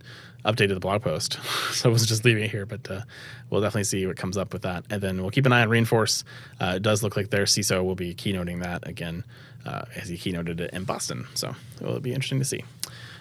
update 0.45 0.68
to 0.68 0.74
the 0.74 0.80
blog 0.80 1.03
post. 1.03 1.38
so 1.72 1.88
I 1.88 1.93
was 1.93 2.07
just 2.07 2.24
leaving 2.24 2.45
it 2.45 2.51
here, 2.51 2.66
but 2.66 2.91
uh, 2.91 3.03
we'll 3.49 3.61
definitely 3.61 3.84
see 3.84 4.07
what 4.07 4.16
comes 4.16 4.36
up 4.36 4.53
with 4.53 4.62
that. 4.62 4.84
And 4.91 5.03
then 5.03 5.20
we'll 5.20 5.30
keep 5.30 5.47
an 5.47 5.53
eye 5.53 5.62
on 5.62 5.68
Reinforce. 5.68 6.24
Uh, 6.61 6.74
it 6.76 6.82
does 6.82 7.03
look 7.03 7.16
like 7.16 7.30
their 7.30 7.45
CISO 7.45 7.84
will 7.84 7.95
be 7.95 8.14
keynoting 8.14 8.62
that 8.62 8.86
again 8.86 9.24
uh, 9.66 9.82
as 9.97 10.09
he 10.09 10.16
keynoted 10.16 10.61
it 10.61 10.72
in 10.72 10.84
Boston. 10.84 11.26
So 11.34 11.55
it 11.80 11.86
will 11.86 12.01
be 12.01 12.12
interesting 12.12 12.38
to 12.38 12.45
see. 12.45 12.64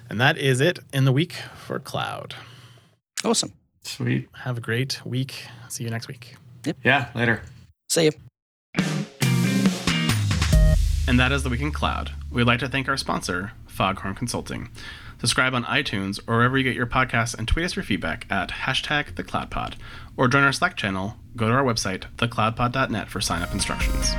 And 0.10 0.20
that 0.20 0.38
is 0.38 0.62
it 0.62 0.80
in 0.94 1.06
the 1.06 1.12
week 1.12 1.34
for 1.56 1.80
cloud. 1.80 2.36
Awesome. 3.24 3.54
Sweet. 3.84 4.30
Have 4.34 4.58
a 4.58 4.62
great 4.62 5.06
week. 5.06 5.46
See 5.68 5.84
you 5.84 5.90
next 5.90 6.08
week. 6.08 6.36
Yeah, 6.84 7.10
later. 7.16 7.42
See 7.90 8.06
you. 8.06 8.12
And 11.10 11.20
that 11.20 11.32
is 11.32 11.42
the 11.42 11.50
Week 11.50 11.62
in 11.62 11.72
Cloud. 11.72 12.12
We'd 12.30 12.44
like 12.44 12.60
to 12.60 12.70
thank 12.70 12.88
our 12.88 12.96
sponsor, 12.96 13.54
Foghorn 13.66 14.14
Consulting. 14.14 14.70
Subscribe 15.20 15.54
on 15.54 15.66
iTunes 15.66 16.20
or 16.28 16.38
wherever 16.38 16.58
you 16.58 16.64
get 16.64 16.76
your 16.76 16.88
podcasts 16.88 17.38
and 17.38 17.48
tweet 17.48 17.66
us 17.66 17.76
your 17.76 17.84
feedback 17.84 18.26
at 18.30 18.50
hashtag 18.50 19.14
thecloudpod. 19.14 19.76
Or 20.16 20.28
join 20.28 20.44
our 20.44 20.54
Slack 20.54 20.76
channel, 20.76 21.18
go 21.36 21.48
to 21.48 21.54
our 21.54 21.64
website, 21.64 22.06
thecloudpod.net 22.18 23.10
for 23.10 23.22
sign 23.22 23.42
up 23.42 23.54
instructions. 23.54 24.16